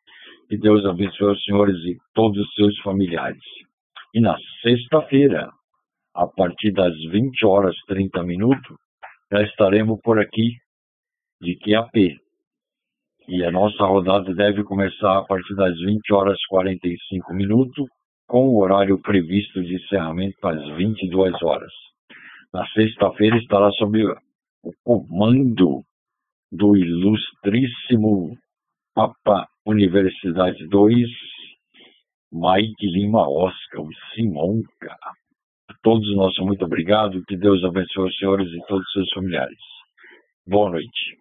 Que 0.49 0.57
Deus 0.57 0.83
abençoe 0.83 1.33
os 1.33 1.43
senhores 1.43 1.77
e 1.85 1.95
todos 2.15 2.39
os 2.39 2.53
seus 2.55 2.75
familiares. 2.79 3.43
E 4.15 4.19
na 4.19 4.35
sexta-feira, 4.63 5.47
a 6.15 6.25
partir 6.25 6.71
das 6.71 6.95
20 7.11 7.45
horas 7.45 7.75
30 7.87 8.23
minutos, 8.23 8.75
já 9.31 9.43
estaremos 9.43 10.01
por 10.01 10.19
aqui 10.19 10.57
de 11.39 11.55
QAP. 11.57 12.17
E 13.27 13.45
a 13.45 13.51
nossa 13.51 13.85
rodada 13.85 14.33
deve 14.33 14.63
começar 14.63 15.19
a 15.19 15.23
partir 15.23 15.53
das 15.53 15.77
20 15.81 16.13
horas 16.13 16.39
45 16.47 17.31
minutos, 17.31 17.87
com 18.27 18.47
o 18.47 18.59
horário 18.59 18.99
previsto 18.99 19.61
de 19.61 19.75
encerramento 19.75 20.47
às 20.47 20.67
22 20.75 21.43
horas. 21.43 21.71
Na 22.51 22.65
sexta-feira 22.69 23.37
estará 23.37 23.69
sob 23.73 24.03
o 24.63 24.73
comando 24.83 25.83
do 26.51 26.75
ilustríssimo 26.75 28.35
Papa 28.93 29.47
Universidade 29.65 30.67
2, 30.67 31.07
Mike 32.31 32.87
Lima 32.87 33.27
Oscar, 33.27 33.81
o 33.81 33.89
Simonca. 34.13 34.97
A 35.69 35.73
todos 35.81 36.15
nós, 36.15 36.33
muito 36.39 36.65
obrigado. 36.65 37.23
Que 37.25 37.37
Deus 37.37 37.63
abençoe 37.63 38.09
os 38.09 38.17
senhores 38.17 38.51
e 38.51 38.67
todos 38.67 38.85
os 38.85 38.91
seus 38.93 39.13
familiares. 39.13 39.59
Boa 40.47 40.71
noite. 40.71 41.17